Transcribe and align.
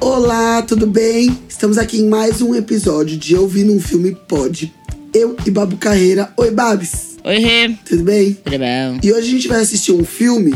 Olá, 0.00 0.62
tudo 0.62 0.86
bem? 0.86 1.38
Estamos 1.48 1.76
aqui 1.78 1.98
em 2.00 2.08
mais 2.08 2.40
um 2.40 2.54
episódio 2.54 3.16
de 3.16 3.34
Eu 3.34 3.46
Vi 3.48 3.64
Num 3.64 3.80
Filme 3.80 4.16
Pode. 4.28 4.72
Eu 5.14 5.36
e 5.44 5.50
Babu 5.50 5.76
Carreira. 5.76 6.32
Oi, 6.36 6.50
Babs. 6.50 7.16
Oi, 7.24 7.38
Rê. 7.38 7.70
Tudo 7.84 8.04
bem? 8.04 8.34
Tudo 8.34 8.58
bom? 8.58 8.98
E 9.02 9.12
hoje 9.12 9.28
a 9.28 9.30
gente 9.30 9.48
vai 9.48 9.60
assistir 9.60 9.92
um 9.92 10.04
filme 10.04 10.54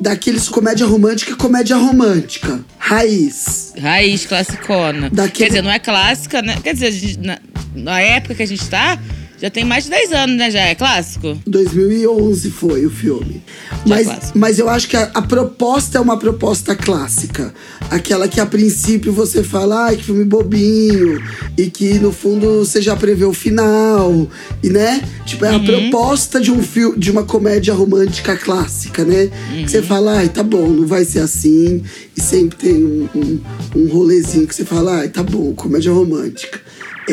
daqueles 0.00 0.48
comédia 0.48 0.86
romântica, 0.86 1.36
comédia 1.36 1.76
romântica. 1.76 2.60
Raiz. 2.78 3.72
Raiz 3.80 4.26
classicona. 4.26 5.10
Daquele- 5.10 5.30
Quer 5.32 5.48
dizer, 5.48 5.62
não 5.62 5.70
é 5.70 5.78
clássica, 5.78 6.40
né? 6.42 6.58
Quer 6.62 6.74
dizer, 6.74 6.90
gente- 6.92 7.18
na, 7.18 7.38
na 7.74 8.00
época 8.00 8.34
que 8.34 8.42
a 8.42 8.46
gente 8.46 8.66
tá, 8.68 8.98
já 9.40 9.48
tem 9.48 9.64
mais 9.64 9.84
de 9.84 9.90
10 9.90 10.12
anos, 10.12 10.36
né? 10.36 10.50
Já 10.50 10.60
é 10.60 10.74
clássico? 10.74 11.38
2011 11.46 12.50
foi 12.50 12.84
o 12.84 12.90
filme. 12.90 13.42
Mas, 13.86 14.06
clássico. 14.06 14.38
mas 14.38 14.58
eu 14.58 14.68
acho 14.68 14.88
que 14.88 14.96
a, 14.96 15.10
a 15.14 15.22
proposta 15.22 15.98
é 15.98 16.00
uma 16.00 16.18
proposta 16.18 16.74
clássica. 16.76 17.54
Aquela 17.90 18.28
que 18.28 18.38
a 18.38 18.44
princípio 18.44 19.12
você 19.12 19.42
fala, 19.42 19.86
ai, 19.86 19.96
que 19.96 20.04
filme 20.04 20.24
bobinho. 20.24 21.22
E 21.56 21.70
que 21.70 21.94
no 21.98 22.12
fundo 22.12 22.58
você 22.58 22.82
já 22.82 22.94
prevê 22.94 23.24
o 23.24 23.32
final. 23.32 24.28
E 24.62 24.68
né? 24.68 25.02
Tipo, 25.24 25.46
é 25.46 25.54
a 25.54 25.60
proposta 25.60 26.38
de 26.38 26.50
um 26.50 26.62
filme, 26.62 26.98
de 26.98 27.10
uma 27.10 27.24
comédia 27.24 27.72
romântica 27.72 28.36
clássica, 28.36 29.04
né? 29.04 29.30
Que 29.52 29.68
você 29.70 29.82
fala, 29.82 30.18
ai, 30.18 30.28
tá 30.28 30.42
bom, 30.42 30.68
não 30.68 30.86
vai 30.86 31.04
ser 31.04 31.20
assim. 31.20 31.82
E 32.16 32.20
sempre 32.20 32.58
tem 32.58 32.84
um, 32.84 33.08
um, 33.14 33.40
um 33.74 33.88
rolezinho 33.88 34.46
que 34.46 34.54
você 34.54 34.64
fala, 34.64 34.98
ai, 34.98 35.08
tá 35.08 35.22
bom, 35.22 35.54
comédia 35.54 35.92
romântica. 35.92 36.60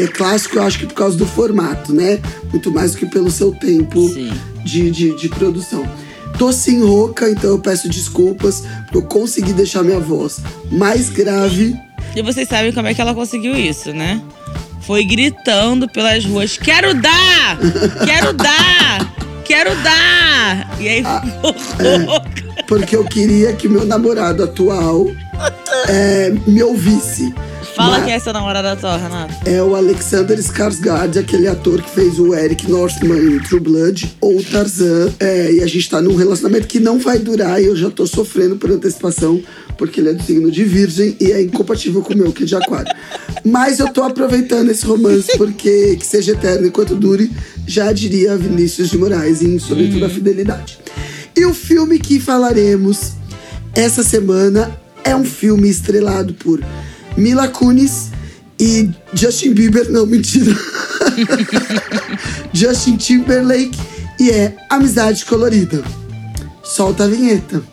É 0.03 0.07
clássico, 0.07 0.57
eu 0.57 0.63
acho 0.63 0.79
que 0.79 0.85
por 0.85 0.93
causa 0.93 1.17
do 1.17 1.25
formato, 1.25 1.93
né? 1.93 2.19
Muito 2.51 2.71
mais 2.71 2.91
do 2.91 2.97
que 2.99 3.05
pelo 3.07 3.31
seu 3.31 3.51
tempo 3.51 4.09
de, 4.63 4.91
de, 4.91 5.15
de 5.15 5.29
produção. 5.29 5.87
Tô 6.37 6.51
sem 6.51 6.83
rouca, 6.83 7.29
então 7.29 7.49
eu 7.51 7.59
peço 7.59 7.89
desculpas, 7.89 8.63
porque 8.83 8.97
eu 8.97 9.01
consegui 9.03 9.53
deixar 9.53 9.83
minha 9.83 9.99
voz 9.99 10.39
mais 10.71 11.09
grave. 11.09 11.75
E 12.15 12.21
vocês 12.21 12.47
sabem 12.47 12.71
como 12.71 12.87
é 12.87 12.93
que 12.93 13.01
ela 13.01 13.15
conseguiu 13.15 13.55
isso, 13.55 13.91
né? 13.91 14.21
Foi 14.81 15.03
gritando 15.03 15.89
pelas 15.89 16.23
ruas: 16.25 16.57
Quero 16.57 16.93
dar! 16.93 17.57
Quero 18.05 18.33
dar! 18.33 19.13
Quero 19.43 19.75
dar! 19.83 20.77
E 20.79 20.87
aí 20.87 21.03
Ah, 21.05 21.21
ficou 21.21 21.55
é. 21.85 21.97
louca. 21.97 22.47
Porque 22.67 22.95
eu 22.95 23.03
queria 23.05 23.53
que 23.53 23.67
meu 23.67 23.85
namorado 23.85 24.43
atual 24.43 25.07
é, 25.87 26.33
me 26.45 26.61
ouvisse. 26.61 27.33
Fala 27.77 27.97
Mas 27.97 28.05
quem 28.05 28.13
é 28.15 28.19
seu 28.19 28.33
namorado 28.33 28.69
atual, 28.69 28.99
Renato. 28.99 29.35
é 29.45 29.61
o 29.61 29.75
Alexander 29.75 30.35
Skarsgård, 30.39 31.19
aquele 31.19 31.47
ator 31.47 31.79
que 31.79 31.91
fez 31.91 32.17
o 32.17 32.33
Eric 32.33 32.67
Northman 32.67 33.35
em 33.35 33.39
True 33.39 33.59
Blood, 33.59 34.17
ou 34.19 34.43
Tarzan. 34.43 35.13
É, 35.19 35.51
e 35.53 35.61
a 35.61 35.67
gente 35.67 35.87
tá 35.87 36.01
num 36.01 36.15
relacionamento 36.15 36.65
que 36.65 36.79
não 36.79 36.97
vai 36.97 37.19
durar 37.19 37.61
e 37.61 37.65
eu 37.65 37.75
já 37.75 37.91
tô 37.91 38.07
sofrendo 38.07 38.55
por 38.55 38.71
antecipação, 38.71 39.39
porque 39.77 39.99
ele 39.99 40.09
é 40.09 40.13
do 40.13 40.23
signo 40.23 40.49
de 40.49 40.63
Virgem 40.63 41.15
e 41.19 41.31
é 41.31 41.43
incompatível 41.43 42.01
com 42.01 42.15
o 42.15 42.17
meu, 42.17 42.31
que 42.31 42.41
é 42.41 42.45
de 42.47 42.55
Aquário. 42.55 42.91
Mas 43.45 43.77
eu 43.77 43.89
tô 43.89 44.01
aproveitando 44.01 44.71
esse 44.71 44.83
romance 44.83 45.37
porque 45.37 45.97
que 45.97 46.05
seja 46.05 46.31
eterno 46.31 46.65
enquanto 46.65 46.95
dure, 46.95 47.31
já 47.67 47.91
diria 47.91 48.35
Vinícius 48.35 48.89
de 48.89 48.97
Moraes 48.97 49.43
em 49.43 49.59
Sobretudo 49.59 50.03
a 50.03 50.09
Fidelidade. 50.09 50.79
E 51.35 51.45
o 51.45 51.53
filme 51.53 51.99
que 51.99 52.19
falaremos 52.19 53.11
essa 53.75 54.01
semana 54.01 54.75
é 55.03 55.15
um 55.15 55.23
filme 55.23 55.69
estrelado 55.69 56.33
por 56.33 56.59
Mila 57.17 57.47
Kunis 57.47 58.11
e 58.59 58.89
Justin 59.13 59.53
Bieber, 59.53 59.91
não, 59.91 60.05
mentira. 60.05 60.55
Justin 62.53 62.95
Timberlake 62.97 63.77
e 64.19 64.29
é 64.29 64.55
Amizade 64.69 65.25
Colorida. 65.25 65.83
Solta 66.63 67.05
a 67.05 67.07
vinheta. 67.07 67.63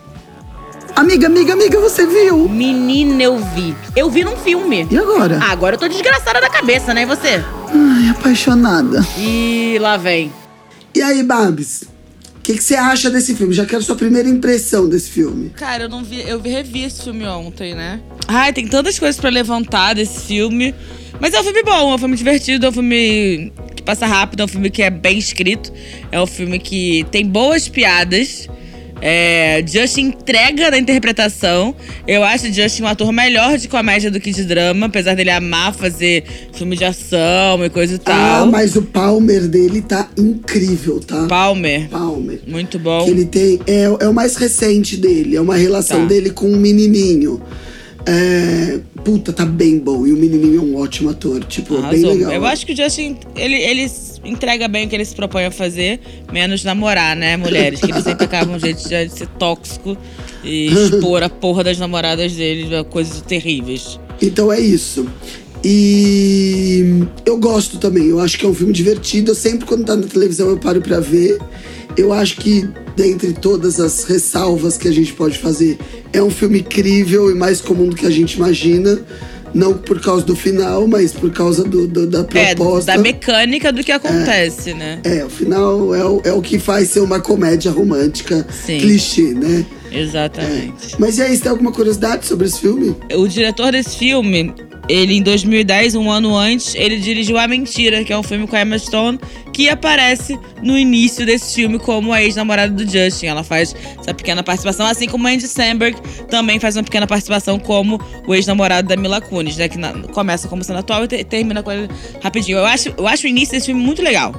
Amiga, 0.97 1.27
amiga, 1.27 1.53
amiga, 1.53 1.81
você 1.81 2.07
viu? 2.07 2.49
Menina, 2.49 3.23
eu 3.23 3.39
vi. 3.39 3.75
Eu 3.97 4.09
vi 4.09 4.25
num 4.25 4.37
filme. 4.37 4.87
E 4.91 4.97
agora? 4.97 5.41
Ah, 5.43 5.51
agora 5.51 5.75
eu 5.75 5.79
tô 5.79 5.89
desgraçada 5.89 6.41
da 6.41 6.49
cabeça, 6.49 6.95
né? 6.95 7.03
E 7.03 7.07
você? 7.07 7.43
Ai, 7.73 8.09
apaixonada. 8.11 9.05
E 9.19 9.77
lá 9.81 9.97
vem. 9.97 10.33
E 10.95 11.03
aí, 11.03 11.23
Babs? 11.23 11.85
O 12.45 12.47
que, 12.47 12.61
você 12.61 12.75
acha 12.75 13.09
desse 13.09 13.35
filme? 13.35 13.55
Já 13.55 13.65
quero 13.65 13.83
sua 13.83 13.97
primeira 13.97 14.29
impressão 14.29 14.87
desse 14.87 15.11
filme. 15.11 15.49
Cara, 15.57 15.85
eu 15.85 15.89
não 15.89 16.05
vi. 16.05 16.21
Eu 16.29 16.39
revi 16.43 16.83
esse 16.83 17.03
filme 17.03 17.27
ontem, 17.27 17.75
né? 17.75 18.03
Ai, 18.29 18.53
tem 18.53 18.69
tantas 18.69 18.99
coisas 18.99 19.19
pra 19.19 19.31
levantar 19.31 19.95
desse 19.95 20.27
filme. 20.27 20.75
Mas 21.19 21.33
é 21.33 21.41
um 21.41 21.43
filme 21.43 21.63
bom, 21.63 21.93
é 21.93 21.95
um 21.95 21.99
filme 21.99 22.15
divertido, 22.15 22.67
é 22.67 22.69
um 22.69 22.73
filme 22.73 23.51
que 23.75 23.83
passa 23.83 24.07
rápido, 24.07 24.41
é 24.41 24.45
um 24.45 24.49
filme 24.49 24.69
que 24.69 24.83
é 24.83 24.91
bem 24.91 25.17
escrito, 25.17 25.73
é 26.13 26.21
um 26.21 26.27
filme 26.27 26.59
que 26.59 27.07
tem 27.11 27.27
boas 27.27 27.67
piadas. 27.67 28.47
É, 29.07 29.63
Justin 29.67 30.07
entrega 30.07 30.71
na 30.71 30.79
interpretação. 30.79 31.75
Eu 32.09 32.25
acho 32.25 32.51
Justin 32.51 32.85
um 32.85 32.87
ator 32.87 33.13
melhor 33.13 33.59
de 33.59 33.69
comédia 33.69 34.11
do 34.11 34.19
que 34.19 34.33
de 34.33 34.45
drama, 34.45 34.87
apesar 34.87 35.15
dele 35.15 35.29
amar 35.29 35.75
fazer 35.75 36.25
filme 36.55 36.75
de 36.75 36.87
ação 36.87 37.63
e 37.63 37.69
coisa 37.69 37.93
e 37.93 37.97
Ah, 37.97 38.39
tal. 38.39 38.47
mas 38.47 38.75
o 38.77 38.81
Palmer 38.83 39.47
dele 39.47 39.83
tá 39.83 40.09
incrível, 40.17 41.01
tá? 41.01 41.27
Palmer, 41.27 41.87
Palmer. 41.91 42.41
muito 42.47 42.79
bom. 42.79 43.05
Que 43.05 43.11
ele 43.11 43.27
tem. 43.27 43.61
É, 43.67 43.83
é 44.01 44.09
o 44.09 44.15
mais 44.15 44.37
recente 44.37 44.97
dele. 44.97 45.37
É 45.37 45.41
uma 45.41 45.55
relação 45.57 46.01
Tá. 46.01 46.07
dele 46.07 46.31
com 46.31 46.47
um 46.51 46.57
menininho. 46.57 47.43
É, 48.07 48.81
puta, 49.03 49.33
tá 49.33 49.47
bem 49.47 49.79
bom. 49.79 50.07
E 50.07 50.13
o 50.13 50.17
menininho 50.17 50.61
é 50.61 50.63
um 50.63 50.77
ótimo 50.77 51.11
ator. 51.11 51.43
Tipo, 51.45 51.75
é 51.75 51.77
bem 51.77 51.87
Arrasou. 51.87 52.13
legal. 52.13 52.33
Eu 52.33 52.45
acho 52.45 52.67
que 52.67 52.73
o 52.73 52.77
Justin, 52.77 53.17
ele, 53.35 53.57
ele 53.57 53.91
entrega 54.25 54.69
bem 54.69 54.87
o 54.87 54.89
que 54.89 54.95
ele 54.95 55.05
se 55.05 55.15
propõe 55.15 55.47
a 55.47 55.51
fazer, 55.51 56.01
menos 56.33 56.65
namorar, 56.65 57.17
né, 57.17 57.37
mulheres? 57.37 57.81
Que 57.81 57.91
ele 57.91 58.03
sempre 58.03 58.25
acaba 58.25 58.53
um 58.53 58.59
jeito 58.59 58.83
de 58.83 59.09
ser 59.09 59.29
tóxico 59.39 59.97
e 60.43 60.67
expor 60.73 61.23
a 61.23 61.29
porra 61.29 61.65
das 61.65 61.79
namoradas 61.79 62.33
dele 62.33 62.75
a 62.77 62.85
coisas 62.85 63.23
terríveis. 63.23 63.99
Então 64.21 64.53
é 64.53 64.61
isso. 64.61 65.07
E 65.65 67.05
eu 67.25 67.39
gosto 67.39 67.79
também. 67.79 68.07
Eu 68.09 68.21
acho 68.21 68.39
que 68.39 68.45
é 68.45 68.49
um 68.49 68.55
filme 68.55 68.73
divertido. 68.73 69.31
Eu 69.31 69.35
sempre, 69.35 69.67
quando 69.67 69.85
tá 69.85 69.97
na 69.97 70.07
televisão, 70.07 70.49
eu 70.51 70.59
paro 70.59 70.81
pra 70.81 71.01
ver. 71.01 71.39
Eu 71.97 72.13
acho 72.13 72.37
que, 72.37 72.69
dentre 72.97 73.33
todas 73.33 73.81
as 73.81 74.05
ressalvas 74.05 74.77
que 74.77 74.89
a 74.89 74.93
gente 74.93 75.13
pode 75.13 75.39
fazer, 75.39 75.79
é 76.13 76.23
um 76.23 76.31
filme 76.31 76.61
incrível 76.61 77.31
e 77.31 77.35
mais 77.35 77.61
comum 77.61 77.89
do 77.89 77.97
que 77.97 78.07
a 78.07 78.11
gente 78.11 78.35
imagina. 78.35 79.01
Não 79.55 79.73
por 79.75 80.01
causa 80.01 80.25
do 80.27 80.35
final, 80.35 80.89
mas 80.89 81.13
por 81.13 81.31
causa 81.31 81.63
do, 81.63 81.87
do- 81.87 82.09
da 82.09 82.27
É, 82.35 82.55
proposta. 82.57 82.91
da 82.93 82.99
mecânica 82.99 83.73
do 83.73 83.85
que 83.85 83.93
acontece, 83.93 84.75
né? 84.75 84.99
É, 85.05 85.25
o 85.25 85.31
final 85.31 85.95
é 85.95 86.05
o, 86.05 86.21
é 86.25 86.33
o 86.33 86.43
que 86.43 86.59
faz 86.59 86.89
ser 86.91 86.99
uma 86.99 87.21
comédia 87.21 87.71
romântica 87.71 88.45
Sim. 88.67 88.79
clichê, 88.79 89.33
né? 89.33 89.65
Exatamente. 89.93 90.97
Mas 90.99 91.19
e 91.19 91.23
aí, 91.23 91.37
você 91.37 91.43
tem 91.45 91.53
alguma 91.53 91.71
curiosidade 91.71 92.27
sobre 92.27 92.49
esse 92.49 92.59
filme? 92.61 92.97
O 93.15 93.29
diretor 93.29 93.71
desse 93.71 93.97
filme, 93.97 94.53
ele 94.89 95.15
em 95.15 95.23
2010, 95.23 95.95
um 95.95 96.11
ano 96.11 96.37
antes, 96.37 96.75
ele 96.75 96.99
dirigiu 96.99 97.39
A 97.39 97.47
Mentira, 97.49 98.05
que 98.05 98.13
é 98.13 98.19
um 98.19 98.23
filme 98.23 98.47
com 98.47 98.55
a 98.57 98.63
Emma 98.63 98.79
Stone, 98.79 99.19
que 99.53 99.69
aparece 99.69 100.39
no 100.63 100.77
início 100.79 101.25
desse 101.25 101.55
filme 101.55 101.79
como 101.79 102.13
a 102.13 102.23
ex-namorada 102.23 102.73
do 102.73 102.83
Justin. 102.91 103.27
Ela 103.27 103.43
faz 103.45 103.75
essa 103.99 104.13
pequena 104.13 104.43
participação, 104.43 104.87
assim 104.87 105.09
como 105.09 105.27
a 105.27 105.31
Andy 105.31 105.47
Samberg 105.49 105.97
também 106.29 106.59
faz 106.61 106.77
uma 106.77 106.83
pequena 106.83 107.07
participação 107.07 107.59
como 107.59 108.01
o 108.27 108.35
ex-namorado 108.35 108.89
da 108.89 108.97
Mila 108.97 109.21
Kunis, 109.21 109.57
né? 109.57 109.69
Que 109.69 109.79
na- 109.79 109.93
começa 110.13 110.49
como 110.49 110.63
sendo 110.65 110.81
atual 110.81 111.05
e 111.05 111.09
te- 111.09 111.25
termina 111.25 111.63
com 111.63 111.71
ele 111.73 111.89
rapidinho. 112.23 112.59
Eu 112.59 112.67
acho, 112.67 112.93
eu 112.97 113.07
acho 113.07 113.25
o 113.27 113.29
início 113.29 113.53
desse 113.53 113.67
filme 113.67 113.81
muito 113.83 114.03
legal. 114.03 114.35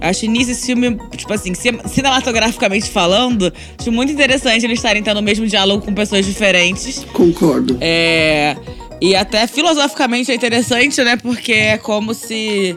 Eu 0.00 0.08
Acho 0.08 0.22
o 0.22 0.24
início 0.24 0.48
desse 0.48 0.66
filme, 0.66 0.98
tipo 1.16 1.32
assim, 1.32 1.54
cin- 1.54 1.78
cinematograficamente 1.86 2.90
falando, 2.90 3.52
acho 3.78 3.92
muito 3.92 4.12
interessante 4.12 4.64
eles 4.66 4.78
estarem 4.78 5.00
tendo 5.02 5.18
o 5.18 5.22
mesmo 5.22 5.46
diálogo 5.46 5.84
com 5.84 5.94
pessoas 5.94 6.26
diferentes. 6.26 7.04
Concordo. 7.12 7.78
É, 7.80 8.56
e 9.02 9.16
até 9.16 9.48
filosoficamente 9.48 10.30
é 10.30 10.34
interessante, 10.36 11.02
né? 11.02 11.16
Porque 11.16 11.52
é 11.52 11.76
como 11.76 12.14
se 12.14 12.76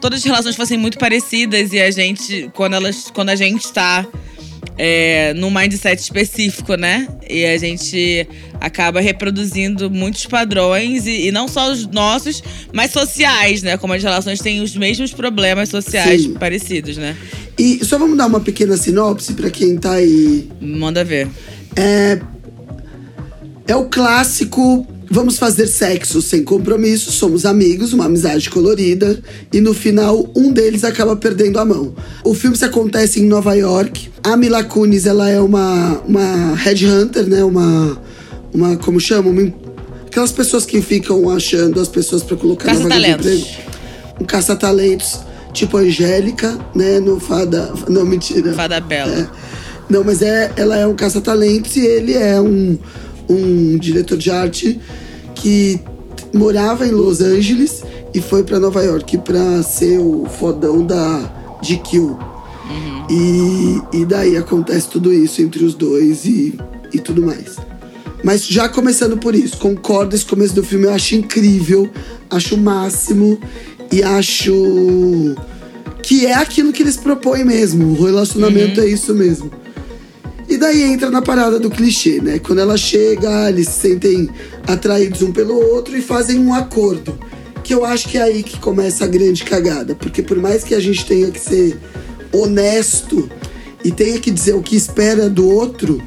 todas 0.00 0.18
as 0.18 0.24
relações 0.24 0.56
fossem 0.56 0.76
muito 0.76 0.98
parecidas 0.98 1.72
e 1.72 1.78
a 1.78 1.88
gente, 1.92 2.50
quando, 2.54 2.74
elas, 2.74 3.08
quando 3.14 3.28
a 3.28 3.36
gente 3.36 3.72
tá 3.72 4.04
é, 4.76 5.32
num 5.34 5.48
mindset 5.48 6.02
específico, 6.02 6.74
né? 6.74 7.06
E 7.28 7.44
a 7.44 7.56
gente 7.56 8.26
acaba 8.60 9.00
reproduzindo 9.00 9.88
muitos 9.88 10.26
padrões, 10.26 11.06
e, 11.06 11.28
e 11.28 11.30
não 11.30 11.46
só 11.46 11.70
os 11.70 11.86
nossos, 11.86 12.42
mas 12.72 12.90
sociais, 12.90 13.62
né? 13.62 13.76
Como 13.76 13.92
as 13.92 14.02
relações 14.02 14.40
têm 14.40 14.60
os 14.62 14.76
mesmos 14.76 15.12
problemas 15.12 15.68
sociais 15.68 16.22
Sim. 16.22 16.34
parecidos, 16.34 16.96
né? 16.96 17.16
E 17.56 17.84
só 17.84 17.96
vamos 17.96 18.18
dar 18.18 18.26
uma 18.26 18.40
pequena 18.40 18.76
sinopse 18.76 19.34
pra 19.34 19.48
quem 19.48 19.76
tá 19.76 19.92
aí. 19.92 20.50
Manda 20.60 21.04
ver. 21.04 21.28
É, 21.76 22.20
é 23.68 23.76
o 23.76 23.84
clássico. 23.84 24.84
Vamos 25.12 25.38
fazer 25.40 25.66
sexo 25.66 26.22
sem 26.22 26.44
compromisso, 26.44 27.10
somos 27.10 27.44
amigos, 27.44 27.92
uma 27.92 28.04
amizade 28.04 28.48
colorida, 28.48 29.18
e 29.52 29.60
no 29.60 29.74
final 29.74 30.30
um 30.36 30.52
deles 30.52 30.84
acaba 30.84 31.16
perdendo 31.16 31.58
a 31.58 31.64
mão. 31.64 31.92
O 32.22 32.32
filme 32.32 32.56
se 32.56 32.64
acontece 32.64 33.18
em 33.18 33.26
Nova 33.26 33.54
York. 33.54 34.08
A 34.22 34.36
Mila 34.36 34.62
Kunis, 34.62 35.06
ela 35.06 35.28
é 35.28 35.40
uma, 35.40 36.00
uma 36.06 36.54
headhunter, 36.54 37.26
né? 37.26 37.42
Uma, 37.42 38.00
uma 38.54 38.76
como 38.76 39.00
chama? 39.00 39.30
Uma, 39.30 39.52
aquelas 40.06 40.30
pessoas 40.30 40.64
que 40.64 40.80
ficam 40.80 41.28
achando 41.28 41.80
as 41.80 41.88
pessoas 41.88 42.22
pra 42.22 42.36
colocar 42.36 42.72
na 42.72 42.78
vaga 42.78 42.84
de 42.84 43.00
Caça-talentos. 43.00 43.26
emprego. 43.26 43.70
Um 44.20 44.24
caça-talentos, 44.24 45.20
tipo 45.52 45.76
Angélica, 45.76 46.56
né? 46.72 47.00
No 47.00 47.18
Fada... 47.18 47.72
Não, 47.88 48.04
mentira. 48.06 48.52
Fada 48.54 48.80
Bela. 48.80 49.12
É. 49.12 49.26
Não, 49.92 50.04
mas 50.04 50.22
é, 50.22 50.52
ela 50.56 50.76
é 50.76 50.86
um 50.86 50.94
caça-talentos 50.94 51.74
e 51.74 51.84
ele 51.84 52.14
é 52.14 52.40
um, 52.40 52.78
um 53.28 53.76
diretor 53.76 54.16
de 54.16 54.30
arte 54.30 54.80
que 55.40 55.80
morava 56.34 56.86
em 56.86 56.90
Los 56.90 57.20
Angeles 57.20 57.82
e 58.14 58.20
foi 58.20 58.44
para 58.44 58.60
Nova 58.60 58.82
York 58.82 59.18
para 59.18 59.62
ser 59.62 59.98
o 59.98 60.26
fodão 60.38 60.84
da 60.84 61.58
GQ. 61.62 61.98
Uhum. 61.98 62.16
E, 63.10 64.00
e 64.00 64.04
daí 64.04 64.36
acontece 64.36 64.88
tudo 64.88 65.12
isso 65.12 65.40
entre 65.42 65.64
os 65.64 65.74
dois 65.74 66.24
e, 66.24 66.58
e 66.92 66.98
tudo 66.98 67.22
mais. 67.22 67.56
Mas 68.22 68.46
já 68.46 68.68
começando 68.68 69.16
por 69.16 69.34
isso, 69.34 69.56
concordo, 69.56 70.14
esse 70.14 70.26
começo 70.26 70.54
do 70.54 70.62
filme 70.62 70.84
eu 70.84 70.92
acho 70.92 71.14
incrível, 71.14 71.88
acho 72.28 72.54
o 72.54 72.58
máximo 72.58 73.40
e 73.90 74.02
acho 74.02 75.34
que 76.02 76.26
é 76.26 76.34
aquilo 76.34 76.70
que 76.70 76.82
eles 76.82 76.98
propõem 76.98 77.44
mesmo. 77.44 77.98
O 77.98 78.04
relacionamento 78.04 78.78
uhum. 78.78 78.86
é 78.86 78.90
isso 78.90 79.14
mesmo. 79.14 79.50
Daí 80.60 80.82
entra 80.82 81.10
na 81.10 81.22
parada 81.22 81.58
do 81.58 81.70
clichê, 81.70 82.20
né? 82.20 82.38
Quando 82.38 82.58
ela 82.58 82.76
chega, 82.76 83.48
eles 83.48 83.66
se 83.66 83.80
sentem 83.80 84.28
atraídos 84.66 85.22
um 85.22 85.32
pelo 85.32 85.54
outro 85.54 85.96
e 85.96 86.02
fazem 86.02 86.38
um 86.38 86.52
acordo. 86.52 87.18
Que 87.64 87.72
eu 87.72 87.82
acho 87.82 88.06
que 88.06 88.18
é 88.18 88.22
aí 88.24 88.42
que 88.42 88.60
começa 88.60 89.06
a 89.06 89.08
grande 89.08 89.42
cagada. 89.42 89.94
Porque 89.94 90.22
por 90.22 90.36
mais 90.36 90.62
que 90.62 90.74
a 90.74 90.78
gente 90.78 91.06
tenha 91.06 91.30
que 91.30 91.40
ser 91.40 91.78
honesto 92.30 93.26
e 93.82 93.90
tenha 93.90 94.18
que 94.18 94.30
dizer 94.30 94.54
o 94.54 94.60
que 94.60 94.76
espera 94.76 95.30
do 95.30 95.48
outro, 95.48 95.98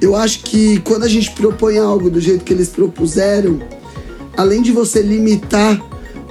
eu 0.00 0.14
acho 0.14 0.44
que 0.44 0.78
quando 0.84 1.02
a 1.02 1.08
gente 1.08 1.32
propõe 1.32 1.76
algo 1.76 2.08
do 2.08 2.20
jeito 2.20 2.44
que 2.44 2.52
eles 2.52 2.68
propuseram, 2.68 3.60
além 4.36 4.62
de 4.62 4.70
você 4.70 5.02
limitar, 5.02 5.82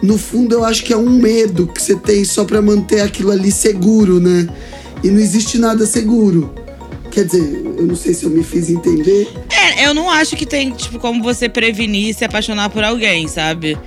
no 0.02 0.18
fundo 0.18 0.56
eu 0.56 0.64
acho 0.64 0.86
que 0.86 0.94
é 0.94 0.98
um 0.98 1.10
medo 1.10 1.68
que 1.68 1.82
você 1.82 1.96
tem 1.96 2.24
só 2.24 2.46
para 2.46 2.62
manter 2.62 3.02
aquilo 3.02 3.30
ali 3.30 3.52
seguro, 3.52 4.22
né? 4.22 4.48
E 5.04 5.10
não 5.10 5.20
existe 5.20 5.58
nada 5.58 5.86
seguro. 5.86 6.61
Quer 7.12 7.26
dizer, 7.26 7.62
eu 7.78 7.86
não 7.86 7.96
sei 7.96 8.14
se 8.14 8.24
eu 8.24 8.30
me 8.30 8.44
fiz 8.44 8.70
entender. 8.70 9.28
É, 9.50 9.86
eu 9.86 9.94
não 9.94 10.10
acho 10.10 10.36
que 10.36 10.46
tem, 10.46 10.72
tipo, 10.72 10.98
como 10.98 11.22
você 11.22 11.50
prevenir 11.50 12.10
e 12.10 12.14
se 12.14 12.24
apaixonar 12.24 12.70
por 12.70 12.84
alguém, 12.84 13.28
sabe? 13.28 13.78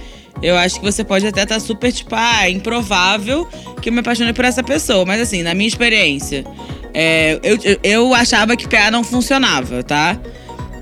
Eu 0.42 0.56
acho 0.56 0.78
que 0.78 0.84
você 0.84 1.02
pode 1.02 1.26
até 1.26 1.42
estar 1.42 1.54
tá 1.54 1.60
super, 1.60 1.90
tipo, 1.90 2.14
ah, 2.14 2.46
é 2.46 2.50
improvável 2.50 3.48
que 3.80 3.88
eu 3.88 3.92
me 3.92 4.00
apaixone 4.00 4.32
por 4.32 4.44
essa 4.44 4.62
pessoa. 4.62 5.04
Mas 5.06 5.20
assim, 5.20 5.42
na 5.42 5.54
minha 5.54 5.68
experiência, 5.68 6.44
é, 6.92 7.40
eu, 7.42 7.58
eu 7.82 8.14
achava 8.14 8.56
que 8.56 8.68
PA 8.68 8.90
não 8.90 9.02
funcionava, 9.02 9.82
tá? 9.82 10.20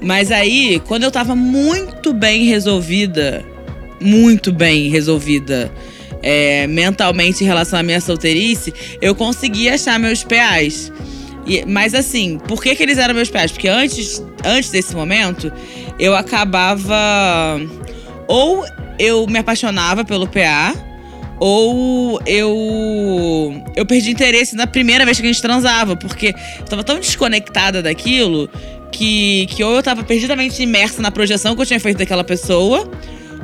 Mas 0.02 0.32
aí, 0.32 0.82
quando 0.86 1.04
eu 1.04 1.10
tava 1.12 1.36
muito 1.36 2.12
bem 2.12 2.44
resolvida, 2.44 3.44
muito 4.00 4.52
bem 4.52 4.88
resolvida 4.88 5.72
é, 6.22 6.66
mentalmente 6.66 7.44
em 7.44 7.46
relação 7.46 7.78
à 7.78 7.82
minha 7.82 8.00
solteirice, 8.00 8.72
eu 9.00 9.14
consegui 9.14 9.68
achar 9.68 9.98
meus 9.98 10.24
PAs. 10.24 10.90
E, 11.46 11.64
mas 11.66 11.94
assim, 11.94 12.38
por 12.38 12.62
que, 12.62 12.74
que 12.74 12.82
eles 12.82 12.98
eram 12.98 13.14
meus 13.14 13.30
PAs? 13.30 13.52
Porque 13.52 13.68
antes, 13.68 14.22
antes 14.44 14.70
desse 14.70 14.94
momento, 14.94 15.52
eu 15.98 16.14
acabava. 16.14 17.60
Ou 18.28 18.64
eu 18.98 19.26
me 19.26 19.38
apaixonava 19.38 20.04
pelo 20.04 20.28
PA 20.28 20.74
ou 21.44 22.20
eu 22.24 23.64
eu 23.74 23.84
perdi 23.84 24.12
interesse 24.12 24.54
na 24.54 24.64
primeira 24.64 25.04
vez 25.04 25.18
que 25.18 25.26
a 25.26 25.26
gente 25.26 25.42
transava, 25.42 25.96
porque 25.96 26.34
eu 26.60 26.64
tava 26.66 26.84
tão 26.84 27.00
desconectada 27.00 27.82
daquilo 27.82 28.48
que, 28.92 29.46
que 29.46 29.64
ou 29.64 29.74
eu 29.74 29.82
tava 29.82 30.04
perdidamente 30.04 30.62
imersa 30.62 31.02
na 31.02 31.10
projeção 31.10 31.56
que 31.56 31.62
eu 31.62 31.66
tinha 31.66 31.80
feito 31.80 31.98
daquela 31.98 32.22
pessoa, 32.22 32.88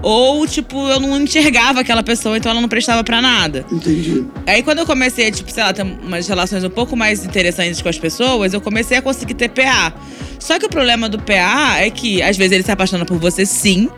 ou, 0.02 0.46
tipo, 0.46 0.88
eu 0.88 1.00
não 1.00 1.20
enxergava 1.20 1.80
aquela 1.80 2.02
pessoa, 2.02 2.36
então 2.36 2.50
ela 2.50 2.60
não 2.60 2.68
prestava 2.68 3.02
para 3.02 3.20
nada. 3.20 3.64
Entendi. 3.70 4.24
Aí 4.46 4.62
quando 4.62 4.78
eu 4.78 4.86
comecei, 4.86 5.30
tipo, 5.30 5.50
sei 5.50 5.62
lá, 5.62 5.72
ter 5.72 5.82
umas 5.82 6.26
relações 6.28 6.62
um 6.64 6.70
pouco 6.70 6.96
mais 6.96 7.24
interessantes 7.24 7.82
com 7.82 7.88
as 7.88 7.98
pessoas, 7.98 8.54
eu 8.54 8.60
comecei 8.60 8.98
a 8.98 9.02
conseguir 9.02 9.34
ter 9.34 9.48
PA. 9.48 9.92
Só 10.38 10.58
que 10.58 10.66
o 10.66 10.68
problema 10.68 11.08
do 11.08 11.18
PA 11.18 11.78
é 11.78 11.90
que, 11.90 12.22
às 12.22 12.36
vezes, 12.36 12.52
ele 12.52 12.62
se 12.62 12.70
apaixona 12.70 13.04
por 13.04 13.18
você, 13.18 13.44
sim. 13.44 13.88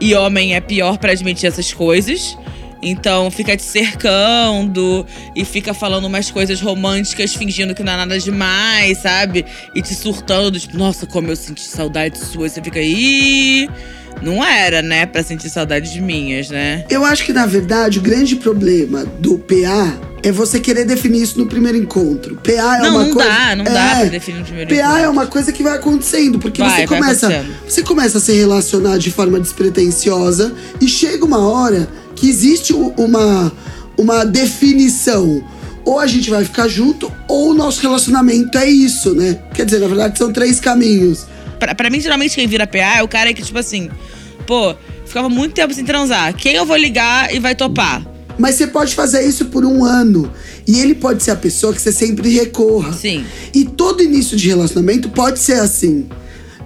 E 0.00 0.14
homem 0.14 0.54
é 0.54 0.60
pior 0.60 0.98
para 0.98 1.12
admitir 1.12 1.46
essas 1.46 1.72
coisas. 1.72 2.36
Então 2.82 3.30
fica 3.30 3.56
te 3.56 3.62
cercando 3.62 5.06
e 5.36 5.44
fica 5.44 5.72
falando 5.72 6.06
umas 6.06 6.32
coisas 6.32 6.60
românticas, 6.60 7.32
fingindo 7.32 7.76
que 7.76 7.82
não 7.84 7.92
é 7.92 7.96
nada 7.96 8.18
demais, 8.18 8.98
sabe? 8.98 9.44
E 9.72 9.80
te 9.80 9.94
surtando, 9.94 10.58
tipo, 10.58 10.76
nossa, 10.76 11.06
como 11.06 11.28
eu 11.28 11.36
senti 11.36 11.62
saudade 11.62 12.18
sua. 12.18 12.46
E 12.46 12.50
você 12.50 12.60
fica 12.60 12.80
aí. 12.80 13.68
Não 14.20 14.44
era, 14.44 14.82
né, 14.82 15.06
pra 15.06 15.22
sentir 15.22 15.48
saudades 15.48 15.96
minhas, 15.96 16.50
né? 16.50 16.84
Eu 16.90 17.04
acho 17.04 17.24
que, 17.24 17.32
na 17.32 17.46
verdade, 17.46 17.98
o 17.98 18.02
grande 18.02 18.36
problema 18.36 19.04
do 19.18 19.38
PA 19.38 19.98
é 20.22 20.30
você 20.30 20.60
querer 20.60 20.84
definir 20.84 21.22
isso 21.22 21.38
no 21.38 21.46
primeiro 21.46 21.76
encontro. 21.76 22.36
PA 22.36 22.50
é 22.50 22.82
não, 22.82 22.90
uma 22.90 23.04
não 23.04 23.12
coisa. 23.12 23.28
Não 23.28 23.36
dá, 23.36 23.56
não 23.56 23.64
é, 23.64 23.70
dá 23.70 24.00
pra 24.00 24.04
definir 24.04 24.38
no 24.38 24.44
primeiro 24.44 24.68
PA 24.68 24.76
encontro. 24.76 24.94
PA 24.94 25.00
é 25.00 25.08
uma 25.08 25.26
coisa 25.26 25.52
que 25.52 25.62
vai 25.62 25.74
acontecendo, 25.74 26.38
porque 26.38 26.62
vai, 26.62 26.82
você 26.82 26.86
começa. 26.86 27.46
Você 27.68 27.82
começa 27.82 28.18
a 28.18 28.20
se 28.20 28.32
relacionar 28.32 28.98
de 28.98 29.10
forma 29.10 29.40
despretensiosa 29.40 30.54
e 30.80 30.86
chega 30.86 31.24
uma 31.24 31.48
hora 31.48 31.88
que 32.14 32.28
existe 32.28 32.72
uma, 32.72 33.52
uma 33.98 34.24
definição. 34.24 35.42
Ou 35.84 35.98
a 35.98 36.06
gente 36.06 36.30
vai 36.30 36.44
ficar 36.44 36.68
junto, 36.68 37.10
ou 37.26 37.50
o 37.50 37.54
nosso 37.54 37.82
relacionamento 37.82 38.56
é 38.56 38.70
isso, 38.70 39.14
né? 39.14 39.40
Quer 39.52 39.64
dizer, 39.64 39.80
na 39.80 39.88
verdade, 39.88 40.16
são 40.16 40.32
três 40.32 40.60
caminhos. 40.60 41.26
Pra, 41.62 41.76
pra 41.76 41.88
mim, 41.88 42.00
geralmente, 42.00 42.34
quem 42.34 42.48
vira 42.48 42.66
PA 42.66 42.98
é 42.98 43.02
o 43.04 43.06
cara 43.06 43.32
que, 43.32 43.40
tipo 43.40 43.56
assim, 43.56 43.88
pô, 44.48 44.74
ficava 45.06 45.28
muito 45.28 45.54
tempo 45.54 45.72
sem 45.72 45.84
transar. 45.84 46.34
Quem 46.34 46.56
eu 46.56 46.66
vou 46.66 46.76
ligar 46.76 47.32
e 47.32 47.38
vai 47.38 47.54
topar? 47.54 48.04
Mas 48.36 48.56
você 48.56 48.66
pode 48.66 48.96
fazer 48.96 49.24
isso 49.24 49.44
por 49.44 49.64
um 49.64 49.84
ano. 49.84 50.28
E 50.66 50.80
ele 50.80 50.92
pode 50.92 51.22
ser 51.22 51.30
a 51.30 51.36
pessoa 51.36 51.72
que 51.72 51.80
você 51.80 51.92
sempre 51.92 52.30
recorra. 52.30 52.92
Sim. 52.92 53.24
E 53.54 53.64
todo 53.64 54.02
início 54.02 54.36
de 54.36 54.48
relacionamento 54.48 55.08
pode 55.10 55.38
ser 55.38 55.60
assim 55.60 56.08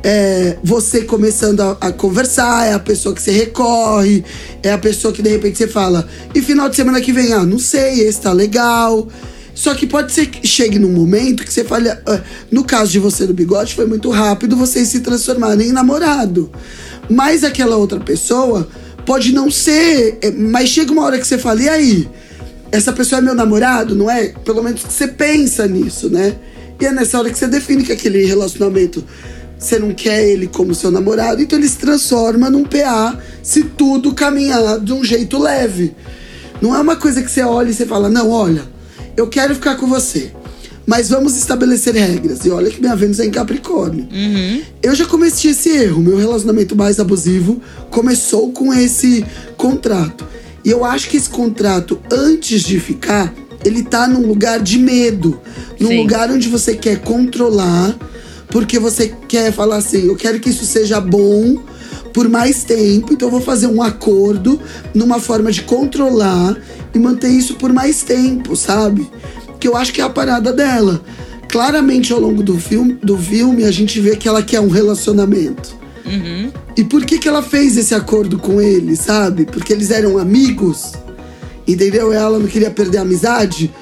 é 0.03 0.57
você 0.63 1.03
começando 1.03 1.61
a, 1.61 1.73
a, 1.81 1.93
conversar, 1.93 2.67
é 2.67 2.73
a 2.75 2.79
pessoa 2.79 3.13
que 3.13 3.21
você 3.21 3.33
recorre, 3.33 4.25
é 4.63 4.71
a 4.71 4.79
pessoa 4.79 5.13
que 5.13 5.21
de 5.21 5.29
repente 5.29 5.59
você 5.59 5.67
fala, 5.67 6.09
e 6.33 6.41
final 6.41 6.69
de 6.69 6.77
semana 6.77 7.01
que 7.01 7.13
vem, 7.13 7.33
ah, 7.33 7.45
não 7.45 7.59
sei, 7.59 8.03
esse 8.03 8.21
tá 8.21 8.33
legal. 8.33 9.09
Só 9.57 9.75
que 9.75 9.87
pode 9.87 10.13
ser 10.13 10.27
que 10.27 10.47
chegue 10.47 10.79
num 10.79 10.93
momento 10.93 11.43
que 11.43 11.51
você 11.51 11.65
fale. 11.65 11.89
Ah, 11.89 12.23
no 12.53 12.63
caso 12.63 12.93
de 12.93 12.99
você 12.99 13.25
no 13.25 13.33
bigode, 13.33 13.75
foi 13.75 13.87
muito 13.87 14.11
rápido 14.11 14.55
vocês 14.55 14.87
se 14.89 15.01
transformarem 15.01 15.71
em 15.71 15.73
namorado. 15.73 16.53
Mas 17.09 17.43
aquela 17.43 17.77
outra 17.77 17.99
pessoa 17.99 18.69
pode 19.07 19.33
não 19.33 19.51
ser. 19.51 20.19
É, 20.21 20.31
mas 20.31 20.69
chega 20.69 20.93
uma 20.93 21.03
hora 21.03 21.19
que 21.19 21.27
você 21.27 21.39
fala, 21.39 21.63
e 21.63 21.69
aí? 21.71 22.09
Essa 22.71 22.93
pessoa 22.93 23.19
é 23.19 23.23
meu 23.23 23.35
namorado, 23.35 23.95
não 23.95 24.11
é? 24.11 24.29
Pelo 24.45 24.63
menos 24.63 24.83
você 24.83 25.09
pensa 25.09 25.67
nisso, 25.67 26.11
né? 26.11 26.37
E 26.79 26.85
é 26.85 26.93
nessa 26.93 27.19
hora 27.19 27.31
que 27.31 27.39
você 27.39 27.47
define 27.47 27.83
que 27.83 27.93
aquele 27.93 28.27
relacionamento 28.27 29.03
você 29.59 29.79
não 29.79 29.95
quer 29.95 30.29
ele 30.29 30.49
como 30.49 30.75
seu 30.75 30.91
namorado, 30.91 31.41
então 31.41 31.59
ele 31.59 31.67
se 31.67 31.79
transforma 31.79 32.51
num 32.51 32.65
PA 32.65 33.19
se 33.43 33.65
tudo 33.65 34.15
caminhar 34.15 34.81
de 34.81 34.93
um 34.93 35.03
jeito 35.03 35.39
leve. 35.39 35.95
Não 36.61 36.77
é 36.77 36.79
uma 36.79 36.97
coisa 36.97 37.23
que 37.23 37.31
você 37.31 37.41
olha 37.41 37.71
e 37.71 37.75
você 37.75 37.87
fala, 37.87 38.11
não, 38.11 38.31
olha, 38.31 38.76
eu 39.17 39.27
quero 39.29 39.55
ficar 39.55 39.77
com 39.77 39.87
você. 39.87 40.33
Mas 40.87 41.09
vamos 41.09 41.37
estabelecer 41.37 41.95
regras. 41.95 42.45
E 42.45 42.51
olha 42.51 42.71
que 42.71 42.81
minha 42.81 42.95
Vênus 42.95 43.19
é 43.19 43.25
em 43.25 43.31
Capricórnio. 43.31 44.07
Uhum. 44.13 44.63
Eu 44.81 44.95
já 44.95 45.05
cometi 45.05 45.49
esse 45.49 45.69
erro. 45.71 46.01
Meu 46.01 46.17
relacionamento 46.17 46.77
mais 46.77 47.01
abusivo 47.01 47.61
começou 47.91 48.53
com 48.53 48.73
esse 48.73 49.25
contrato. 49.57 50.25
E 50.65 50.71
eu 50.71 50.85
acho 50.85 51.09
que 51.09 51.17
esse 51.17 51.29
contrato, 51.29 51.99
antes 52.11 52.63
de 52.63 52.79
ficar, 52.79 53.35
ele 53.65 53.83
tá 53.83 54.07
num 54.07 54.27
lugar 54.27 54.61
de 54.61 54.79
medo. 54.79 55.41
Num 55.81 55.89
Sim. 55.89 56.03
lugar 56.03 56.31
onde 56.31 56.49
você 56.49 56.77
quer 56.77 57.01
controlar 57.01 57.97
porque 58.49 58.79
você 58.79 59.13
quer 59.29 59.53
falar 59.53 59.77
assim: 59.77 60.07
eu 60.07 60.17
quero 60.17 60.41
que 60.41 60.51
isso 60.51 60.65
seja 60.65 61.01
bom 61.01 61.57
por 62.13 62.29
mais 62.29 62.65
tempo, 62.65 63.13
então 63.13 63.29
eu 63.29 63.33
vou 63.33 63.43
fazer 63.43 63.67
um 63.67 63.83
acordo 63.83 64.59
numa 64.95 65.21
forma 65.21 65.53
de 65.53 65.63
controlar 65.63 66.57
e 66.97 66.99
manter 66.99 67.29
isso 67.29 67.55
por 67.55 67.73
mais 67.73 68.03
tempo, 68.03 68.57
sabe? 68.57 69.09
Que 69.61 69.69
eu 69.69 69.77
acho 69.77 69.93
que 69.93 70.01
é 70.01 70.05
a 70.05 70.11
parada 70.11 70.53
dela. 70.53 71.01
Claramente 71.49 72.13
ao 72.13 72.21
longo 72.21 72.43
do 72.43 72.59
filme, 72.59 72.95
do 72.95 73.17
filme 73.17 73.65
a 73.65 73.71
gente 73.71 74.01
vê 74.01 74.17
que 74.17 74.27
ela 74.27 74.43
quer 74.43 74.61
um 74.61 74.69
relacionamento. 74.69 75.77
Uhum. 76.05 76.51
E 76.77 76.85
por 76.85 77.05
que, 77.05 77.19
que 77.19 77.29
ela 77.29 77.43
fez 77.43 77.77
esse 77.77 77.95
acordo 77.95 78.39
com 78.39 78.61
ele, 78.61 78.97
sabe? 78.97 79.45
Porque 79.45 79.73
eles 79.73 79.91
eram 79.91 80.19
amigos, 80.19 80.93
entendeu? 81.67 82.13
Ela 82.13 82.39
não 82.39 82.47
queria 82.47 82.71
perder 82.71 82.99
a 82.99 83.03
amizade 83.03 83.73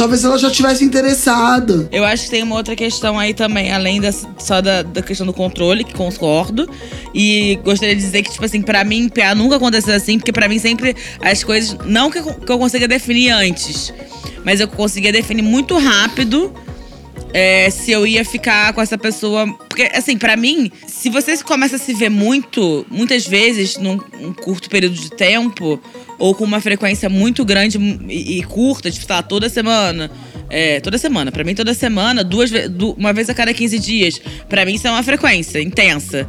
talvez 0.00 0.24
ela 0.24 0.38
já 0.38 0.50
tivesse 0.50 0.82
interessada. 0.82 1.86
Eu 1.92 2.06
acho 2.06 2.24
que 2.24 2.30
tem 2.30 2.42
uma 2.42 2.56
outra 2.56 2.74
questão 2.74 3.18
aí 3.18 3.34
também, 3.34 3.70
além 3.70 4.00
da, 4.00 4.10
só 4.10 4.62
da, 4.62 4.80
da 4.82 5.02
questão 5.02 5.26
do 5.26 5.32
controle, 5.34 5.84
que 5.84 5.92
concordo. 5.92 6.66
E 7.14 7.60
gostaria 7.62 7.94
de 7.94 8.00
dizer 8.00 8.22
que, 8.22 8.30
tipo 8.30 8.42
assim, 8.42 8.62
pra 8.62 8.82
mim, 8.82 9.10
PA 9.10 9.34
nunca 9.34 9.56
aconteceu 9.56 9.94
assim, 9.94 10.18
porque 10.18 10.32
pra 10.32 10.48
mim 10.48 10.58
sempre 10.58 10.96
as 11.20 11.44
coisas. 11.44 11.76
Não 11.84 12.10
que 12.10 12.18
eu, 12.18 12.32
que 12.32 12.50
eu 12.50 12.58
consiga 12.58 12.88
definir 12.88 13.28
antes, 13.28 13.92
mas 14.42 14.58
eu 14.58 14.68
conseguia 14.68 15.12
definir 15.12 15.42
muito 15.42 15.76
rápido. 15.76 16.50
É, 17.32 17.70
se 17.70 17.92
eu 17.92 18.06
ia 18.06 18.24
ficar 18.24 18.72
com 18.72 18.80
essa 18.80 18.98
pessoa. 18.98 19.46
Porque, 19.68 19.82
assim, 19.94 20.18
para 20.18 20.36
mim, 20.36 20.70
se 20.86 21.08
você 21.08 21.36
começa 21.38 21.76
a 21.76 21.78
se 21.78 21.94
ver 21.94 22.08
muito, 22.08 22.84
muitas 22.90 23.26
vezes, 23.26 23.76
num 23.76 23.98
curto 24.42 24.68
período 24.68 24.94
de 24.94 25.10
tempo, 25.10 25.80
ou 26.18 26.34
com 26.34 26.44
uma 26.44 26.60
frequência 26.60 27.08
muito 27.08 27.44
grande 27.44 27.78
e, 28.08 28.38
e 28.38 28.42
curta, 28.42 28.90
tipo, 28.90 29.06
tá, 29.06 29.22
toda 29.22 29.48
semana. 29.48 30.10
É, 30.48 30.80
toda 30.80 30.98
semana. 30.98 31.30
Para 31.30 31.44
mim, 31.44 31.54
toda 31.54 31.72
semana, 31.72 32.24
duas 32.24 32.50
uma 32.96 33.12
vez 33.12 33.30
a 33.30 33.34
cada 33.34 33.54
15 33.54 33.78
dias. 33.78 34.20
Para 34.48 34.64
mim, 34.64 34.74
isso 34.74 34.88
é 34.88 34.90
uma 34.90 35.02
frequência 35.02 35.62
intensa. 35.62 36.28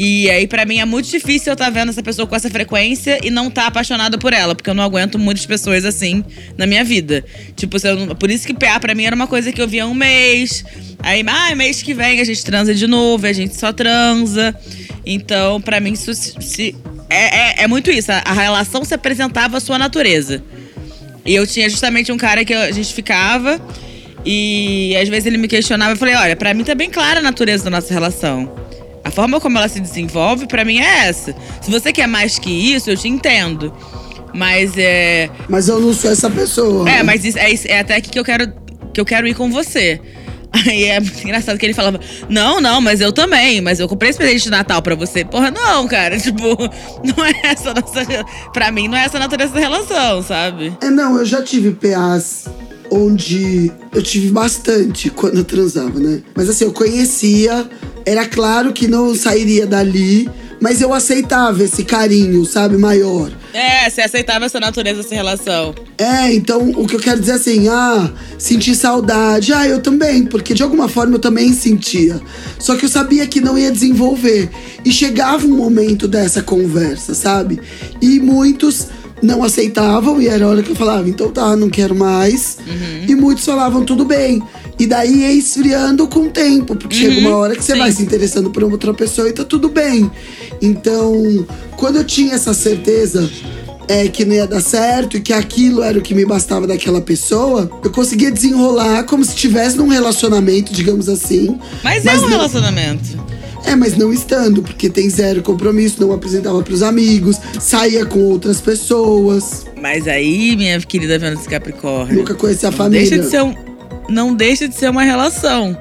E 0.00 0.30
aí, 0.30 0.46
pra 0.46 0.64
mim, 0.64 0.78
é 0.78 0.84
muito 0.84 1.10
difícil 1.10 1.50
eu 1.50 1.54
estar 1.54 1.64
tá 1.64 1.70
vendo 1.72 1.88
essa 1.88 2.00
pessoa 2.04 2.24
com 2.24 2.36
essa 2.36 2.48
frequência 2.48 3.18
e 3.20 3.30
não 3.30 3.48
estar 3.48 3.62
tá 3.62 3.66
apaixonada 3.66 4.16
por 4.16 4.32
ela, 4.32 4.54
porque 4.54 4.70
eu 4.70 4.74
não 4.74 4.84
aguento 4.84 5.18
muitas 5.18 5.44
pessoas 5.44 5.84
assim 5.84 6.24
na 6.56 6.68
minha 6.68 6.84
vida. 6.84 7.24
Tipo, 7.56 7.78
por 8.14 8.30
isso 8.30 8.46
que 8.46 8.54
PA 8.54 8.78
pra 8.78 8.94
mim 8.94 9.06
era 9.06 9.16
uma 9.16 9.26
coisa 9.26 9.50
que 9.50 9.60
eu 9.60 9.66
via 9.66 9.84
um 9.84 9.94
mês. 9.94 10.64
Aí, 11.00 11.24
ah, 11.26 11.52
mês 11.56 11.82
que 11.82 11.92
vem 11.94 12.20
a 12.20 12.24
gente 12.24 12.44
transa 12.44 12.72
de 12.72 12.86
novo, 12.86 13.26
a 13.26 13.32
gente 13.32 13.56
só 13.56 13.72
transa. 13.72 14.54
Então, 15.04 15.60
pra 15.60 15.80
mim, 15.80 15.94
isso 15.94 16.14
se, 16.14 16.76
é, 17.10 17.62
é, 17.62 17.64
é 17.64 17.66
muito 17.66 17.90
isso. 17.90 18.12
A, 18.12 18.32
relação 18.32 18.84
se 18.84 18.94
apresentava 18.94 19.56
a 19.56 19.60
sua 19.60 19.80
natureza. 19.80 20.44
E 21.26 21.34
eu 21.34 21.44
tinha 21.44 21.68
justamente 21.68 22.12
um 22.12 22.16
cara 22.16 22.44
que 22.44 22.54
a 22.54 22.70
gente 22.70 22.94
ficava. 22.94 23.60
E 24.24 24.96
às 24.96 25.08
vezes 25.08 25.26
ele 25.26 25.38
me 25.38 25.48
questionava. 25.48 25.94
Eu 25.94 25.96
falei: 25.96 26.14
olha, 26.14 26.36
pra 26.36 26.54
mim 26.54 26.62
tá 26.62 26.76
bem 26.76 26.88
clara 26.88 27.18
a 27.18 27.22
natureza 27.22 27.64
da 27.64 27.70
nossa 27.70 27.92
relação. 27.92 28.67
A 29.08 29.10
forma 29.10 29.40
como 29.40 29.56
ela 29.56 29.68
se 29.68 29.80
desenvolve, 29.80 30.46
para 30.46 30.66
mim, 30.66 30.80
é 30.80 31.08
essa. 31.08 31.34
Se 31.62 31.70
você 31.70 31.94
quer 31.94 32.06
mais 32.06 32.38
que 32.38 32.50
isso, 32.50 32.90
eu 32.90 32.96
te 32.96 33.08
entendo. 33.08 33.72
Mas 34.34 34.76
é. 34.76 35.30
Mas 35.48 35.66
eu 35.66 35.80
não 35.80 35.94
sou 35.94 36.10
essa 36.10 36.28
pessoa. 36.28 36.86
É, 36.88 37.02
mas 37.02 37.24
isso, 37.24 37.38
é, 37.38 37.54
é 37.72 37.80
até 37.80 37.96
aqui 37.96 38.10
que 38.10 38.18
eu 38.18 38.24
quero 38.24 38.52
que 38.92 39.00
eu 39.00 39.06
quero 39.06 39.26
ir 39.26 39.34
com 39.34 39.50
você. 39.50 39.98
Aí 40.52 40.84
é 40.84 41.00
muito 41.00 41.24
engraçado 41.24 41.56
que 41.56 41.64
ele 41.64 41.72
falava: 41.72 41.98
Não, 42.28 42.60
não, 42.60 42.82
mas 42.82 43.00
eu 43.00 43.10
também, 43.10 43.62
mas 43.62 43.80
eu 43.80 43.88
comprei 43.88 44.10
esse 44.10 44.18
presente 44.18 44.42
de 44.42 44.50
Natal 44.50 44.82
pra 44.82 44.94
você. 44.94 45.24
Porra, 45.24 45.50
não, 45.50 45.88
cara. 45.88 46.20
Tipo, 46.20 46.54
não 47.02 47.24
é 47.24 47.32
essa 47.44 47.72
nossa. 47.72 48.04
Pra 48.52 48.70
mim, 48.70 48.88
não 48.88 48.98
é 48.98 49.06
essa 49.06 49.16
a 49.16 49.20
natureza 49.20 49.54
da 49.54 49.60
relação, 49.60 50.22
sabe? 50.22 50.76
É, 50.82 50.90
não, 50.90 51.16
eu 51.16 51.24
já 51.24 51.40
tive 51.42 51.70
PAs 51.70 52.44
onde 52.90 53.70
eu 53.94 54.02
tive 54.02 54.30
bastante 54.30 55.10
quando 55.10 55.38
eu 55.38 55.44
transava, 55.44 55.98
né? 55.98 56.22
Mas 56.34 56.48
assim, 56.48 56.64
eu 56.64 56.72
conhecia, 56.72 57.68
era 58.04 58.26
claro 58.26 58.72
que 58.72 58.86
não 58.88 59.14
sairia 59.14 59.66
dali, 59.66 60.28
mas 60.60 60.80
eu 60.80 60.92
aceitava 60.92 61.62
esse 61.62 61.84
carinho, 61.84 62.44
sabe, 62.44 62.76
maior. 62.76 63.30
É, 63.52 63.88
você 63.88 64.02
aceitava 64.02 64.44
essa 64.44 64.60
natureza, 64.60 65.00
essa 65.00 65.14
relação. 65.14 65.74
É, 65.96 66.32
então 66.34 66.70
o 66.70 66.86
que 66.86 66.96
eu 66.96 67.00
quero 67.00 67.20
dizer 67.20 67.32
assim, 67.32 67.68
ah, 67.68 68.10
sentir 68.38 68.74
saudade. 68.74 69.52
Ah, 69.52 69.66
eu 69.66 69.80
também, 69.80 70.24
porque 70.24 70.54
de 70.54 70.62
alguma 70.62 70.88
forma 70.88 71.14
eu 71.14 71.18
também 71.18 71.52
sentia. 71.52 72.20
Só 72.58 72.76
que 72.76 72.84
eu 72.84 72.88
sabia 72.88 73.26
que 73.26 73.40
não 73.40 73.56
ia 73.56 73.70
desenvolver. 73.70 74.50
E 74.84 74.92
chegava 74.92 75.46
um 75.46 75.56
momento 75.56 76.06
dessa 76.06 76.42
conversa, 76.42 77.14
sabe? 77.14 77.60
E 78.02 78.18
muitos 78.20 78.88
não 79.22 79.42
aceitavam 79.42 80.20
e 80.20 80.28
era 80.28 80.44
a 80.44 80.48
hora 80.48 80.62
que 80.62 80.70
eu 80.70 80.76
falava, 80.76 81.08
então 81.08 81.30
tá, 81.30 81.56
não 81.56 81.68
quero 81.68 81.94
mais. 81.94 82.58
Uhum. 82.66 83.04
E 83.08 83.14
muitos 83.14 83.44
falavam, 83.44 83.84
tudo 83.84 84.04
bem. 84.04 84.42
E 84.78 84.86
daí 84.86 85.20
ia 85.20 85.32
esfriando 85.32 86.06
com 86.06 86.20
o 86.20 86.30
tempo, 86.30 86.76
porque 86.76 86.96
uhum. 86.96 87.02
chega 87.02 87.20
uma 87.20 87.36
hora 87.36 87.56
que 87.56 87.64
você 87.64 87.72
Sim. 87.72 87.78
vai 87.78 87.92
se 87.92 88.02
interessando 88.02 88.50
por 88.50 88.62
outra 88.64 88.94
pessoa 88.94 89.28
e 89.28 89.32
tá 89.32 89.44
tudo 89.44 89.68
bem. 89.68 90.10
Então, 90.62 91.46
quando 91.76 91.96
eu 91.96 92.04
tinha 92.04 92.34
essa 92.34 92.54
certeza 92.54 93.28
é, 93.88 94.06
que 94.06 94.24
não 94.24 94.34
ia 94.34 94.46
dar 94.46 94.60
certo 94.60 95.16
e 95.16 95.20
que 95.20 95.32
aquilo 95.32 95.82
era 95.82 95.98
o 95.98 96.02
que 96.02 96.14
me 96.14 96.24
bastava 96.24 96.66
daquela 96.66 97.00
pessoa, 97.00 97.70
eu 97.82 97.90
conseguia 97.90 98.30
desenrolar 98.30 99.04
como 99.04 99.24
se 99.24 99.30
estivesse 99.30 99.76
num 99.76 99.88
relacionamento, 99.88 100.72
digamos 100.72 101.08
assim. 101.08 101.58
Mas, 101.82 102.04
é 102.04 102.12
mas 102.12 102.14
é 102.14 102.18
um 102.18 102.22
não... 102.22 102.28
relacionamento. 102.28 103.37
É, 103.68 103.76
mas 103.76 103.98
não 103.98 104.10
estando, 104.10 104.62
porque 104.62 104.88
tem 104.88 105.10
zero 105.10 105.42
compromisso, 105.42 106.00
não 106.00 106.10
apresentava 106.10 106.62
pros 106.62 106.82
amigos, 106.82 107.36
saía 107.60 108.06
com 108.06 108.20
outras 108.20 108.62
pessoas. 108.62 109.66
Mas 109.78 110.08
aí, 110.08 110.56
minha 110.56 110.80
querida 110.80 111.18
Vênus 111.18 111.46
Capricórnio. 111.46 112.16
Nunca 112.16 112.32
conheci 112.34 112.64
a 112.64 112.72
família. 112.72 113.06
Deixa 113.06 113.22
de 113.22 113.28
ser 113.28 113.42
um, 113.42 113.54
não 114.08 114.34
deixa 114.34 114.66
de 114.66 114.74
ser 114.74 114.88
uma 114.88 115.02
relação. 115.02 115.76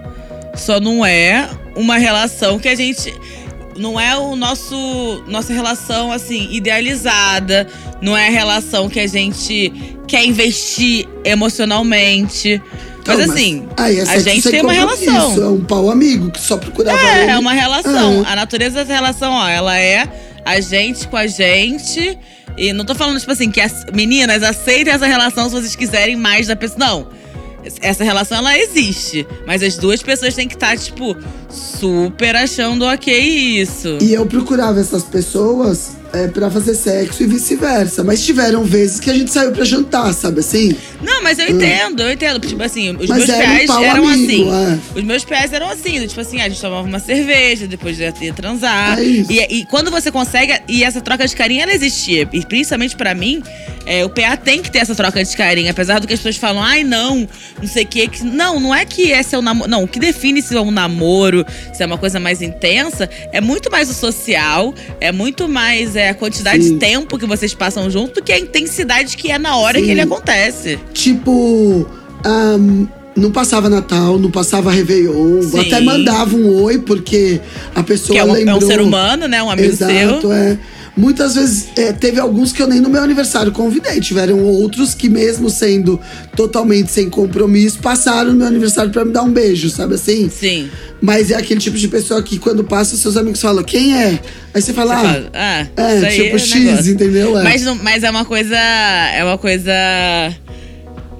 Só 0.53 0.81
não 0.81 1.05
é 1.05 1.49
uma 1.77 1.97
relação 1.97 2.59
que 2.59 2.67
a 2.67 2.75
gente. 2.75 3.13
Não 3.77 3.97
é 3.97 4.17
o 4.17 4.35
nosso. 4.35 5.23
Nossa 5.25 5.53
relação, 5.53 6.11
assim, 6.11 6.49
idealizada. 6.51 7.67
Não 8.01 8.17
é 8.17 8.27
a 8.27 8.31
relação 8.31 8.89
que 8.89 8.99
a 8.99 9.07
gente 9.07 9.71
quer 10.05 10.25
investir 10.25 11.07
emocionalmente. 11.23 12.61
Mas 13.07 13.29
assim, 13.29 13.67
aí, 13.77 14.01
a 14.01 14.19
gente 14.19 14.49
tem 14.49 14.61
uma 14.61 14.73
relação. 14.73 15.31
Isso, 15.31 15.41
é 15.41 15.47
um 15.47 15.63
pau 15.63 15.89
amigo 15.89 16.29
que 16.29 16.41
só 16.41 16.57
procurava. 16.57 16.99
É, 16.99 17.23
ele. 17.23 17.31
é 17.31 17.39
uma 17.39 17.53
relação. 17.53 18.25
É. 18.25 18.31
A 18.31 18.35
natureza 18.35 18.75
dessa 18.75 18.93
relação, 18.93 19.33
ó, 19.33 19.47
ela 19.47 19.77
é 19.77 20.07
a 20.45 20.59
gente 20.59 21.07
com 21.07 21.17
a 21.17 21.27
gente. 21.27 22.17
E 22.57 22.73
não 22.73 22.83
tô 22.83 22.95
falando, 22.95 23.19
tipo 23.19 23.31
assim, 23.31 23.51
que 23.51 23.61
as 23.61 23.85
meninas 23.93 24.41
aceitem 24.43 24.91
essa 24.91 25.05
relação 25.05 25.45
se 25.45 25.51
vocês 25.51 25.75
quiserem 25.75 26.15
mais 26.15 26.47
da 26.47 26.55
pessoa. 26.55 26.79
Não. 26.79 27.07
Essa 27.81 28.03
relação, 28.03 28.37
ela 28.37 28.57
existe. 28.57 29.27
Mas 29.45 29.61
as 29.61 29.77
duas 29.77 30.01
pessoas 30.01 30.33
têm 30.33 30.47
que 30.47 30.55
estar, 30.55 30.69
tá, 30.69 30.77
tipo, 30.77 31.15
super 31.49 32.35
achando 32.35 32.85
ok 32.85 33.13
isso. 33.59 33.97
E 34.01 34.13
eu 34.13 34.25
procurava 34.25 34.79
essas 34.79 35.03
pessoas 35.03 35.97
é, 36.13 36.27
para 36.27 36.49
fazer 36.49 36.75
sexo 36.75 37.23
e 37.23 37.27
vice-versa. 37.27 38.03
Mas 38.03 38.23
tiveram 38.25 38.63
vezes 38.63 38.99
que 38.99 39.09
a 39.09 39.13
gente 39.13 39.31
saiu 39.31 39.51
para 39.51 39.65
jantar, 39.65 40.13
sabe 40.13 40.39
assim? 40.39 40.75
Não, 41.01 41.21
mas 41.21 41.39
eu 41.39 41.45
hum. 41.45 41.49
entendo, 41.49 42.01
eu 42.01 42.11
entendo. 42.11 42.39
Tipo 42.47 42.63
assim, 42.63 42.95
os 42.95 43.09
mas 43.09 43.27
meus 43.27 43.39
pais 43.39 43.69
um 43.69 43.83
eram 43.83 44.07
amigo, 44.07 44.49
assim. 44.49 44.81
É. 44.95 44.99
Os 44.99 45.03
meus 45.03 45.25
pais 45.25 45.53
eram 45.53 45.69
assim, 45.69 46.07
tipo 46.07 46.21
assim, 46.21 46.41
a 46.41 46.49
gente 46.49 46.59
tomava 46.59 46.87
uma 46.87 46.99
cerveja, 46.99 47.67
depois 47.67 47.99
ia, 47.99 48.13
ia 48.21 48.33
transar. 48.33 48.99
É 48.99 49.03
e, 49.03 49.59
e, 49.59 49.65
quando 49.65 49.91
você 49.91 50.11
consegue, 50.11 50.59
e 50.67 50.83
essa 50.83 51.01
troca 51.01 51.27
de 51.27 51.35
carinho, 51.35 51.61
ela 51.61 51.73
existia. 51.73 52.27
E 52.31 52.45
principalmente 52.45 52.95
para 52.95 53.13
mim, 53.13 53.43
é, 53.85 54.03
o 54.03 54.09
PA 54.09 54.35
tem 54.35 54.61
que 54.61 54.69
ter 54.69 54.79
essa 54.79 54.93
troca 54.93 55.23
de 55.23 55.37
carinho. 55.37 55.71
Apesar 55.71 55.99
do 55.99 56.07
que 56.07 56.13
as 56.13 56.19
pessoas 56.19 56.35
falam, 56.35 56.61
ai 56.61 56.83
não, 56.83 57.27
não 57.59 57.67
sei 57.67 57.83
o 57.83 57.87
que. 57.87 58.09
Não, 58.23 58.59
não 58.59 58.75
é 58.75 58.85
que 58.85 59.11
esse 59.11 59.33
é 59.33 59.37
o 59.37 59.41
namoro. 59.41 59.69
Não, 59.69 59.83
o 59.83 59.87
que 59.87 59.99
define 59.99 60.41
se 60.41 60.55
é 60.55 60.61
um 60.61 60.71
namoro, 60.71 61.45
se 61.73 61.81
é 61.81 61.85
uma 61.85 61.97
coisa 61.97 62.19
mais 62.19 62.41
intensa, 62.41 63.09
é 63.31 63.39
muito 63.39 63.71
mais 63.71 63.89
o 63.89 63.93
social, 63.93 64.73
é 64.99 65.11
muito 65.11 65.47
mais 65.47 65.95
é, 65.95 66.09
a 66.09 66.13
quantidade 66.13 66.63
Sim. 66.63 66.73
de 66.73 66.79
tempo 66.79 67.17
que 67.17 67.25
vocês 67.25 67.53
passam 67.53 67.89
junto 67.89 68.15
do 68.15 68.23
que 68.23 68.33
a 68.33 68.39
intensidade 68.39 69.15
que 69.15 69.31
é 69.31 69.39
na 69.39 69.55
hora 69.55 69.79
Sim. 69.79 69.85
que 69.85 69.91
ele 69.91 70.01
acontece. 70.01 70.79
Tipo. 70.97 71.87
Um, 72.25 72.87
não 73.15 73.31
passava 73.31 73.69
Natal, 73.69 74.19
não 74.19 74.29
passava 74.29 74.71
Réveillon. 74.71 75.41
Sim. 75.41 75.59
Até 75.59 75.79
mandava 75.81 76.35
um 76.35 76.61
oi, 76.63 76.79
porque 76.79 77.39
a 77.73 77.83
pessoa 77.83 78.13
que 78.13 78.19
é 78.19 78.23
um, 78.23 78.31
lembrou. 78.33 78.61
É 78.61 78.63
um 78.63 78.67
ser 78.67 78.81
humano, 78.81 79.27
né? 79.27 79.41
Um 79.41 79.49
amigo 79.49 79.69
Exato, 79.69 80.21
seu. 80.21 80.31
é. 80.31 80.57
Muitas 80.95 81.35
vezes 81.35 81.67
é, 81.75 81.93
teve 81.93 82.19
alguns 82.19 82.51
que 82.51 82.59
eu 82.59 82.65
nem 82.65 82.79
no 82.79 82.89
meu 82.89 83.03
aniversário 83.03 83.51
convidei. 83.51 83.99
Tiveram 83.99 84.39
outros 84.43 84.95
que, 84.95 85.07
mesmo 85.07 85.47
sendo 85.47 85.99
totalmente 86.35 86.91
sem 86.91 87.07
compromisso, 87.07 87.77
passaram 87.77 88.31
no 88.31 88.37
meu 88.37 88.47
aniversário 88.47 88.91
para 88.91 89.05
me 89.05 89.11
dar 89.11 89.21
um 89.21 89.31
beijo, 89.31 89.69
sabe 89.69 89.93
assim? 89.93 90.27
Sim. 90.27 90.67
Mas 90.99 91.29
é 91.29 91.35
aquele 91.35 91.59
tipo 91.59 91.77
de 91.77 91.87
pessoa 91.87 92.23
que, 92.23 92.39
quando 92.39 92.63
passa, 92.63 92.97
seus 92.97 93.15
amigos 93.15 93.39
falam, 93.39 93.63
quem 93.63 93.95
é? 93.95 94.19
Aí 94.55 94.61
você 94.61 94.73
fala, 94.73 94.95
você 94.95 95.05
ah, 95.05 95.13
fala, 95.13 95.29
ah, 95.35 95.67
é, 95.75 96.09
tipo 96.09 96.35
é 96.35 96.39
X, 96.39 96.63
negócio. 96.63 96.91
entendeu? 96.91 97.37
É. 97.37 97.43
Mas, 97.43 97.63
mas 97.83 98.03
é 98.03 98.09
uma 98.09 98.25
coisa. 98.25 98.57
É 98.57 99.23
uma 99.23 99.37
coisa 99.37 99.71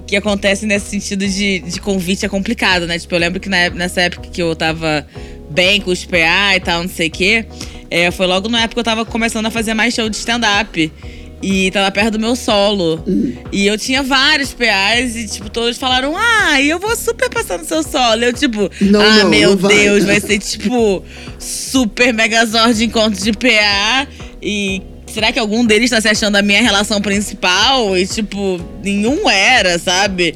que 0.08 0.16
acontece 0.16 0.64
nesse 0.64 0.86
sentido 0.86 1.28
de, 1.28 1.60
de 1.60 1.80
convite 1.80 2.24
é 2.24 2.28
complicado, 2.28 2.86
né? 2.86 2.98
Tipo, 2.98 3.14
eu 3.14 3.18
lembro 3.18 3.38
que 3.38 3.48
na, 3.48 3.68
nessa 3.70 4.00
época 4.00 4.28
que 4.30 4.42
eu 4.42 4.56
tava 4.56 5.06
bem 5.50 5.80
com 5.82 5.90
os 5.90 6.04
PA 6.04 6.56
e 6.56 6.60
tal, 6.60 6.82
não 6.82 6.88
sei 6.88 7.08
o 7.08 7.10
quê. 7.10 7.44
É, 7.90 8.10
foi 8.10 8.26
logo 8.26 8.48
na 8.48 8.60
época 8.62 8.74
que 8.74 8.80
eu 8.80 8.84
tava 8.84 9.04
começando 9.04 9.46
a 9.46 9.50
fazer 9.50 9.74
mais 9.74 9.94
show 9.94 10.08
de 10.08 10.16
stand-up. 10.16 10.90
E 11.40 11.70
tava 11.70 11.88
perto 11.92 12.12
do 12.12 12.18
meu 12.18 12.34
solo. 12.34 13.00
Uhum. 13.06 13.36
E 13.52 13.64
eu 13.66 13.78
tinha 13.78 14.02
vários 14.02 14.52
PAs 14.52 15.14
e, 15.14 15.28
tipo, 15.28 15.48
todos 15.48 15.78
falaram: 15.78 16.14
Ah, 16.16 16.60
eu 16.60 16.80
vou 16.80 16.96
super 16.96 17.30
passar 17.30 17.58
no 17.58 17.64
seu 17.64 17.82
solo. 17.84 18.24
Eu, 18.24 18.32
tipo, 18.32 18.68
não, 18.80 19.00
ah, 19.00 19.18
não, 19.18 19.30
meu 19.30 19.54
não 19.54 19.68
Deus, 19.68 20.04
vai. 20.04 20.18
vai 20.18 20.28
ser, 20.28 20.38
tipo, 20.40 21.00
super 21.38 22.12
megazord 22.12 22.74
de 22.74 22.86
encontro 22.86 23.22
de 23.22 23.32
PA. 23.32 24.08
E 24.42 24.82
será 25.12 25.32
que 25.32 25.38
algum 25.38 25.64
deles 25.64 25.90
tá 25.90 26.00
se 26.00 26.08
achando 26.08 26.36
a 26.36 26.42
minha 26.42 26.62
relação 26.62 27.00
principal? 27.00 27.96
E, 27.96 28.06
tipo, 28.06 28.60
nenhum 28.82 29.28
era, 29.28 29.78
sabe? 29.78 30.34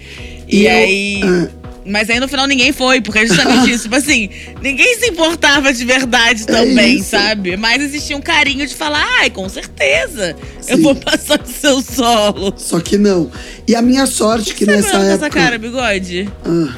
E, 0.48 0.62
e 0.62 0.68
aí. 0.68 1.20
Eu, 1.20 1.62
mas 1.84 2.08
aí 2.08 2.20
no 2.20 2.28
final 2.28 2.46
ninguém 2.46 2.72
foi, 2.72 3.00
porque 3.00 3.20
é 3.20 3.26
justamente 3.26 3.70
isso. 3.72 3.84
Tipo 3.84 3.96
assim, 3.96 4.30
ninguém 4.60 4.98
se 4.98 5.08
importava 5.08 5.72
de 5.72 5.84
verdade 5.84 6.44
é 6.44 6.46
também, 6.46 7.00
é 7.00 7.02
sabe? 7.02 7.56
Mas 7.56 7.82
existia 7.82 8.16
um 8.16 8.20
carinho 8.20 8.66
de 8.66 8.74
falar, 8.74 9.04
ai, 9.20 9.30
com 9.30 9.48
certeza, 9.48 10.36
Sim. 10.60 10.72
eu 10.72 10.78
vou 10.78 10.94
passar 10.94 11.38
do 11.38 11.48
seu 11.48 11.82
solo. 11.82 12.54
Só 12.56 12.80
que 12.80 12.96
não. 12.96 13.30
E 13.66 13.74
a 13.74 13.82
minha 13.82 14.06
sorte 14.06 14.54
que, 14.54 14.64
que 14.64 14.66
nessa 14.66 14.98
época. 14.98 15.12
essa 15.12 15.30
cara, 15.30 15.58
bigode? 15.58 16.30
Ah. 16.44 16.74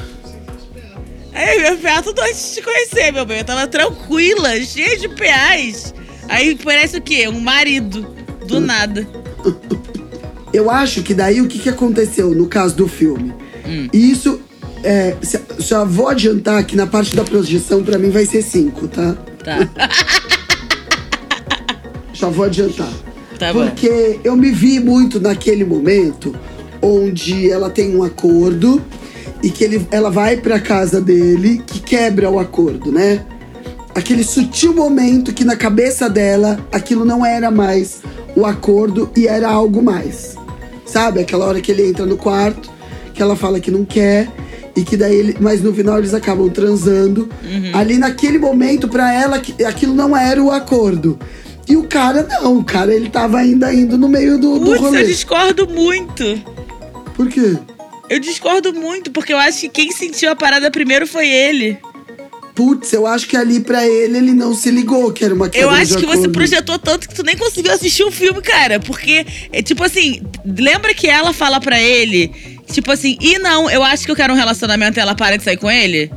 Aí, 1.33 1.59
meu 1.59 1.77
PA, 1.77 2.01
tudo 2.01 2.21
antes 2.21 2.49
de 2.49 2.55
te 2.55 2.61
conhecer, 2.61 3.11
meu 3.11 3.25
bem. 3.25 3.39
Eu 3.39 3.43
tava 3.43 3.67
tranquila, 3.67 4.57
cheia 4.61 4.97
de 4.97 5.09
PAs. 5.09 5.93
Aí 6.27 6.55
parece 6.55 6.97
o 6.97 7.01
quê? 7.01 7.27
Um 7.27 7.39
marido. 7.39 8.05
Do 8.47 8.59
nada. 8.59 9.07
Eu 10.53 10.69
acho 10.69 11.01
que 11.01 11.13
daí 11.13 11.41
o 11.41 11.47
que, 11.47 11.59
que 11.59 11.69
aconteceu 11.69 12.33
no 12.33 12.47
caso 12.47 12.75
do 12.75 12.87
filme? 12.87 13.33
Hum. 13.67 13.87
Isso 13.91 14.39
é, 14.83 15.15
já 15.59 15.83
vou 15.83 16.07
adiantar 16.07 16.63
que 16.63 16.75
na 16.75 16.85
parte 16.85 17.15
da 17.15 17.23
projeção, 17.23 17.83
pra 17.83 17.97
mim, 17.97 18.09
vai 18.09 18.25
ser 18.25 18.43
5, 18.43 18.87
tá? 18.87 19.17
Tá. 19.43 19.69
já 22.13 22.29
vou 22.29 22.45
adiantar. 22.45 22.91
Tá 23.37 23.51
Porque 23.51 24.19
eu 24.23 24.35
me 24.35 24.51
vi 24.51 24.79
muito 24.79 25.19
naquele 25.19 25.65
momento 25.65 26.33
onde 26.81 27.49
ela 27.49 27.69
tem 27.69 27.95
um 27.95 28.03
acordo 28.03 28.81
e 29.43 29.49
que 29.49 29.63
ele, 29.63 29.85
ela 29.91 30.09
vai 30.09 30.37
pra 30.37 30.59
casa 30.59 31.01
dele 31.01 31.61
que 31.65 31.79
quebra 31.79 32.29
o 32.29 32.39
acordo, 32.39 32.91
né? 32.91 33.25
Aquele 33.95 34.25
sutil 34.25 34.73
momento 34.73 35.33
que 35.33 35.45
na 35.45 35.55
cabeça 35.55 36.09
dela 36.09 36.59
aquilo 36.71 37.05
não 37.05 37.25
era 37.25 37.49
mais 37.49 38.01
o 38.35 38.45
acordo 38.45 39.09
e 39.15 39.25
era 39.25 39.49
algo 39.49 39.81
mais. 39.81 40.35
Sabe? 40.85 41.21
Aquela 41.21 41.45
hora 41.45 41.61
que 41.61 41.71
ele 41.71 41.87
entra 41.87 42.05
no 42.05 42.17
quarto, 42.17 42.69
que 43.13 43.21
ela 43.21 43.35
fala 43.35 43.59
que 43.59 43.71
não 43.71 43.85
quer 43.85 44.29
e 44.75 44.83
que 44.83 44.97
daí 44.97 45.15
ele, 45.15 45.37
mas 45.39 45.63
no 45.63 45.73
final 45.73 45.97
eles 45.97 46.13
acabam 46.13 46.49
transando. 46.49 47.29
Uhum. 47.43 47.71
Ali 47.73 47.97
naquele 47.97 48.37
momento 48.37 48.89
para 48.89 49.13
ela 49.13 49.41
aquilo 49.65 49.93
não 49.93 50.15
era 50.15 50.43
o 50.43 50.51
acordo. 50.51 51.17
E 51.67 51.75
o 51.75 51.87
cara 51.87 52.21
não, 52.23 52.57
o 52.57 52.63
cara 52.63 52.93
ele 52.93 53.09
tava 53.09 53.39
ainda 53.39 53.73
indo 53.73 53.97
no 53.97 54.07
meio 54.07 54.37
do, 54.37 54.59
do 54.59 54.65
Putz, 54.65 54.81
rolê. 54.81 55.01
eu 55.01 55.07
discordo 55.07 55.67
muito. 55.67 56.23
Por 57.15 57.27
quê? 57.29 57.57
Eu 58.07 58.19
discordo 58.19 58.71
muito, 58.71 59.09
porque 59.09 59.33
eu 59.33 59.37
acho 59.37 59.61
que 59.61 59.69
quem 59.69 59.91
sentiu 59.91 60.29
a 60.29 60.35
parada 60.35 60.69
primeiro 60.69 61.07
foi 61.07 61.27
ele. 61.27 61.79
Putz, 62.55 62.93
eu 62.93 63.05
acho 63.05 63.27
que 63.27 63.35
ali 63.35 63.59
pra 63.59 63.85
ele 63.85 64.17
ele 64.17 64.31
não 64.33 64.55
se 64.55 64.71
ligou 64.71 65.11
que 65.11 65.25
era 65.25 65.35
uma 65.35 65.49
quebra 65.49 65.67
Eu 65.67 65.69
acho 65.69 65.97
que 65.97 66.05
você 66.05 66.29
projetou 66.29 66.79
tanto 66.79 67.09
que 67.09 67.13
tu 67.13 67.21
nem 67.21 67.35
conseguiu 67.35 67.73
assistir 67.73 68.03
o 68.03 68.11
filme, 68.11 68.41
cara. 68.41 68.79
Porque, 68.79 69.25
é 69.51 69.61
tipo 69.61 69.83
assim, 69.83 70.21
lembra 70.45 70.93
que 70.93 71.05
ela 71.05 71.33
fala 71.33 71.59
pra 71.59 71.77
ele, 71.81 72.31
tipo 72.71 72.89
assim, 72.93 73.17
e 73.19 73.37
não, 73.39 73.69
eu 73.69 73.83
acho 73.83 74.05
que 74.05 74.11
eu 74.11 74.15
quero 74.15 74.31
um 74.33 74.37
relacionamento 74.37 74.97
e 74.97 75.01
ela 75.01 75.13
para 75.13 75.37
de 75.37 75.43
sair 75.43 75.57
com 75.57 75.69
ele? 75.69 76.09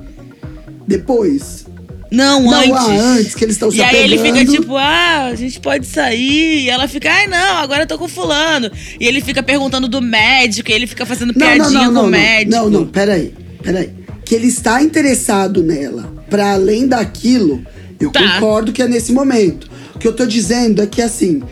Depois. 0.87 1.67
Não, 2.11 2.41
Não, 2.43 2.55
antes. 2.61 2.73
ah, 2.73 3.15
antes 3.19 3.35
que 3.35 3.45
eles 3.45 3.57
estão 3.57 3.71
se 3.71 3.77
E 3.77 3.83
aí 3.83 3.97
ele 3.97 4.17
fica 4.17 4.45
tipo, 4.45 4.77
ah, 4.77 5.27
a 5.27 5.35
gente 5.35 5.61
pode 5.61 5.87
sair. 5.87 6.65
E 6.65 6.71
ela 6.71 6.87
fica, 6.89 7.11
ai 7.13 7.27
não, 7.27 7.57
agora 7.59 7.83
eu 7.83 7.87
tô 7.87 7.99
com 7.99 8.09
fulano. 8.09 8.71
E 8.99 9.07
ele 9.07 9.21
fica 9.21 9.43
perguntando 9.43 9.89
do 9.89 10.01
médico, 10.01 10.71
e 10.71 10.73
ele 10.73 10.87
fica 10.87 11.05
fazendo 11.05 11.35
Não, 11.35 11.35
piadinha 11.35 11.69
não, 11.69 11.81
não, 11.81 11.87
com 11.87 11.93
não, 11.93 12.05
o 12.05 12.11
médico. 12.11 12.57
Não, 12.57 12.71
não, 12.71 12.87
peraí, 12.87 13.35
peraí. 13.63 13.98
Que 14.29 14.35
ele 14.35 14.49
está 14.49 14.83
interessado 14.83 15.63
nela. 15.63 16.13
Pra 16.29 16.53
além 16.53 16.87
daquilo, 16.87 17.63
eu 17.99 18.11
Tá. 18.11 18.21
concordo 18.21 18.73
que 18.75 18.83
é 18.83 18.87
nesse 18.87 19.11
momento. 19.11 19.71
O 19.95 19.99
que 19.99 20.07
eu 20.07 20.13
tô 20.13 20.27
dizendo 20.27 20.83
é 20.83 20.87
que 20.87 21.01
assim. 21.01 21.43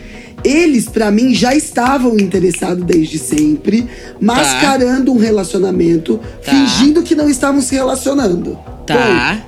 Eles, 0.45 0.87
pra 0.87 1.11
mim, 1.11 1.35
já 1.35 1.55
estavam 1.57 2.19
interessados 2.21 2.85
desde 2.85 3.19
sempre, 3.19 3.89
mascarando 4.21 5.11
um 5.11 5.17
relacionamento, 5.17 6.21
Tá. 6.45 6.53
fingindo 6.53 7.03
que 7.03 7.15
não 7.15 7.31
estavam 7.31 7.63
se 7.63 7.75
relacionando. 7.75 8.59
Tá. 8.87 9.43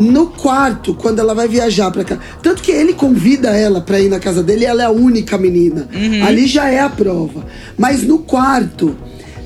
No 0.00 0.28
quarto, 0.28 0.94
quando 0.94 1.18
ela 1.18 1.34
vai 1.34 1.46
viajar 1.46 1.90
pra 1.90 2.02
cá. 2.04 2.18
Tanto 2.42 2.62
que 2.62 2.72
ele 2.72 2.94
convida 2.94 3.50
ela 3.50 3.82
pra 3.82 4.00
ir 4.00 4.08
na 4.08 4.18
casa 4.18 4.42
dele 4.42 4.62
e 4.62 4.66
ela 4.66 4.82
é 4.82 4.86
a 4.86 4.90
única 4.90 5.36
menina. 5.36 5.86
Uhum. 5.94 6.24
Ali 6.24 6.46
já 6.46 6.70
é 6.70 6.80
a 6.80 6.88
prova. 6.88 7.44
Mas 7.76 8.02
no 8.02 8.18
quarto, 8.20 8.96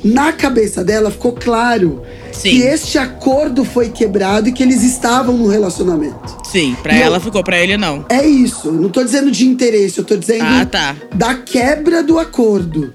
na 0.04 0.32
cabeça 0.32 0.84
dela 0.84 1.10
ficou 1.10 1.32
claro 1.32 2.02
Sim. 2.36 2.50
que 2.50 2.62
este 2.62 2.98
acordo 2.98 3.64
foi 3.64 3.88
quebrado 3.88 4.48
e 4.48 4.52
que 4.52 4.62
eles 4.62 4.82
estavam 4.82 5.36
no 5.36 5.46
relacionamento. 5.48 6.36
Sim, 6.50 6.76
pra 6.82 6.94
E 6.94 7.00
eu- 7.00 7.06
ela 7.06 7.20
ficou, 7.20 7.42
pra 7.42 7.58
ele 7.58 7.76
não. 7.76 8.04
É 8.08 8.24
isso. 8.26 8.68
Eu 8.68 8.72
não 8.74 8.88
tô 8.88 9.02
dizendo 9.02 9.30
de 9.30 9.46
interesse, 9.46 9.98
eu 9.98 10.04
tô 10.04 10.16
dizendo 10.16 10.44
Ah, 10.44 10.66
tá. 10.66 10.96
da 11.14 11.34
quebra 11.34 12.02
do 12.02 12.18
acordo. 12.18 12.92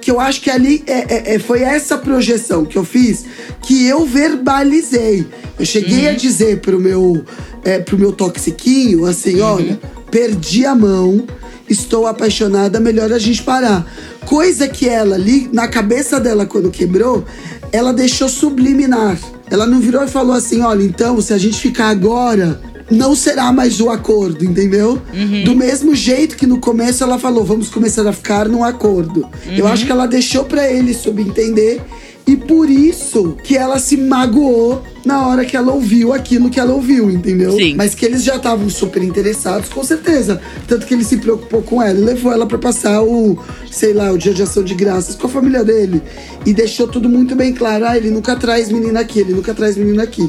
Que 0.00 0.10
eu 0.10 0.20
acho 0.20 0.40
que 0.40 0.50
ali 0.50 0.82
é, 0.86 1.32
é- 1.32 1.34
é- 1.34 1.38
foi 1.38 1.62
essa 1.62 1.98
projeção 1.98 2.64
que 2.64 2.78
eu 2.78 2.84
fiz 2.84 3.24
que 3.62 3.86
eu 3.86 4.06
verbalizei. 4.06 5.26
Eu 5.58 5.66
cheguei 5.66 6.04
Uhum. 6.06 6.10
a 6.10 6.12
dizer 6.14 6.60
pro 6.60 6.78
meu, 6.80 7.24
é, 7.64 7.78
pro 7.80 7.98
meu 7.98 8.12
toxiquinho 8.12 9.04
assim: 9.04 9.40
Uhum. 9.40 9.46
olha, 9.54 9.80
perdi 10.10 10.64
a 10.64 10.74
mão, 10.74 11.24
estou 11.68 12.06
apaixonada, 12.06 12.80
melhor 12.80 13.12
a 13.12 13.18
gente 13.18 13.42
parar. 13.42 13.84
Coisa 14.24 14.68
que 14.68 14.88
ela 14.88 15.14
ali, 15.16 15.48
na 15.52 15.66
cabeça 15.68 16.20
dela, 16.20 16.46
quando 16.46 16.70
quebrou, 16.70 17.24
ela 17.72 17.92
deixou 17.92 18.28
subliminar. 18.28 19.18
Ela 19.50 19.66
não 19.66 19.80
virou 19.80 20.02
e 20.04 20.08
falou 20.08 20.34
assim: 20.34 20.60
olha, 20.60 20.82
então, 20.82 21.20
se 21.20 21.32
a 21.32 21.38
gente 21.38 21.58
ficar 21.58 21.88
agora, 21.88 22.60
não 22.90 23.14
será 23.14 23.52
mais 23.52 23.80
o 23.80 23.90
acordo, 23.90 24.44
entendeu? 24.44 25.00
Do 25.44 25.54
mesmo 25.54 25.94
jeito 25.94 26.36
que 26.36 26.46
no 26.46 26.58
começo 26.58 27.02
ela 27.04 27.18
falou, 27.18 27.44
vamos 27.44 27.68
começar 27.68 28.06
a 28.06 28.12
ficar 28.12 28.48
num 28.48 28.64
acordo. 28.64 29.28
Eu 29.56 29.66
acho 29.66 29.84
que 29.86 29.92
ela 29.92 30.06
deixou 30.06 30.44
pra 30.44 30.70
ele 30.70 30.92
subentender 30.94 31.80
e 32.28 32.36
por 32.36 32.68
isso 32.68 33.38
que 33.42 33.56
ela 33.56 33.78
se 33.78 33.96
magoou 33.96 34.82
na 35.02 35.26
hora 35.26 35.46
que 35.46 35.56
ela 35.56 35.72
ouviu 35.72 36.12
aquilo 36.12 36.50
que 36.50 36.60
ela 36.60 36.74
ouviu, 36.74 37.10
entendeu? 37.10 37.52
Sim. 37.52 37.74
Mas 37.74 37.94
que 37.94 38.04
eles 38.04 38.22
já 38.22 38.36
estavam 38.36 38.68
super 38.68 39.02
interessados, 39.02 39.70
com 39.70 39.82
certeza. 39.82 40.38
Tanto 40.66 40.86
que 40.86 40.92
ele 40.92 41.04
se 41.04 41.16
preocupou 41.16 41.62
com 41.62 41.82
ela 41.82 41.98
e 41.98 42.02
levou 42.02 42.30
ela 42.30 42.44
pra 42.44 42.58
passar 42.58 43.02
o, 43.02 43.38
sei 43.70 43.94
lá, 43.94 44.12
o 44.12 44.18
dia 44.18 44.34
de 44.34 44.42
ação 44.42 44.62
de 44.62 44.74
graças 44.74 45.14
com 45.14 45.26
a 45.26 45.30
família 45.30 45.64
dele. 45.64 46.02
E 46.44 46.52
deixou 46.52 46.86
tudo 46.86 47.08
muito 47.08 47.34
bem 47.34 47.54
claro. 47.54 47.86
Ah, 47.86 47.96
ele 47.96 48.10
nunca 48.10 48.36
traz 48.36 48.70
menina 48.70 49.00
aqui, 49.00 49.20
ele 49.20 49.32
nunca 49.32 49.54
traz 49.54 49.78
menina 49.78 50.02
aqui. 50.02 50.28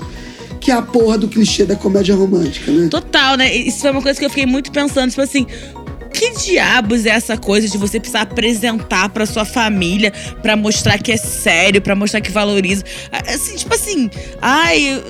Que 0.61 0.71
é 0.71 0.75
a 0.75 0.81
porra 0.81 1.17
do 1.17 1.27
clichê 1.27 1.65
da 1.65 1.75
comédia 1.75 2.15
romântica, 2.15 2.71
né? 2.71 2.87
Total, 2.89 3.35
né? 3.35 3.53
Isso 3.53 3.79
foi 3.81 3.91
uma 3.91 4.01
coisa 4.01 4.17
que 4.17 4.25
eu 4.25 4.29
fiquei 4.29 4.45
muito 4.45 4.71
pensando, 4.71 5.09
tipo 5.09 5.21
assim. 5.21 5.45
Que 6.19 6.31
diabos 6.31 7.05
é 7.05 7.11
essa 7.11 7.37
coisa 7.37 7.69
de 7.69 7.77
você 7.77 7.97
precisar 7.97 8.21
apresentar 8.23 9.07
pra 9.07 9.25
sua 9.25 9.45
família 9.45 10.11
pra 10.41 10.57
mostrar 10.57 10.97
que 10.97 11.13
é 11.13 11.17
sério, 11.17 11.81
pra 11.81 11.95
mostrar 11.95 12.19
que 12.19 12.29
valoriza? 12.29 12.83
Assim, 13.25 13.55
tipo 13.55 13.73
assim, 13.73 14.09
ai, 14.41 14.81
eu- 14.95 15.03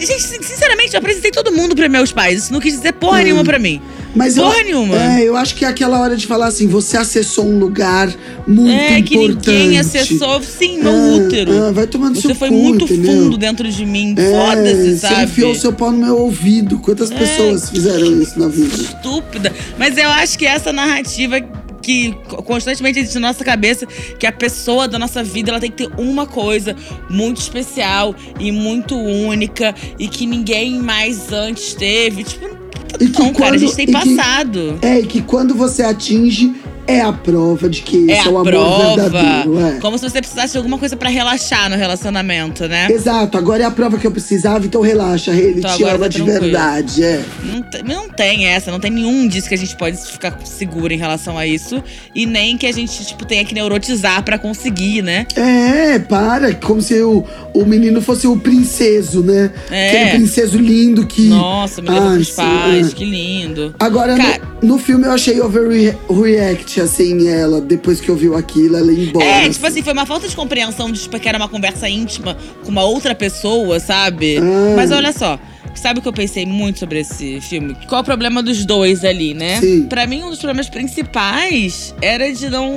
gente, 0.00 0.22
sin- 0.22 0.42
sinceramente, 0.42 0.94
eu 0.94 0.98
apresentei 0.98 1.30
todo 1.30 1.52
mundo 1.52 1.76
pra 1.76 1.88
meus 1.88 2.10
pais. 2.10 2.44
Isso 2.44 2.52
não 2.52 2.58
quis 2.60 2.74
dizer 2.74 2.94
porra 2.94 3.20
Hum. 3.20 3.24
nenhuma 3.24 3.44
pra 3.44 3.60
mim. 3.60 3.80
Mas 4.16 4.34
Porra 4.34 4.56
eu, 4.58 4.64
nenhuma. 4.64 4.96
É, 4.96 5.22
eu 5.28 5.36
acho 5.36 5.54
que 5.54 5.64
é 5.64 5.68
aquela 5.68 6.00
hora 6.00 6.16
de 6.16 6.26
falar 6.26 6.46
assim: 6.46 6.66
você 6.66 6.96
acessou 6.96 7.44
um 7.46 7.58
lugar 7.58 8.12
muito 8.46 8.70
É 8.72 9.02
que 9.02 9.14
importante. 9.14 9.50
ninguém 9.50 9.78
acessou, 9.78 10.42
sim, 10.42 10.78
meu 10.82 10.90
Ah, 10.92 11.16
útero. 11.16 11.64
ah, 11.64 11.72
vai 11.72 11.86
tomar 11.86 12.10
no 12.10 12.16
Você 12.16 12.34
foi 12.34 12.48
cu, 12.48 12.54
muito 12.54 12.84
entendeu? 12.84 13.12
fundo 13.24 13.36
dentro 13.36 13.68
de 13.70 13.84
mim. 13.84 14.14
É, 14.16 14.30
Foda-se, 14.30 14.90
Você 14.92 14.96
sabe? 14.98 15.24
enfiou 15.24 15.54
seu 15.54 15.72
pau 15.72 15.92
no 15.92 15.98
meu 15.98 16.18
ouvido. 16.18 16.78
Quantas 16.78 17.10
pessoas 17.10 17.68
fizeram 17.70 18.20
isso 18.22 18.38
na 18.40 18.48
vida? 18.48 18.74
estúpida. 18.74 19.52
Mas 19.78 19.96
eu 19.98 20.08
acho 20.08 20.38
que 20.38 20.46
essa 20.46 20.72
narrativa 20.72 21.36
que 21.82 22.12
co- 22.28 22.42
constantemente 22.42 22.98
existe 22.98 23.18
na 23.20 23.28
nossa 23.28 23.44
cabeça, 23.44 23.86
que 24.18 24.26
a 24.26 24.32
pessoa 24.32 24.88
da 24.88 24.98
nossa 24.98 25.22
vida 25.22 25.50
ela 25.52 25.60
tem 25.60 25.70
que 25.70 25.86
ter 25.86 25.92
uma 26.00 26.26
coisa 26.26 26.74
muito 27.08 27.40
especial 27.40 28.12
e 28.40 28.50
muito 28.50 28.96
única 28.96 29.72
e 29.98 30.08
que 30.08 30.26
ninguém 30.26 30.78
mais 30.80 31.30
antes 31.32 31.74
teve. 31.74 32.24
Tipo, 32.24 32.56
E 33.00 33.08
que 33.08 33.22
não, 33.22 33.32
cara, 33.32 33.46
a 33.46 33.50
quando- 33.50 33.58
gente 33.60 33.74
tem 33.76 33.84
e 33.84 33.86
que- 33.88 34.16
passado. 34.16 34.78
É, 34.82 35.00
e 35.00 35.06
que 35.06 35.20
quando 35.22 35.54
você 35.54 35.82
atinge, 35.82 36.54
é 36.86 37.00
a 37.00 37.12
prova 37.12 37.68
de 37.68 37.82
que 37.82 38.10
É 38.10 38.18
esse 38.18 38.28
é, 38.28 38.30
o 38.30 38.38
amor 38.38 38.44
prova. 38.52 39.02
verdadeiro. 39.10 39.60
É. 39.60 39.78
Como 39.80 39.98
se 39.98 40.08
você 40.08 40.18
precisasse 40.20 40.52
de 40.52 40.58
alguma 40.58 40.78
coisa 40.78 40.96
pra 40.96 41.08
relaxar 41.08 41.68
no 41.70 41.76
relacionamento, 41.76 42.66
né? 42.68 42.88
Exato, 42.90 43.36
agora 43.38 43.62
é 43.62 43.66
a 43.66 43.70
prova 43.70 43.98
que 43.98 44.06
eu 44.06 44.10
precisava, 44.10 44.64
então 44.66 44.80
relaxa, 44.80 45.30
ele 45.32 45.58
Então 45.58 45.76
te 45.76 45.82
ama 45.84 45.98
tá 46.00 46.08
de 46.08 46.16
tranquilo. 46.22 46.40
verdade. 46.40 47.02
É. 47.04 47.24
Não, 47.44 47.62
te- 47.62 47.82
não 47.82 48.08
tem 48.08 48.46
essa, 48.46 48.70
não 48.70 48.78
tem 48.80 48.90
nenhum 48.90 49.26
disso 49.28 49.48
que 49.48 49.54
a 49.54 49.58
gente 49.58 49.76
pode 49.76 49.96
ficar 49.98 50.38
seguro 50.44 50.92
em 50.92 50.96
relação 50.98 51.36
a 51.36 51.46
isso. 51.46 51.82
E 52.14 52.26
nem 52.26 52.56
que 52.56 52.66
a 52.66 52.72
gente, 52.72 53.04
tipo, 53.04 53.24
tenha 53.24 53.44
que 53.44 53.54
neurotizar 53.54 54.22
pra 54.22 54.38
conseguir, 54.38 55.02
né? 55.02 55.26
É, 55.36 55.98
para, 55.98 56.54
como 56.54 56.80
se 56.80 57.00
o, 57.02 57.24
o 57.54 57.64
menino 57.64 58.00
fosse 58.00 58.26
o 58.26 58.36
princeso, 58.36 59.22
né? 59.22 59.50
É. 59.70 59.88
Aquele 59.90 60.10
princeso 60.18 60.58
lindo 60.58 61.06
que. 61.06 61.28
Nossa, 61.28 61.82
me 61.82 61.88
levou 61.90 62.10
pros 62.12 62.30
pais, 62.30 62.90
é. 62.90 62.94
que 62.94 63.04
lindo. 63.04 63.74
Agora, 63.78 64.16
Cara- 64.16 64.40
no, 64.62 64.68
no 64.74 64.78
filme 64.78 65.04
eu 65.06 65.12
achei 65.12 65.40
overreact, 65.40 66.75
assim, 66.80 67.28
ela, 67.28 67.60
depois 67.60 68.00
que 68.00 68.10
ouviu 68.10 68.36
aquilo, 68.36 68.76
ela 68.76 68.92
ia 68.92 69.04
embora. 69.08 69.24
É, 69.24 69.48
tipo 69.48 69.66
assim, 69.66 69.82
foi 69.82 69.92
uma 69.92 70.06
falta 70.06 70.28
de 70.28 70.36
compreensão 70.36 70.90
de 70.90 71.00
tipo, 71.00 71.18
que 71.18 71.28
era 71.28 71.38
uma 71.38 71.48
conversa 71.48 71.88
íntima 71.88 72.36
com 72.62 72.70
uma 72.70 72.84
outra 72.84 73.14
pessoa, 73.14 73.80
sabe? 73.80 74.38
Ah. 74.38 74.74
Mas 74.76 74.90
olha 74.90 75.12
só, 75.12 75.38
sabe 75.74 75.98
o 75.98 76.02
que 76.02 76.08
eu 76.08 76.12
pensei 76.12 76.46
muito 76.46 76.78
sobre 76.78 77.00
esse 77.00 77.40
filme? 77.40 77.76
Qual 77.88 77.98
é 77.98 78.02
o 78.02 78.04
problema 78.04 78.42
dos 78.42 78.64
dois 78.64 79.04
ali, 79.04 79.34
né? 79.34 79.60
Sim. 79.60 79.86
Pra 79.86 80.06
mim, 80.06 80.22
um 80.22 80.30
dos 80.30 80.38
problemas 80.38 80.68
principais 80.68 81.94
era 82.00 82.32
de 82.32 82.48
não. 82.48 82.72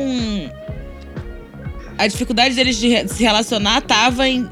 A 1.97 2.07
dificuldade 2.07 2.55
deles 2.55 2.77
de 2.77 3.07
se 3.07 3.23
relacionar 3.23 3.81
tava 3.81 4.27
em 4.27 4.47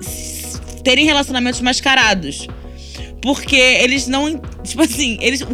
terem 0.83 1.05
relacionamentos 1.05 1.61
mascarados. 1.61 2.47
Porque 3.21 3.55
eles 3.55 4.07
não. 4.07 4.39
Tipo 4.63 4.83
assim, 4.83 5.17
eles. 5.21 5.45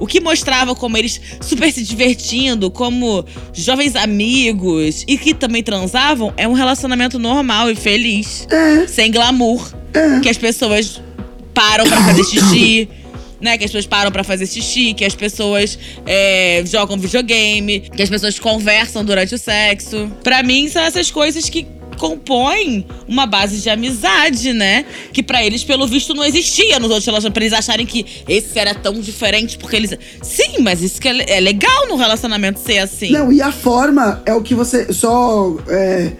O 0.00 0.06
que 0.06 0.18
mostrava 0.20 0.74
como 0.74 0.96
eles 0.96 1.20
super 1.40 1.70
se 1.70 1.84
divertindo, 1.84 2.70
como 2.70 3.24
jovens 3.52 3.94
amigos 3.94 5.04
e 5.06 5.16
que 5.18 5.34
também 5.34 5.62
transavam, 5.62 6.32
é 6.36 6.48
um 6.48 6.52
relacionamento 6.54 7.18
normal 7.18 7.70
e 7.70 7.76
feliz. 7.76 8.46
É, 8.50 8.86
Sem 8.88 9.10
glamour. 9.12 9.72
é. 9.94 10.20
Que 10.20 10.28
as 10.28 10.38
pessoas 10.38 11.00
param 11.54 11.84
pra 11.86 12.00
fazer 12.02 12.24
xixi. 12.24 12.88
Né, 13.40 13.56
que 13.56 13.64
as 13.64 13.70
pessoas 13.70 13.86
param 13.86 14.12
pra 14.12 14.22
fazer 14.22 14.46
xixi, 14.46 14.92
que 14.92 15.02
as 15.02 15.14
pessoas 15.14 15.78
é, 16.04 16.62
jogam 16.66 16.98
videogame, 16.98 17.80
que 17.80 18.02
as 18.02 18.10
pessoas 18.10 18.38
conversam 18.38 19.02
durante 19.02 19.34
o 19.34 19.38
sexo. 19.38 20.12
Pra 20.22 20.42
mim, 20.42 20.68
são 20.68 20.82
essas 20.82 21.10
coisas 21.10 21.48
que 21.48 21.66
compõem 22.00 22.86
uma 23.06 23.26
base 23.26 23.58
de 23.60 23.68
amizade, 23.68 24.52
né? 24.52 24.84
Que 25.12 25.22
pra 25.22 25.44
eles, 25.44 25.62
pelo 25.62 25.86
visto, 25.86 26.14
não 26.14 26.24
existia 26.24 26.78
nos 26.78 26.88
outros 26.88 27.04
relacionamentos. 27.06 27.34
Pra 27.34 27.44
eles 27.44 27.52
acharem 27.58 27.86
que 27.86 28.04
esse 28.26 28.58
era 28.58 28.74
tão 28.74 28.94
diferente, 29.00 29.58
porque 29.58 29.76
eles. 29.76 29.96
Sim, 30.22 30.58
mas 30.62 30.82
isso 30.82 31.00
que 31.00 31.06
é, 31.08 31.36
é 31.36 31.40
legal 31.40 31.86
no 31.88 31.96
relacionamento 31.96 32.58
ser 32.58 32.78
assim. 32.78 33.10
Não, 33.12 33.30
e 33.30 33.42
a 33.42 33.52
forma 33.52 34.22
é 34.24 34.32
o 34.34 34.42
que 34.42 34.54
você 34.54 34.92
só. 34.92 35.56
É, 35.68 36.12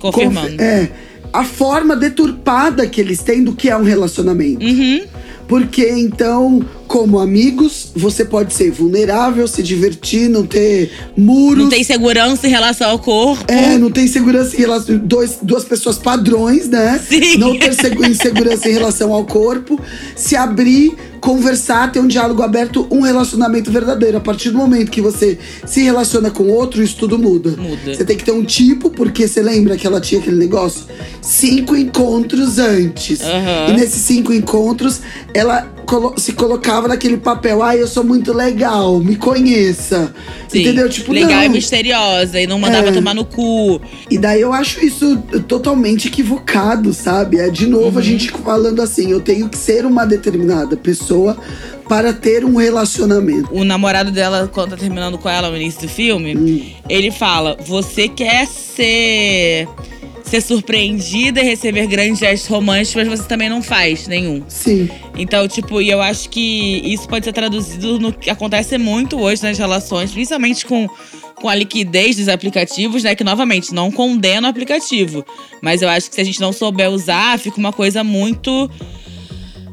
confirmando. 0.00 0.50
conf- 0.50 0.60
É. 0.60 0.90
A 1.32 1.44
forma 1.44 1.96
deturpada 1.96 2.86
que 2.86 3.00
eles 3.00 3.20
têm 3.22 3.42
do 3.42 3.54
que 3.54 3.70
é 3.70 3.76
um 3.76 3.84
relacionamento. 3.84 4.62
Uhum. 4.66 5.02
Porque 5.48 5.88
então, 5.88 6.62
como 6.92 7.18
amigos, 7.18 7.90
você 7.96 8.22
pode 8.22 8.52
ser 8.52 8.70
vulnerável, 8.70 9.48
se 9.48 9.62
divertir, 9.62 10.28
não 10.28 10.44
ter 10.44 10.92
muros. 11.16 11.62
Não 11.64 11.70
tem 11.70 11.82
segurança 11.82 12.46
em 12.46 12.50
relação 12.50 12.90
ao 12.90 12.98
corpo. 12.98 13.50
É, 13.50 13.78
não 13.78 13.90
tem 13.90 14.06
segurança 14.06 14.54
em 14.54 14.58
relação. 14.58 14.98
Dois, 14.98 15.38
duas 15.40 15.64
pessoas 15.64 15.96
padrões, 15.96 16.68
né? 16.68 17.00
Sim. 17.08 17.38
Não 17.38 17.58
ter 17.58 17.72
segu- 17.72 18.04
insegurança 18.04 18.68
em 18.68 18.72
relação 18.74 19.10
ao 19.10 19.24
corpo. 19.24 19.80
Se 20.14 20.36
abrir, 20.36 20.94
conversar, 21.18 21.90
ter 21.90 21.98
um 22.00 22.06
diálogo 22.06 22.42
aberto, 22.42 22.86
um 22.90 23.00
relacionamento 23.00 23.70
verdadeiro. 23.72 24.18
A 24.18 24.20
partir 24.20 24.50
do 24.50 24.58
momento 24.58 24.90
que 24.90 25.00
você 25.00 25.38
se 25.64 25.80
relaciona 25.82 26.30
com 26.30 26.50
outro, 26.50 26.82
isso 26.82 26.96
tudo 26.98 27.18
muda. 27.18 27.52
Muda. 27.56 27.94
Você 27.94 28.04
tem 28.04 28.18
que 28.18 28.24
ter 28.24 28.32
um 28.32 28.44
tipo, 28.44 28.90
porque 28.90 29.26
você 29.26 29.40
lembra 29.40 29.78
que 29.78 29.86
ela 29.86 29.98
tinha 29.98 30.20
aquele 30.20 30.36
negócio? 30.36 30.84
Cinco 31.22 31.74
encontros 31.74 32.58
antes. 32.58 33.22
Aham. 33.22 33.68
E 33.70 33.72
nesses 33.80 34.02
cinco 34.02 34.30
encontros, 34.30 35.00
ela 35.32 35.72
se 36.16 36.32
colocava 36.32 36.81
naquele 36.88 37.16
papel. 37.16 37.62
Ai, 37.62 37.80
eu 37.80 37.86
sou 37.88 38.04
muito 38.04 38.32
legal, 38.32 38.98
me 38.98 39.16
conheça. 39.16 40.14
Sim. 40.48 40.60
Entendeu? 40.62 40.88
Tipo, 40.88 41.12
Legal 41.12 41.30
não. 41.40 41.44
e 41.44 41.48
misteriosa. 41.48 42.40
E 42.40 42.46
não 42.46 42.58
mandava 42.58 42.88
É. 42.88 42.92
tomar 42.92 43.14
no 43.14 43.24
cu. 43.24 43.80
E 44.10 44.18
daí 44.18 44.40
eu 44.40 44.52
acho 44.52 44.84
isso 44.84 45.16
totalmente 45.48 46.08
equivocado, 46.08 46.92
sabe? 46.92 47.38
É 47.38 47.48
de 47.50 47.66
novo 47.66 47.92
Uhum. 47.92 47.98
a 47.98 48.02
gente 48.02 48.30
falando 48.30 48.82
assim, 48.82 49.10
eu 49.10 49.20
tenho 49.20 49.48
que 49.48 49.56
ser 49.56 49.86
uma 49.86 50.04
determinada 50.04 50.76
pessoa 50.76 51.36
para 51.88 52.12
ter 52.12 52.44
um 52.44 52.56
relacionamento. 52.56 53.48
O 53.52 53.64
namorado 53.64 54.10
dela, 54.10 54.48
quando 54.52 54.70
tá 54.70 54.76
terminando 54.76 55.18
com 55.18 55.28
ela 55.28 55.50
no 55.50 55.56
início 55.56 55.82
do 55.82 55.88
filme, 55.88 56.36
Hum. 56.36 56.62
ele 56.88 57.10
fala: 57.10 57.56
Você 57.66 58.08
quer 58.08 58.46
ser. 58.46 59.68
Ser 60.24 60.40
surpreendida 60.40 61.40
e 61.40 61.44
receber 61.44 61.86
grandes 61.86 62.18
gestos 62.18 62.48
românticos, 62.48 62.94
mas 63.06 63.20
você 63.20 63.28
também 63.28 63.48
não 63.50 63.62
faz 63.62 64.06
nenhum. 64.08 64.42
Sim. 64.48 64.88
Então, 65.18 65.46
tipo, 65.46 65.80
e 65.82 65.90
eu 65.90 66.00
acho 66.00 66.30
que 66.30 66.80
isso 66.84 67.06
pode 67.08 67.24
ser 67.24 67.32
traduzido 67.32 67.98
no 67.98 68.12
que 68.12 68.30
acontece 68.30 68.78
muito 68.78 69.20
hoje 69.20 69.42
nas 69.42 69.58
relações, 69.58 70.10
principalmente 70.10 70.64
com, 70.64 70.88
com 71.34 71.48
a 71.48 71.54
liquidez 71.54 72.16
dos 72.16 72.28
aplicativos, 72.28 73.02
né? 73.02 73.14
Que, 73.14 73.22
novamente, 73.24 73.74
não 73.74 73.90
condena 73.90 74.46
o 74.46 74.50
aplicativo. 74.50 75.24
Mas 75.60 75.82
eu 75.82 75.88
acho 75.88 76.08
que 76.08 76.14
se 76.14 76.20
a 76.20 76.24
gente 76.24 76.40
não 76.40 76.52
souber 76.52 76.88
usar, 76.88 77.38
fica 77.38 77.58
uma 77.58 77.72
coisa 77.72 78.02
muito. 78.02 78.70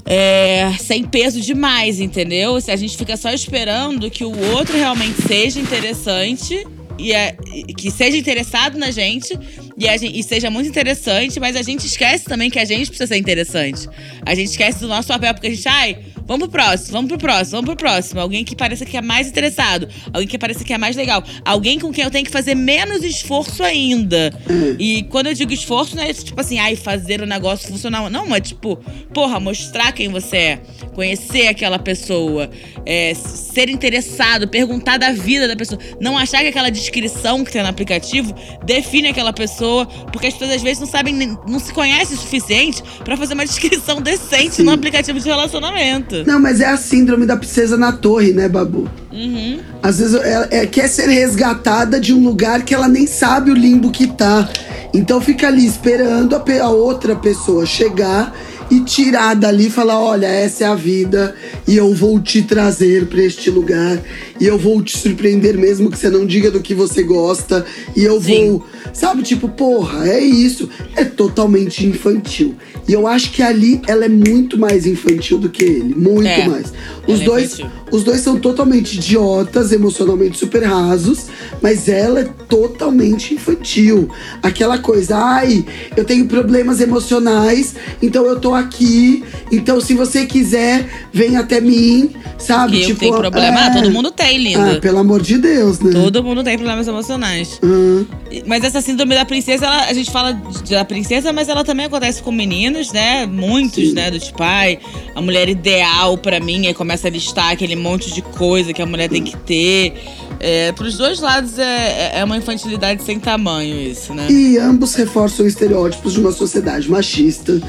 é, 0.06 0.72
sem 0.80 1.04
peso 1.04 1.40
demais, 1.40 2.00
entendeu? 2.00 2.60
Se 2.60 2.72
a 2.72 2.76
gente 2.76 2.98
fica 2.98 3.16
só 3.16 3.32
esperando 3.32 4.10
que 4.10 4.26
o 4.26 4.54
outro 4.56 4.76
realmente 4.76 5.22
seja 5.22 5.60
interessante. 5.60 6.66
E 6.98 7.14
é- 7.14 7.34
e 7.54 7.74
que 7.74 7.90
seja 7.90 8.18
interessado 8.18 8.78
na 8.78 8.92
gente 8.92 9.38
e, 9.80 9.98
gente 9.98 10.20
e 10.20 10.24
seja 10.24 10.50
muito 10.50 10.68
interessante, 10.68 11.40
mas 11.40 11.56
a 11.56 11.62
gente 11.62 11.86
esquece 11.86 12.26
também 12.26 12.50
que 12.50 12.60
a 12.60 12.66
gente 12.66 12.88
precisa 12.88 13.08
ser 13.08 13.18
interessante. 13.18 13.88
A 14.26 14.36
gente 14.36 14.50
esquece 14.50 14.80
do 14.80 14.88
nosso 14.88 15.08
papel, 15.08 15.34
porque 15.34 15.48
a 15.48 15.50
gente, 15.50 15.68
ai, 15.68 15.98
vamos 16.26 16.48
pro 16.50 16.60
próximo, 16.60 16.92
vamos 16.92 17.10
pro 17.10 17.18
próximo, 17.18 17.52
vamos 17.52 17.66
pro 17.66 17.76
próximo. 17.76 18.20
Alguém 18.20 18.44
que 18.44 18.56
pareça 18.56 18.86
que 18.86 18.98
é 18.98 19.02
mais 19.02 19.28
interessado, 19.28 19.88
alguém 20.14 20.28
que 20.28 20.38
pareça 20.38 20.64
que 20.64 20.74
é 20.74 20.78
mais 20.78 20.96
legal, 20.96 21.24
alguém 21.46 21.80
com 21.80 21.92
quem 21.92 22.04
eu 22.04 22.12
tenho 22.12 22.26
que 22.26 22.32
fazer 22.32 22.56
menos 22.56 23.04
esforço 23.04 23.64
ainda. 23.64 24.32
E 24.78 25.04
quando 25.04 25.28
eu 25.28 25.34
digo 25.34 25.54
esforço, 25.54 25.96
não 25.96 26.04
é 26.04 26.14
tipo 26.14 26.40
assim, 26.40 26.60
ai, 26.60 26.76
fazer 26.76 27.22
o 27.22 27.26
negócio 27.26 27.68
funcionar. 27.68 28.10
Não, 28.10 28.36
é 28.36 28.42
tipo, 28.42 28.76
porra, 29.14 29.40
mostrar 29.40 29.92
quem 29.92 30.10
você 30.10 30.38
é, 30.38 30.62
conhecer 30.94 31.48
aquela 31.48 31.80
pessoa, 31.80 32.50
é, 32.86 33.14
ser 33.14 33.70
interessado, 33.70 34.48
perguntar 34.48 34.98
da 34.98 35.12
vida 35.12 35.48
da 35.48 35.56
pessoa. 35.56 35.80
Não 36.00 36.18
achar 36.18 36.42
que 36.42 36.48
aquela 36.48 36.70
descrição 36.70 37.44
que 37.44 37.52
tem 37.52 37.64
no 37.64 37.70
aplicativo 37.70 38.36
define 38.66 39.08
aquela 39.08 39.34
pessoa, 39.34 39.69
porque 40.12 40.28
as 40.28 40.34
pessoas 40.34 40.58
às 40.58 40.62
vezes 40.62 40.80
não 40.80 40.88
sabem, 40.88 41.38
não 41.48 41.60
se 41.60 41.74
conhecem 41.74 42.16
o 42.16 42.20
suficiente 42.20 42.84
pra 43.04 43.16
fazer 43.18 43.34
uma 43.34 43.46
descrição 43.48 44.02
decente 44.02 44.56
Sim. 44.56 44.64
no 44.64 44.72
aplicativo 44.72 45.20
de 45.20 45.26
relacionamento. 45.26 46.24
Não, 46.26 46.40
mas 46.40 46.62
é 46.62 46.68
a 46.68 46.78
síndrome 46.78 47.26
da 47.26 47.38
princesa 47.38 47.78
na 47.78 47.92
torre, 47.92 48.34
né, 48.34 48.48
Babu? 48.48 48.90
Uhum. 49.12 49.60
Às 49.82 50.00
vezes 50.00 50.16
ela 50.16 50.48
é, 50.52 50.66
quer 50.66 50.88
ser 50.88 51.08
resgatada 51.08 52.00
de 52.00 52.14
um 52.14 52.24
lugar 52.24 52.64
que 52.64 52.74
ela 52.74 52.88
nem 52.88 53.08
sabe 53.08 53.52
o 53.52 53.56
limbo 53.56 53.92
que 53.92 54.08
tá. 54.08 54.50
Então 54.94 55.22
fica 55.22 55.48
ali 55.48 55.66
esperando 55.66 56.36
a, 56.36 56.44
a 56.64 56.70
outra 56.70 57.16
pessoa 57.16 57.66
chegar 57.66 58.34
e 58.70 58.82
tirar 58.82 59.36
dali 59.36 59.68
e 59.68 59.70
falar: 59.70 60.00
olha, 60.00 60.28
essa 60.28 60.64
é 60.64 60.68
a 60.68 60.76
vida 60.76 61.36
e 61.70 61.78
eu 61.78 61.94
vou 61.94 62.20
te 62.20 62.42
trazer 62.42 63.06
pra 63.06 63.22
este 63.22 63.52
lugar 63.52 64.02
e 64.42 64.46
eu 64.48 64.58
vou 64.58 64.82
te 64.82 64.98
surpreender 64.98 65.56
mesmo 65.56 65.92
que 65.92 66.00
você 66.00 66.10
não 66.10 66.26
diga 66.26 66.50
do 66.50 66.60
que 66.62 66.74
você 66.74 67.04
gosta 67.04 67.64
e 67.96 68.04
eu 68.04 68.20
Sim. 68.20 68.50
vou. 68.50 68.66
Sabe, 68.92 69.22
tipo, 69.22 69.48
porra, 69.48 70.10
é 70.10 70.20
isso. 70.20 70.68
É 70.96 71.06
totalmente 71.06 71.86
infantil. 71.86 72.56
E 72.88 72.94
eu 72.94 73.06
acho 73.06 73.32
que 73.32 73.44
ali 73.44 73.80
ela 73.88 74.06
é 74.06 74.10
muito 74.10 74.58
mais 74.58 74.88
infantil 74.88 75.38
do 75.38 75.48
que 75.48 75.62
ele. 75.64 75.94
Muito 75.94 76.28
É, 76.28 76.48
mais. 76.48 76.74
ela 76.74 77.16
Os 77.16 77.22
é 77.22 77.24
dois. 77.24 77.60
Os 77.92 78.04
dois 78.04 78.22
são 78.22 78.40
totalmente 78.40 78.98
idiotas, 78.98 79.72
emocionalmente 79.72 80.38
super 80.38 80.64
rasos, 80.64 81.26
mas 81.62 81.88
ela 81.88 82.20
é 82.22 82.30
totalmente 82.48 83.34
infantil. 83.34 84.10
Aquela 84.44 84.78
coisa, 84.78 85.18
ai, 85.18 85.66
eu 85.98 86.06
tenho 86.06 86.28
problemas 86.28 86.80
emocionais, 86.82 87.74
então 88.02 88.26
eu 88.26 88.40
tô 88.40 88.54
aqui. 88.54 89.24
Então, 89.52 89.82
se 89.82 89.96
você 89.96 90.26
quiser, 90.28 91.08
vem 91.12 91.36
até 91.36 91.59
mim, 91.62 92.12
sabe? 92.38 92.80
Que 92.86 92.92
eu 92.92 92.96
tenho 92.96 93.18
problema, 93.18 93.66
é. 93.68 93.74
todo 93.74 93.92
mundo 93.92 94.12
tem, 94.12 94.38
linda. 94.38 94.78
Ah, 94.78 94.80
pelo 94.80 94.98
amor 95.00 95.22
de 95.22 95.38
Deus, 95.38 95.80
né? 95.80 95.92
Todo 95.92 96.24
mundo 96.24 96.44
tem 96.44 96.58
problemas 96.58 96.88
emocionais. 96.88 97.60
Ah, 97.64 98.06
Mas 98.46 98.64
essa 98.64 98.82
síndrome 98.82 99.16
da 99.16 99.26
princesa, 99.26 99.66
ela- 99.66 99.86
a 99.86 99.94
gente 99.94 100.12
fala 100.12 100.40
da 100.70 100.86
princesa, 100.86 101.34
mas 101.34 101.50
ela 101.50 101.64
também 101.64 101.86
acontece 101.88 102.22
com 102.22 102.32
meninos, 102.32 102.92
né? 102.92 103.26
Muitos, 103.26 103.90
Sim. 103.90 103.94
né? 103.94 104.12
Do 104.12 104.20
tipo, 104.20 104.42
ai, 104.44 104.80
a 105.16 105.22
mulher 105.22 105.50
ideal 105.50 106.18
pra 106.18 106.40
mim, 106.40 106.68
aí 106.68 106.74
começa 106.74 107.08
a 107.08 107.12
listar 107.12 107.52
aquele 107.52 107.76
monte 107.76 108.12
de 108.14 108.22
coisa 108.22 108.72
que 108.74 108.82
a 108.82 108.86
mulher 108.86 109.10
tem 109.10 109.24
que 109.24 109.36
ter. 109.38 109.94
É, 110.42 110.72
pros 110.72 110.96
dois 110.98 111.20
lados 111.20 111.60
é, 111.60 112.12
é 112.20 112.24
uma 112.24 112.38
infantilidade 112.38 113.04
sem 113.04 113.20
tamanho 113.20 113.76
isso, 113.82 114.14
né? 114.14 114.28
E 114.30 114.58
ambos 114.58 114.96
reforçam 114.96 115.46
estereótipos 115.46 116.14
de 116.14 116.20
uma 116.22 116.32
sociedade 116.32 116.90
machista 116.90 117.60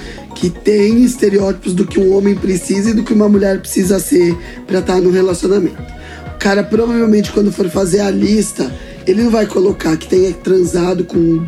que 0.40 0.48
tem 0.48 1.04
estereótipos 1.04 1.74
do 1.74 1.86
que 1.86 2.00
um 2.00 2.16
homem 2.16 2.34
precisa 2.34 2.90
e 2.90 2.94
do 2.94 3.02
que 3.04 3.12
uma 3.12 3.28
mulher 3.28 3.60
precisa 3.60 3.98
ser 3.98 4.34
pra 4.66 4.78
estar 4.78 4.98
no 5.00 5.10
relacionamento. 5.10 5.76
O 6.34 6.38
cara 6.38 6.64
provavelmente 6.64 7.30
quando 7.30 7.52
for 7.52 7.68
fazer 7.68 8.00
a 8.00 8.10
lista, 8.10 8.72
ele 9.06 9.22
não 9.22 9.30
vai 9.30 9.44
colocar 9.44 9.94
que 9.98 10.08
tenha 10.08 10.32
transado 10.32 11.04
com 11.04 11.44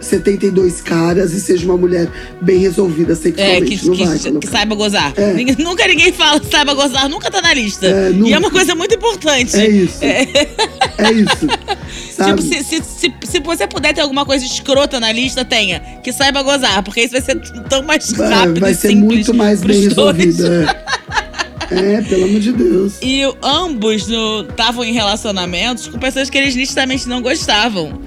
72 0.00 0.80
caras 0.80 1.34
e 1.34 1.40
seja 1.40 1.66
uma 1.66 1.76
mulher 1.76 2.08
bem 2.40 2.56
resolvida 2.56 3.12
É, 3.12 3.16
sexualmente. 3.16 3.76
que, 3.76 3.86
não 3.86 3.94
que- 3.94 4.04
vai 4.06 4.18
que 4.40 4.46
saiba 4.46 4.74
gozar. 4.74 5.12
É. 5.14 5.34
Ninguém- 5.34 5.56
nunca 5.58 5.86
ninguém 5.86 6.10
fala 6.10 6.40
saiba 6.50 6.72
gozar, 6.72 7.06
nunca 7.10 7.30
tá 7.30 7.42
na 7.42 7.52
lista. 7.52 7.86
É, 7.86 8.10
E 8.10 8.32
é 8.32 8.38
uma 8.38 8.50
coisa 8.50 8.74
muito 8.74 8.94
importante. 8.94 9.54
É 9.54 9.68
isso. 9.68 9.98
É 10.02 11.12
isso. 11.12 11.46
Tipo, 12.26 12.42
se, 12.42 12.62
se, 12.62 12.82
se, 12.82 13.14
se 13.24 13.40
você 13.40 13.66
puder 13.66 13.94
ter 13.94 14.00
alguma 14.00 14.24
coisa 14.26 14.44
escrota 14.44 15.00
na 15.00 15.12
lista, 15.12 15.44
tenha. 15.44 15.80
Que 16.02 16.12
saiba 16.12 16.42
gozar, 16.42 16.82
porque 16.82 17.00
isso 17.00 17.12
vai 17.12 17.20
ser 17.20 17.40
tão 17.68 17.82
mais 17.82 18.12
vai, 18.12 18.32
rápido 18.32 18.60
vai 18.60 18.72
e 18.72 18.74
ser 18.74 18.94
muito 18.94 19.32
mais 19.32 19.62
bem 19.62 19.80
resolvida. 19.80 20.76
É. 21.70 21.96
é, 21.96 22.02
pelo 22.02 22.24
amor 22.24 22.40
de 22.40 22.52
Deus. 22.52 22.94
E 23.00 23.22
ambos 23.42 24.08
estavam 24.08 24.84
em 24.84 24.92
relacionamentos 24.92 25.88
com 25.88 25.98
pessoas 25.98 26.28
que 26.28 26.36
eles 26.36 26.54
nitidamente 26.54 27.08
não 27.08 27.22
gostavam. 27.22 28.00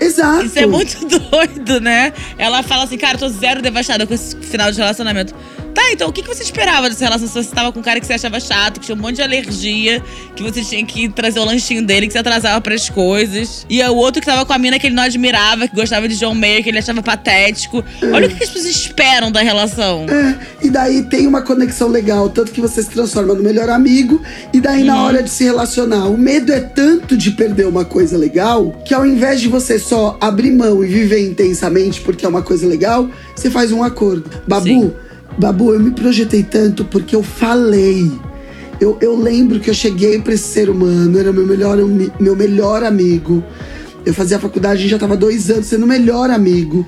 Exato. 0.00 0.46
Isso 0.46 0.58
é 0.58 0.66
muito 0.66 0.98
doido, 1.06 1.80
né? 1.80 2.12
Ela 2.36 2.62
fala 2.62 2.84
assim, 2.84 2.98
cara, 2.98 3.14
eu 3.14 3.20
tô 3.20 3.28
zero 3.28 3.62
devastada 3.62 4.06
com 4.06 4.14
esse 4.14 4.36
final 4.36 4.70
de 4.70 4.78
relacionamento. 4.78 5.34
Tá, 5.74 5.90
então 5.92 6.08
o 6.08 6.12
que 6.12 6.22
que 6.22 6.28
você 6.28 6.42
esperava 6.42 6.88
dessa 6.88 7.04
relação? 7.04 7.26
Se 7.26 7.34
você 7.34 7.54
tava 7.54 7.72
com 7.72 7.80
um 7.80 7.82
cara 7.82 7.98
que 7.98 8.06
você 8.06 8.12
achava 8.12 8.38
chato, 8.38 8.78
que 8.78 8.86
tinha 8.86 8.96
um 8.96 9.00
monte 9.00 9.16
de 9.16 9.22
alergia, 9.22 10.00
que 10.36 10.42
você 10.42 10.62
tinha 10.62 10.84
que 10.86 11.08
trazer 11.08 11.40
o 11.40 11.44
lanchinho 11.44 11.84
dele, 11.84 12.06
que 12.06 12.12
você 12.12 12.18
atrasava 12.18 12.60
pras 12.60 12.88
coisas. 12.88 13.66
E 13.68 13.82
o 13.82 13.96
outro 13.96 14.20
que 14.20 14.26
tava 14.26 14.46
com 14.46 14.52
a 14.52 14.58
mina 14.58 14.78
que 14.78 14.86
ele 14.86 14.94
não 14.94 15.02
admirava, 15.02 15.66
que 15.66 15.74
gostava 15.74 16.08
de 16.08 16.16
John 16.16 16.34
Mayer, 16.34 16.62
que 16.62 16.68
ele 16.68 16.78
achava 16.78 17.02
patético. 17.02 17.84
Olha 18.12 18.26
o 18.26 18.30
que, 18.30 18.36
que 18.36 18.44
as 18.44 18.50
pessoas 18.50 18.66
esperam 18.66 19.32
da 19.32 19.40
relação. 19.40 20.06
É, 20.08 20.38
e 20.64 20.70
daí 20.70 21.02
tem 21.02 21.26
uma 21.26 21.42
conexão 21.42 21.88
legal, 21.88 22.28
tanto 22.28 22.52
que 22.52 22.60
você 22.60 22.82
se 22.82 22.90
transforma 22.90 23.34
no 23.34 23.42
melhor 23.42 23.68
amigo, 23.68 24.22
e 24.52 24.60
daí 24.60 24.84
na 24.84 25.02
hora 25.02 25.22
de 25.22 25.30
se 25.30 25.44
relacionar, 25.44 26.06
o 26.06 26.16
medo 26.16 26.52
é 26.52 26.60
tanto 26.60 27.16
de 27.16 27.32
perder 27.32 27.66
uma 27.66 27.84
coisa 27.84 28.16
legal, 28.16 28.70
que 28.84 28.94
ao 28.94 29.04
invés 29.04 29.40
de 29.40 29.48
você 29.48 29.78
só 29.78 30.16
abrir 30.20 30.52
mão 30.52 30.84
e 30.84 30.88
viver 30.88 31.20
intensamente 31.20 32.00
porque 32.00 32.24
é 32.24 32.28
uma 32.28 32.42
coisa 32.42 32.66
legal, 32.66 33.08
você 33.34 33.50
faz 33.50 33.72
um 33.72 33.82
acordo. 33.82 34.30
Babu, 34.46 34.66
Sim. 34.66 34.92
Babu, 35.38 35.72
eu 35.74 35.80
me 35.80 35.90
projetei 35.90 36.42
tanto 36.42 36.84
porque 36.84 37.14
eu 37.14 37.22
falei. 37.22 38.10
Eu, 38.80 38.98
eu 39.00 39.16
lembro 39.16 39.60
que 39.60 39.70
eu 39.70 39.74
cheguei 39.74 40.20
pra 40.20 40.34
esse 40.34 40.44
ser 40.48 40.68
humano, 40.68 41.18
era 41.18 41.32
meu 41.32 41.46
melhor, 41.46 41.76
meu 42.20 42.36
melhor 42.36 42.82
amigo. 42.84 43.42
Eu 44.04 44.12
fazia 44.12 44.38
faculdade, 44.38 44.74
a 44.74 44.82
gente 44.82 44.90
já 44.90 44.98
tava 44.98 45.16
dois 45.16 45.50
anos 45.50 45.66
sendo 45.66 45.86
melhor 45.86 46.28
amigo. 46.30 46.86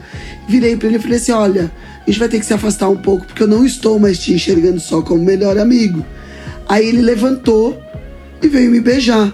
Virei 0.49 0.77
pra 0.77 0.89
ele 0.89 0.97
e 0.99 1.01
falei 1.01 1.17
assim: 1.17 1.33
olha, 1.33 1.73
a 2.07 2.11
gente 2.11 2.19
vai 2.19 2.29
ter 2.29 2.39
que 2.39 2.47
se 2.47 2.53
afastar 2.55 2.89
um 2.89 2.97
pouco, 2.97 3.27
porque 3.27 3.43
eu 3.43 3.47
não 3.49 3.65
estou 3.65 3.99
mais 3.99 4.19
te 4.19 4.33
enxergando 4.35 4.79
só 4.81 5.01
como 5.03 5.25
melhor 5.25 5.57
amigo. 5.59 6.05
Aí 6.69 6.87
ele 6.89 7.01
levantou 7.03 7.81
e 8.43 8.49
veio 8.49 8.71
me 8.71 8.81
beijar. 8.81 9.33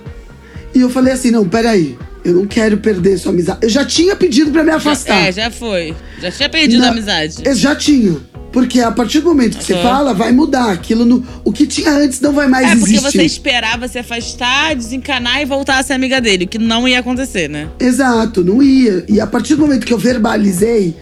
E 0.74 0.80
eu 0.80 0.88
falei 0.88 1.12
assim: 1.14 1.30
não, 1.30 1.46
peraí, 1.48 1.98
eu 2.24 2.34
não 2.34 2.46
quero 2.46 2.76
perder 2.78 3.18
sua 3.18 3.32
amizade. 3.32 3.58
Eu 3.62 3.68
já 3.68 3.84
tinha 3.84 4.14
pedido 4.14 4.50
pra 4.52 4.62
me 4.62 4.70
afastar. 4.70 5.26
É, 5.26 5.32
já 5.32 5.50
foi. 5.50 5.94
Já 6.20 6.30
tinha 6.30 6.48
perdido 6.48 6.80
Na- 6.80 6.88
a 6.88 6.90
amizade. 6.92 7.42
Eu 7.44 7.54
já 7.54 7.74
tinha. 7.74 8.16
Porque 8.52 8.80
a 8.80 8.90
partir 8.92 9.20
do 9.20 9.26
momento 9.30 9.56
que 9.56 9.64
você 9.64 9.72
Aham. 9.72 9.82
fala, 9.82 10.14
vai 10.14 10.30
mudar. 10.30 10.70
Aquilo 10.70 11.04
no, 11.06 11.24
o 11.42 11.50
que 11.50 11.66
tinha 11.66 11.90
antes 11.90 12.20
não 12.20 12.32
vai 12.32 12.46
mais 12.46 12.66
É 12.70 12.76
porque 12.76 12.96
existir. 12.96 13.10
você 13.18 13.24
esperava 13.24 13.88
se 13.88 13.98
afastar, 13.98 14.76
desencanar 14.76 15.40
e 15.40 15.44
voltar 15.46 15.78
a 15.78 15.82
ser 15.82 15.94
amiga 15.94 16.20
dele, 16.20 16.46
que 16.46 16.58
não 16.58 16.86
ia 16.86 16.98
acontecer, 17.00 17.48
né? 17.48 17.68
Exato, 17.80 18.44
não 18.44 18.62
ia. 18.62 19.04
E 19.08 19.18
a 19.20 19.26
partir 19.26 19.54
do 19.54 19.62
momento 19.62 19.86
que 19.86 19.92
eu 19.92 19.98
verbalizei, 19.98 20.94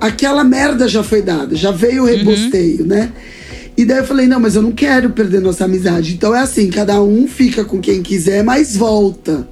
aquela 0.00 0.42
merda 0.42 0.88
já 0.88 1.02
foi 1.04 1.22
dada, 1.22 1.54
já 1.54 1.70
veio 1.70 2.02
o 2.02 2.06
rebosteio, 2.06 2.84
né? 2.84 3.12
E 3.76 3.84
daí 3.84 3.98
eu 3.98 4.04
falei, 4.04 4.26
não, 4.26 4.40
mas 4.40 4.56
eu 4.56 4.62
não 4.62 4.72
quero 4.72 5.10
perder 5.10 5.40
nossa 5.40 5.64
amizade. 5.66 6.14
Então 6.14 6.34
é 6.34 6.40
assim, 6.40 6.70
cada 6.70 7.00
um 7.02 7.28
fica 7.28 7.64
com 7.64 7.78
quem 7.78 8.02
quiser, 8.02 8.42
mas 8.42 8.74
volta. 8.76 9.46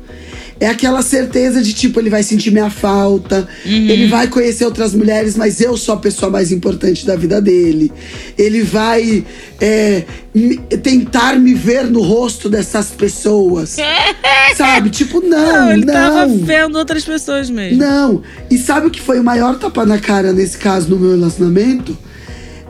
É 0.64 0.68
aquela 0.68 1.02
certeza 1.02 1.60
de 1.60 1.74
tipo, 1.74 2.00
ele 2.00 2.08
vai 2.08 2.22
sentir 2.22 2.50
minha 2.50 2.70
falta, 2.70 3.46
ele 3.66 4.06
vai 4.06 4.28
conhecer 4.28 4.64
outras 4.64 4.94
mulheres, 4.94 5.36
mas 5.36 5.60
eu 5.60 5.76
sou 5.76 5.94
a 5.94 5.98
pessoa 5.98 6.30
mais 6.30 6.50
importante 6.50 7.04
da 7.04 7.14
vida 7.16 7.38
dele. 7.38 7.92
Ele 8.38 8.62
vai 8.62 9.22
é, 9.60 10.04
me- 10.34 10.56
tentar 10.56 11.38
me 11.38 11.52
ver 11.52 11.84
no 11.84 12.00
rosto 12.00 12.48
dessas 12.48 12.86
pessoas. 12.86 13.76
Sabe? 14.56 14.88
Tipo, 14.88 15.20
não, 15.20 15.66
não. 15.66 15.72
ele 15.72 15.84
tava 15.84 16.28
vendo 16.28 16.76
outras 16.78 17.04
pessoas 17.04 17.50
mesmo. 17.50 17.76
Não. 17.76 18.22
E 18.50 18.56
sabe 18.56 18.86
o 18.86 18.90
que 18.90 19.02
foi 19.02 19.20
o 19.20 19.24
maior 19.24 19.58
tapa 19.58 19.84
na 19.84 19.98
cara 19.98 20.32
nesse 20.32 20.56
caso 20.56 20.88
no 20.88 20.98
meu 20.98 21.10
relacionamento? 21.10 21.94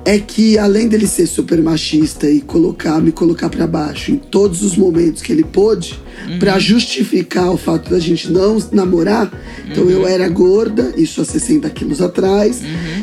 É 0.06 0.18
que 0.18 0.58
além 0.58 0.86
dele 0.86 1.06
ser 1.06 1.26
super 1.26 1.62
machista 1.62 2.28
e 2.28 2.40
colocar, 2.42 3.00
me 3.00 3.10
colocar 3.10 3.48
pra 3.48 3.66
baixo 3.66 4.10
em 4.12 4.16
todos 4.16 4.62
os 4.62 4.76
momentos 4.76 5.22
que 5.22 5.32
ele 5.32 5.42
pôde, 5.42 5.98
pra 6.38 6.58
justificar 6.58 7.50
o 7.50 7.56
fato 7.56 7.88
da 7.90 7.98
gente 7.98 8.30
não 8.30 8.58
namorar. 8.70 9.32
Então 9.66 9.88
eu 9.88 10.06
era 10.06 10.28
gorda, 10.28 10.92
isso 10.96 11.22
há 11.22 11.24
60 11.24 11.70
quilos 11.70 12.02
atrás. 12.02 12.60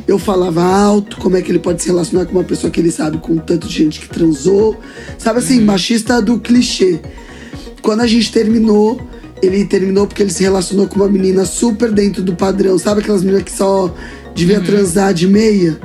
Eu 0.07 0.19
falava 0.19 0.63
alto, 0.63 1.17
como 1.17 1.35
é 1.35 1.41
que 1.41 1.51
ele 1.51 1.57
pode 1.57 1.81
se 1.81 1.87
relacionar 1.87 2.25
com 2.25 2.33
uma 2.33 2.43
pessoa 2.43 2.69
que 2.69 2.79
ele 2.79 2.91
sabe 2.91 3.17
com 3.17 3.35
tanto 3.37 3.67
de 3.67 3.73
gente 3.73 3.99
que 3.99 4.07
transou. 4.07 4.77
Sabe 5.17 5.39
assim, 5.39 5.59
machista 5.61 6.21
do 6.21 6.39
clichê. 6.39 6.99
Quando 7.81 8.01
a 8.01 8.07
gente 8.07 8.31
terminou, 8.31 9.01
ele 9.41 9.65
terminou 9.65 10.05
porque 10.05 10.21
ele 10.21 10.31
se 10.31 10.43
relacionou 10.43 10.87
com 10.87 10.97
uma 10.97 11.09
menina 11.09 11.45
super 11.45 11.91
dentro 11.91 12.21
do 12.21 12.35
padrão. 12.35 12.77
Sabe 12.77 13.01
aquelas 13.01 13.23
meninas 13.23 13.43
que 13.43 13.51
só 13.51 13.91
devia 14.35 14.61
transar 14.61 15.15
de 15.15 15.27
meia? 15.27 15.79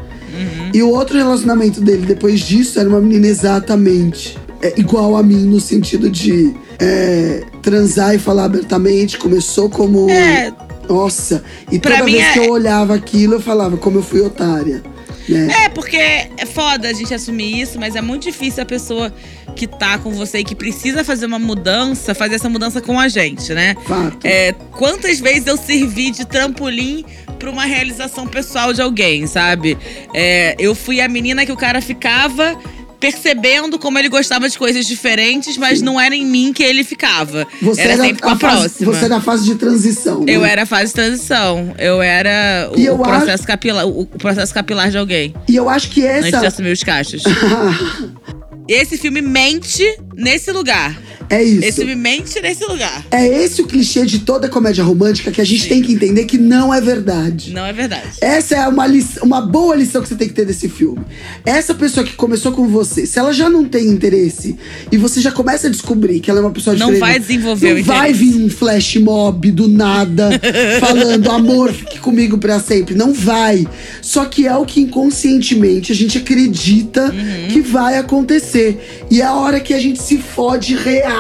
E 0.75 0.83
o 0.83 0.91
outro 0.91 1.17
relacionamento 1.17 1.81
dele 1.81 2.07
depois 2.07 2.41
disso 2.41 2.79
era 2.79 2.89
uma 2.89 3.01
menina 3.01 3.27
exatamente 3.27 4.37
é, 4.63 4.75
igual 4.77 5.17
a 5.17 5.23
mim, 5.23 5.45
no 5.45 5.61
sentido 5.61 6.11
de 6.11 6.55
é, 6.79 7.43
transar 7.63 8.15
e 8.15 8.19
falar 8.19 8.45
abertamente. 8.45 9.19
Começou 9.19 9.69
como. 9.69 10.09
É. 10.11 10.53
Nossa. 10.89 11.43
E 11.71 11.79
Pra 11.79 11.99
toda 11.99 12.05
vez 12.05 12.23
é- 12.25 12.33
que 12.33 12.39
eu 12.39 12.51
olhava 12.51 12.95
aquilo, 12.95 13.35
eu 13.35 13.41
falava 13.41 13.77
como 13.77 13.99
eu 13.99 14.03
fui 14.03 14.21
otária. 14.21 14.83
Né? 15.29 15.65
É, 15.65 15.69
porque 15.69 15.97
é 15.97 16.47
foda 16.47 16.89
a 16.89 16.93
gente 16.93 17.13
assumir 17.13 17.61
isso, 17.61 17.81
mas 17.81 17.97
é 17.97 18.01
muito 18.01 18.23
difícil 18.23 18.63
a 18.63 18.67
pessoa 18.67 19.13
que 19.57 19.67
tá 19.67 19.99
com 19.99 20.13
você 20.13 20.39
e 20.39 20.45
que 20.45 20.55
precisa 20.55 21.03
fazer 21.03 21.27
uma 21.27 21.39
mudança, 21.39 22.15
fazer 22.15 22.37
essa 22.37 22.49
mudança 22.49 22.81
com 22.81 23.01
a 23.01 23.09
gente, 23.09 23.53
né? 23.53 23.75
Fato. 23.85 24.25
É, 24.25 24.53
quantas 24.71 25.19
vezes 25.19 25.49
eu 25.49 25.57
servi 25.57 26.13
de 26.13 26.25
trampolim 26.25 27.05
pra 27.37 27.51
uma 27.51 27.65
realização 27.65 28.27
pessoal 28.27 28.73
de 28.73 28.83
alguém, 28.83 29.27
sabe? 29.27 29.79
É, 30.15 30.57
eu 30.59 30.75
fui 30.75 31.01
a 31.01 31.09
menina 31.09 31.45
que 31.47 31.53
o 31.53 31.57
cara 31.57 31.81
ficava 31.81 32.57
percebendo 32.99 33.79
como 33.79 33.99
ele 33.99 34.09
gostava 34.09 34.49
de 34.49 34.59
coisas 34.59 34.87
diferentes, 34.87 35.57
mas 35.57 35.81
não 35.81 36.01
era 36.01 36.15
em 36.15 36.25
mim 36.25 36.53
que 36.53 36.63
ele 36.63 36.83
ficava. 36.83 37.47
Você 37.63 37.81
era 37.83 37.93
era, 37.93 38.03
sempre 38.03 38.23
com 38.23 38.29
a, 38.29 38.37
fase, 38.37 38.57
próxima. 38.57 38.93
Você 38.93 39.05
era 39.05 39.17
a 39.17 39.21
fase 39.21 39.45
de 39.45 39.55
transição. 39.55 40.25
Eu 40.27 40.41
né? 40.41 40.51
era 40.51 40.63
a 40.63 40.67
fase 40.67 40.87
de 40.87 40.95
transição. 40.95 41.75
Eu 41.79 42.03
era 42.03 42.71
o, 42.75 42.81
eu 42.81 42.99
processo 42.99 43.47
capilar, 43.47 43.87
o, 43.87 44.07
processo 44.07 44.53
capilar 44.53 44.91
de 44.91 44.99
alguém. 44.99 45.35
E 45.49 45.55
eu 45.55 45.69
acho 45.69 45.91
que 45.91 46.07
Antes 46.07 46.31
de 46.31 46.37
essa. 46.37 46.47
assumir 46.47 46.73
os 46.73 46.83
cachos. 46.83 47.23
Esse 48.69 48.99
filme 48.99 49.23
mente 49.23 49.85
nesse 50.15 50.51
lugar. 50.51 50.99
É 51.29 51.43
isso. 51.43 51.65
Esse 51.65 51.77
filme 51.79 51.95
mente 51.95 52.41
nesse 52.41 52.65
lugar. 52.65 53.05
É 53.11 53.27
esse 53.27 53.61
o 53.63 53.67
clichê 53.67 54.05
de 54.07 54.21
toda 54.21 54.49
comédia 54.49 54.85
romântica 54.85 55.31
que 55.31 55.41
a 55.41 55.45
gente 55.45 55.69
tem 55.69 55.83
que 55.83 55.93
entender 55.93 56.25
que 56.25 56.39
não 56.39 56.73
é 56.73 56.81
verdade. 56.81 57.53
Não 57.53 57.65
é 57.65 57.73
verdade. 57.73 58.09
Essa 58.21 58.57
é 58.57 58.69
uma, 58.69 58.87
lição, 58.87 59.23
uma 59.25 59.41
boa 59.41 59.75
lição 59.75 60.03
que 60.03 60.09
você 60.09 60.15
tem 60.17 60.29
que 60.29 60.35
ter 60.35 60.45
desse 60.45 60.69
filme. 60.69 61.01
Essa 61.45 61.75
pessoa 61.75 62.05
que 62.07 62.15
começou 62.15 62.53
com 62.53 62.69
você, 62.69 63.07
se 63.07 63.19
ela 63.19 63.33
já 63.33 63.49
não 63.51 63.65
tem 63.65 63.89
interesse 63.89 64.57
e 64.91 64.97
você 64.97 65.21
já 65.21 65.33
começa 65.33 65.67
a 65.67 65.71
descobrir 65.71 66.21
que 66.21 66.31
ela 66.31 66.41
é 66.41 66.43
uma 66.43 66.51
pessoa 66.53 66.77
Não 66.77 66.93
diferente. 66.93 67.01
vai 67.01 67.19
desenvolver 67.19 67.75
não 67.75 67.81
o 67.81 67.85
vai 67.85 68.11
interesse. 68.11 68.33
vir 68.33 68.45
um 68.45 68.49
flash 68.49 68.97
mob 68.97 69.51
do 69.51 69.69
nada 69.69 70.31
falando 70.81 71.31
amor, 71.31 71.73
fique 71.73 71.99
comigo 71.99 72.39
pra 72.39 72.61
sempre. 72.61 72.95
Não 72.95 73.13
vai. 73.13 73.67
Só 74.01 74.25
que 74.27 74.47
é 74.47 74.57
o 74.57 74.65
que 74.65 74.81
inconscientemente 74.81 75.93
a 75.93 75.95
gente 75.95 76.19
acredita 76.19 77.07
Uhum. 77.07 77.49
que 77.49 77.61
vai 77.61 77.97
acontecer. 77.99 79.05
E 79.11 79.21
é 79.21 79.25
a 79.25 79.35
hora 79.35 79.61
que 79.61 79.73
a 79.75 79.79
gente 79.81 80.01
se 80.03 80.19
fode 80.19 80.75
real. 80.77 81.16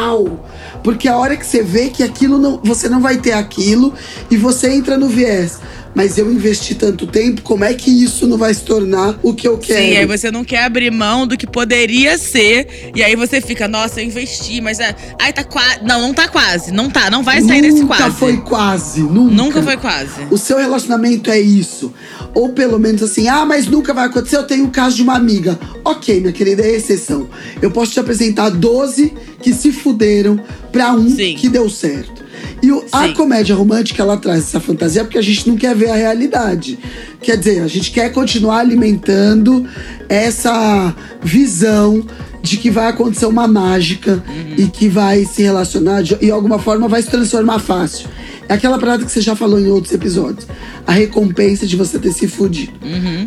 Porque 0.82 1.08
a 1.08 1.16
hora 1.16 1.36
que 1.36 1.46
você 1.46 1.62
vê 1.62 1.88
que 1.88 2.02
aquilo 2.02 2.38
não, 2.38 2.60
você 2.62 2.88
não 2.88 3.00
vai 3.00 3.16
ter 3.16 3.32
aquilo 3.32 3.94
e 4.30 4.36
você 4.36 4.70
entra 4.70 4.96
no 4.96 5.08
viés. 5.08 5.58
Mas 5.96 6.18
eu 6.18 6.30
investi 6.30 6.74
tanto 6.74 7.06
tempo, 7.06 7.40
como 7.40 7.64
é 7.64 7.72
que 7.72 7.90
isso 7.90 8.26
não 8.26 8.36
vai 8.36 8.52
se 8.52 8.60
tornar 8.60 9.18
o 9.22 9.32
que 9.32 9.48
eu 9.48 9.56
quero? 9.56 9.80
Sim, 9.80 9.96
aí 9.96 10.04
você 10.04 10.30
não 10.30 10.44
quer 10.44 10.64
abrir 10.64 10.90
mão 10.90 11.26
do 11.26 11.38
que 11.38 11.46
poderia 11.46 12.18
ser. 12.18 12.92
E 12.94 13.02
aí 13.02 13.16
você 13.16 13.40
fica, 13.40 13.66
nossa, 13.66 14.02
eu 14.02 14.04
investi, 14.04 14.60
mas. 14.60 14.78
É, 14.78 14.94
ai, 15.18 15.32
tá 15.32 15.42
quase. 15.42 15.82
Não, 15.82 16.02
não 16.02 16.12
tá 16.12 16.28
quase. 16.28 16.70
Não 16.70 16.90
tá, 16.90 17.08
não 17.08 17.22
vai 17.22 17.40
sair 17.40 17.62
desse 17.62 17.80
Nunca 17.80 17.96
quase. 17.96 18.16
foi 18.16 18.36
quase, 18.36 19.00
nunca. 19.00 19.34
Nunca 19.34 19.62
foi 19.62 19.78
quase. 19.78 20.26
O 20.30 20.36
seu 20.36 20.58
relacionamento 20.58 21.30
é 21.30 21.40
isso. 21.40 21.90
Ou 22.36 22.50
pelo 22.50 22.78
menos 22.78 23.02
assim, 23.02 23.28
ah, 23.28 23.46
mas 23.46 23.66
nunca 23.66 23.94
vai 23.94 24.04
acontecer. 24.04 24.36
Eu 24.36 24.42
tenho 24.46 24.66
o 24.66 24.70
caso 24.70 24.94
de 24.96 25.02
uma 25.02 25.16
amiga. 25.16 25.58
Ok, 25.82 26.20
minha 26.20 26.32
querida, 26.34 26.62
é 26.62 26.76
exceção. 26.76 27.28
Eu 27.62 27.70
posso 27.70 27.92
te 27.92 27.98
apresentar 28.00 28.50
12 28.50 29.14
que 29.40 29.54
se 29.54 29.72
fuderam 29.72 30.38
pra 30.70 30.92
um 30.92 31.08
Sim. 31.08 31.34
que 31.34 31.48
deu 31.48 31.70
certo. 31.70 32.22
E 32.62 32.70
o- 32.70 32.84
a 32.92 33.08
comédia 33.08 33.54
romântica, 33.56 34.02
ela 34.02 34.18
traz 34.18 34.40
essa 34.40 34.60
fantasia 34.60 35.02
porque 35.02 35.16
a 35.16 35.22
gente 35.22 35.48
não 35.48 35.56
quer 35.56 35.74
ver 35.74 35.88
a 35.88 35.94
realidade. 35.96 36.78
Quer 37.22 37.38
dizer, 37.38 37.62
a 37.62 37.66
gente 37.68 37.90
quer 37.90 38.12
continuar 38.12 38.58
alimentando 38.58 39.66
essa 40.06 40.94
visão 41.22 42.04
de 42.46 42.56
que 42.56 42.70
vai 42.70 42.86
acontecer 42.86 43.26
uma 43.26 43.48
mágica 43.48 44.22
e 44.56 44.66
que 44.66 44.88
vai 44.88 45.24
se 45.24 45.42
relacionar 45.42 46.02
de, 46.02 46.16
e 46.20 46.30
alguma 46.30 46.58
forma 46.58 46.88
vai 46.88 47.02
se 47.02 47.10
transformar 47.10 47.58
fácil. 47.58 48.08
É 48.48 48.54
aquela 48.54 48.78
parada 48.78 49.04
que 49.04 49.10
você 49.10 49.20
já 49.20 49.34
falou 49.34 49.58
em 49.58 49.68
outros 49.68 49.92
episódios. 49.92 50.46
A 50.86 50.92
recompensa 50.92 51.66
de 51.66 51.74
você 51.74 51.98
ter 51.98 52.12
se 52.12 52.28
fudido. 52.28 52.72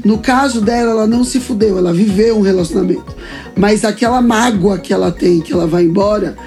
No 0.06 0.20
caso 0.20 0.62
dela, 0.62 0.92
ela 0.92 1.08
não 1.08 1.26
se 1.26 1.40
fudeu, 1.42 1.78
ela 1.78 1.94
viveu 1.94 2.38
um 2.38 2.42
relacionamento. 2.42 3.14
Mas 3.56 3.84
aquela 3.84 4.22
mágoa 4.22 4.78
que 4.78 4.94
ela 4.94 5.12
tem, 5.12 5.42
que 5.42 5.52
ela 5.52 5.68
vai 5.68 5.84
embora, 5.84 6.38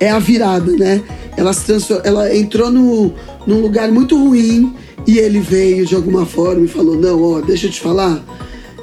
é 0.00 0.10
a 0.10 0.18
virada, 0.18 0.72
né? 0.72 1.02
Ela, 1.36 1.52
se 1.52 1.72
ela 2.04 2.34
entrou 2.34 2.70
no, 2.70 3.12
num 3.46 3.60
lugar 3.60 3.90
muito 3.92 4.16
ruim 4.16 4.74
e 5.06 5.18
ele 5.18 5.40
veio 5.40 5.84
de 5.84 5.94
alguma 5.94 6.24
forma 6.24 6.64
e 6.64 6.68
falou: 6.68 6.96
Não, 6.96 7.22
ó, 7.22 7.40
deixa 7.40 7.66
eu 7.66 7.70
te 7.70 7.80
falar, 7.80 8.22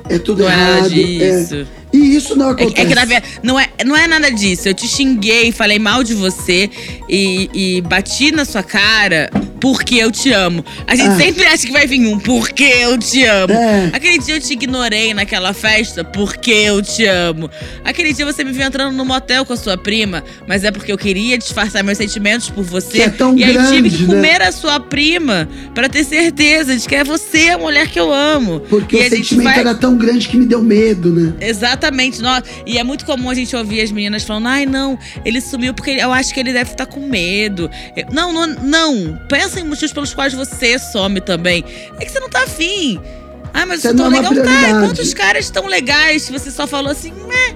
é 0.08 0.20
tudo 0.20 0.44
Não 0.44 0.50
errado. 0.50 0.94
É. 0.94 1.79
E 1.92 2.16
isso 2.16 2.36
não 2.36 2.50
É, 2.50 2.52
acontece. 2.52 2.82
é 2.82 2.86
que 2.86 2.96
na 2.96 3.06
verdade, 3.06 3.34
não 3.42 3.60
é, 3.60 3.68
não 3.86 3.96
é 3.98 4.08
nada 4.08 4.30
disso. 4.32 4.68
Eu 4.68 4.74
te 4.74 4.88
xinguei, 4.88 5.52
falei 5.52 5.80
mal 5.80 6.04
de 6.04 6.14
você 6.14 6.70
e, 7.10 7.50
e 7.54 7.82
bati 7.82 8.32
na 8.32 8.46
sua 8.46 8.62
cara 8.62 9.30
porque 9.60 9.96
eu 9.96 10.10
te 10.12 10.32
amo. 10.32 10.64
A 10.88 10.96
gente 10.96 11.10
Ah. 11.10 11.18
sempre 11.18 11.46
acha 11.46 11.66
que 11.68 11.74
vai 11.74 11.86
vir 11.88 12.00
um 12.08 12.18
porque 12.20 12.64
eu 12.64 12.98
te 12.98 13.26
amo. 13.26 13.54
É. 13.54 13.90
Aquele 13.92 14.18
dia 14.20 14.36
eu 14.36 14.40
te 14.40 14.54
ignorei 14.54 15.14
naquela 15.14 15.52
festa 15.54 16.04
porque 16.04 16.52
eu 16.52 16.82
te 16.82 17.06
amo. 17.06 17.50
Aquele 17.84 18.14
dia 18.14 18.26
você 18.26 18.44
me 18.44 18.52
viu 18.52 18.66
entrando 18.66 18.96
no 18.96 19.04
motel 19.04 19.44
com 19.46 19.52
a 19.54 19.58
sua 19.58 19.78
prima, 19.78 20.24
mas 20.48 20.64
é 20.64 20.72
porque 20.72 20.92
eu 20.92 20.98
queria 20.98 21.38
disfarçar 21.38 21.84
meus 21.84 21.98
sentimentos 21.98 22.50
por 22.50 22.64
você. 22.64 22.98
Que 23.00 23.02
é 23.02 23.10
tão 23.10 23.36
e 23.38 23.44
aí 23.44 23.52
tive 23.68 23.90
que 23.90 23.98
grande, 23.98 24.08
né? 24.08 24.14
comer 24.16 24.42
a 24.44 24.52
sua 24.52 24.80
prima 24.80 25.50
pra 25.76 25.90
ter 25.90 26.04
certeza 26.06 26.78
de 26.78 26.88
que 26.88 26.96
é 26.96 27.04
você 27.04 27.50
a 27.50 27.58
mulher 27.58 27.88
que 27.88 28.00
eu 28.00 28.14
amo. 28.14 28.60
Porque 28.70 28.96
e 28.98 29.08
o 29.08 29.10
sentimento 29.10 29.44
vai- 29.46 29.60
era 29.60 29.74
tão 29.76 29.98
grande 29.98 30.28
que 30.28 30.38
me 30.38 30.46
deu 30.46 30.62
medo, 30.62 31.10
né? 31.12 31.34
Exatamente. 31.80 32.22
nó- 32.22 32.42
E 32.66 32.78
é 32.78 32.84
muito 32.84 33.06
comum 33.06 33.30
a 33.30 33.34
gente 33.34 33.56
ouvir 33.56 33.82
as 33.82 33.92
meninas 33.92 34.24
falando: 34.24 34.48
ai, 34.48 34.66
não, 34.66 34.98
ele 35.24 35.40
sumiu 35.42 35.74
porque 35.74 35.92
eu 35.92 36.12
acho 36.12 36.34
que 36.34 36.40
ele 36.40 36.52
deve 36.54 36.72
estar 36.72 36.86
com 36.86 37.00
medo. 37.00 37.70
Não, 38.12 38.32
não, 38.34 38.48
não. 38.48 39.20
Pensa 39.28 39.60
em 39.60 39.64
motivos 39.64 39.94
pelos 39.94 40.14
quais 40.14 40.34
você 40.34 40.78
some 40.78 41.22
também. 41.22 41.64
É 42.00 42.06
que 42.06 42.12
você 42.12 42.20
não 42.20 42.30
tá 42.30 42.44
afim. 42.44 43.00
Ah, 43.54 43.66
mas 43.66 43.82
Você 43.82 43.90
eu 43.90 43.96
tô 43.96 44.06
é 44.06 44.10
legal. 44.10 44.34
Tá, 44.36 44.80
quantos 44.86 45.14
caras 45.14 45.46
estão 45.46 45.66
legais 45.68 46.26
que 46.26 46.32
você 46.32 46.52
só 46.52 46.68
falou 46.68 46.92
assim, 46.92 47.12
né? 47.12 47.56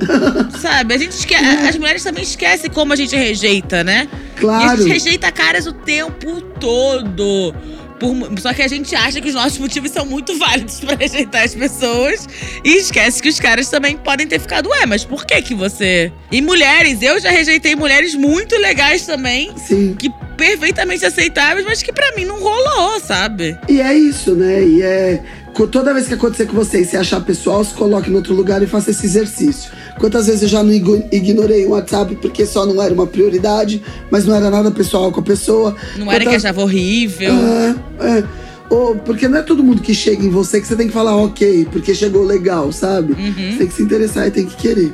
Sabe? 0.60 0.94
A 0.94 0.98
gente 0.98 1.12
esque... 1.12 1.34
As 1.34 1.76
mulheres 1.76 2.02
também 2.02 2.22
esquecem 2.22 2.70
como 2.70 2.92
a 2.92 2.96
gente 2.96 3.14
rejeita, 3.16 3.82
né? 3.84 4.08
E 4.12 4.36
a 4.36 4.40
Claro. 4.40 4.76
gente 4.82 4.88
rejeita 4.92 5.30
caras 5.32 5.66
o 5.66 5.72
tempo 5.72 6.40
todo. 6.60 7.54
Por 8.00 8.40
Só 8.40 8.54
que 8.54 8.62
a 8.62 8.68
gente 8.68 8.94
acha 8.96 9.20
que 9.20 9.28
os 9.28 9.34
nossos 9.34 9.58
motivos 9.58 9.90
são 9.90 10.06
muito 10.06 10.36
válidos 10.38 10.80
pra 10.80 10.96
rejeitar 10.96 11.44
as 11.44 11.54
pessoas. 11.54 12.26
E 12.64 12.76
esquece 12.78 13.22
que 13.22 13.28
os 13.28 13.38
caras 13.38 13.68
também 13.68 13.96
podem 13.96 14.26
ter 14.26 14.40
ficado, 14.40 14.70
ué, 14.70 14.86
mas 14.86 15.04
por 15.04 15.26
que 15.26 15.40
que 15.42 15.54
você. 15.54 16.10
E 16.32 16.40
mulheres, 16.40 17.02
eu 17.02 17.20
já 17.20 17.30
rejeitei 17.30 17.76
mulheres 17.76 18.14
muito 18.14 18.56
legais 18.56 19.04
também. 19.04 19.52
Sim. 19.56 19.94
Que 19.98 20.10
perfeitamente 20.36 21.04
aceitáveis, 21.04 21.66
mas 21.66 21.82
que 21.82 21.92
pra 21.92 22.12
mim 22.16 22.24
não 22.24 22.40
rolou, 22.40 22.98
sabe? 23.00 23.58
E 23.68 23.80
é 23.80 23.94
isso, 23.94 24.34
né? 24.34 24.64
E 24.64 24.82
é 24.82 25.22
Toda 25.70 25.92
vez 25.92 26.08
que 26.08 26.14
acontecer 26.14 26.46
com 26.46 26.54
você 26.54 26.80
e 26.80 26.84
você 26.84 26.96
achar 26.96 27.20
pessoal, 27.20 27.62
se 27.64 27.74
coloque 27.74 28.10
em 28.10 28.14
outro 28.14 28.34
lugar 28.34 28.62
e 28.62 28.66
faça 28.66 28.90
esse 28.90 29.04
exercício. 29.04 29.70
Quantas 30.00 30.26
vezes 30.26 30.42
eu 30.42 30.48
já 30.48 30.62
não 30.62 30.72
ignorei 30.72 31.66
o 31.66 31.70
WhatsApp 31.70 32.16
porque 32.16 32.46
só 32.46 32.64
não 32.64 32.82
era 32.82 32.92
uma 32.92 33.06
prioridade, 33.06 33.82
mas 34.10 34.24
não 34.24 34.34
era 34.34 34.48
nada 34.48 34.70
pessoal 34.70 35.12
com 35.12 35.20
a 35.20 35.22
pessoa. 35.22 35.76
Não 35.98 36.10
era 36.10 36.24
que 36.24 36.34
achava 36.34 36.62
horrível. 36.62 37.30
É, 37.30 37.76
é. 38.18 38.24
Ou, 38.70 38.96
porque 38.96 39.28
não 39.28 39.38
é 39.38 39.42
todo 39.42 39.62
mundo 39.62 39.82
que 39.82 39.94
chega 39.94 40.24
em 40.24 40.30
você 40.30 40.58
que 40.58 40.66
você 40.66 40.74
tem 40.74 40.86
que 40.86 40.92
falar 40.92 41.14
ok, 41.16 41.66
porque 41.70 41.94
chegou 41.94 42.24
legal, 42.24 42.72
sabe? 42.72 43.12
Uhum. 43.12 43.52
Você 43.52 43.58
tem 43.58 43.66
que 43.66 43.74
se 43.74 43.82
interessar 43.82 44.26
e 44.26 44.30
tem 44.30 44.46
que 44.46 44.56
querer. 44.56 44.90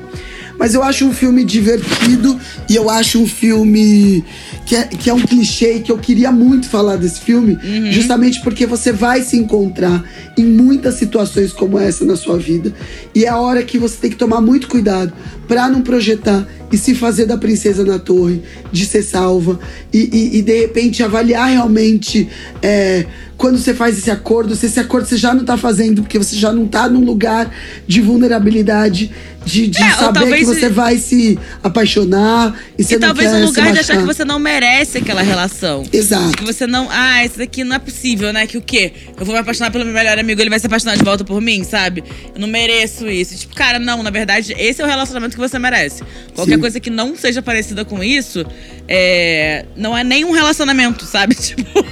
Mas 0.58 0.74
eu 0.74 0.82
acho 0.82 1.04
um 1.04 1.12
filme 1.12 1.44
divertido 1.44 2.38
e 2.68 2.74
eu 2.74 2.88
acho 2.88 3.20
um 3.20 3.26
filme 3.26 4.24
que 4.64 4.74
é, 4.74 4.84
que 4.84 5.10
é 5.10 5.14
um 5.14 5.20
clichê 5.20 5.80
que 5.80 5.92
eu 5.92 5.98
queria 5.98 6.32
muito 6.32 6.68
falar 6.68 6.96
desse 6.96 7.20
filme, 7.20 7.54
Uhum. 7.62 7.92
justamente 7.92 8.40
porque 8.40 8.66
você 8.66 8.90
vai 8.92 9.22
se 9.22 9.36
encontrar 9.36 10.02
em 10.36 10.44
muitas 10.44 10.94
situações 10.94 11.52
como 11.52 11.78
essa 11.78 12.04
na 12.04 12.16
sua 12.16 12.36
vida. 12.38 12.72
E 13.14 13.24
é 13.24 13.28
a 13.28 13.38
hora 13.38 13.62
que 13.62 13.78
você 13.78 13.96
tem 13.96 14.10
que 14.10 14.16
tomar 14.16 14.40
muito 14.40 14.66
cuidado 14.68 15.12
pra 15.48 15.68
não 15.68 15.82
projetar 15.82 16.46
e 16.72 16.76
se 16.76 16.94
fazer 16.94 17.26
da 17.26 17.36
princesa 17.36 17.84
na 17.84 17.98
torre, 17.98 18.42
de 18.72 18.84
ser 18.84 19.02
salva 19.02 19.58
e, 19.92 19.98
e- 20.12 20.38
e, 20.38 20.42
de 20.42 20.60
repente 20.60 21.02
avaliar 21.02 21.48
realmente 21.48 22.28
é, 22.60 23.06
quando 23.36 23.56
você 23.58 23.72
faz 23.74 23.96
esse 23.98 24.10
acordo, 24.10 24.56
se 24.56 24.66
esse 24.66 24.80
acordo 24.80 25.06
você 25.06 25.16
já 25.16 25.32
não 25.34 25.44
tá 25.44 25.56
fazendo, 25.56 26.02
porque 26.02 26.18
você 26.18 26.34
já 26.34 26.52
não 26.52 26.66
tá 26.66 26.88
num 26.88 27.04
lugar 27.04 27.50
de 27.86 28.00
vulnerabilidade, 28.00 29.12
de, 29.44 29.68
de 29.68 29.80
É, 29.80 29.90
saber 29.92 30.34
que 30.38 30.44
você 30.44 30.68
vai 30.68 30.98
se 30.98 31.38
apaixonar 31.62 32.58
e 32.76 32.82
você 32.82 32.94
E 32.94 32.98
não 32.98 33.08
talvez 33.08 33.30
quer 33.30 33.36
um 33.36 33.44
lugar 33.44 33.72
de 33.72 33.78
achar 33.78 33.96
que 33.98 34.02
você 34.04 34.24
não 34.24 34.40
merece 34.40 34.98
aquela 34.98 35.22
relação. 35.22 35.84
Exato. 35.92 36.36
Que 36.36 36.44
você 36.44 36.66
não. 36.66 36.88
Ah, 36.90 37.24
isso 37.24 37.38
daqui 37.38 37.62
não 37.62 37.76
é 37.76 37.78
possível, 37.78 38.32
né? 38.32 38.44
Que 38.46 38.58
o 38.58 38.62
quê? 38.62 38.92
Eu 39.16 39.24
vou 39.24 39.34
me 39.34 39.40
apaixonar 39.40 39.70
pelo 39.70 39.84
meu 39.84 39.94
melhor 39.94 40.18
amigo, 40.18 40.40
ele 40.40 40.50
vai 40.50 40.58
se 40.58 40.66
apaixonar 40.66 40.96
de 40.96 41.04
volta 41.04 41.22
por 41.24 41.40
mim, 41.40 41.62
sabe? 41.62 42.02
Eu 42.34 42.40
não 42.40 42.48
mereço 42.48 43.06
isso. 43.08 43.36
Tipo, 43.36 43.54
cara, 43.54 43.78
não, 43.78 44.02
na 44.02 44.10
verdade, 44.10 44.52
esse 44.58 44.82
é 44.82 44.84
o 44.84 44.88
relacionamento 44.88 45.35
que 45.36 45.48
você 45.48 45.58
merece. 45.58 46.02
Qualquer 46.34 46.54
Sim. 46.54 46.60
coisa 46.60 46.80
que 46.80 46.90
não 46.90 47.14
seja 47.16 47.40
parecida 47.40 47.84
com 47.84 48.02
isso, 48.02 48.44
é... 48.88 49.64
não 49.76 49.96
é 49.96 50.02
nem 50.02 50.24
um 50.24 50.32
relacionamento, 50.32 51.04
sabe? 51.04 51.34
Tipo. 51.46 51.84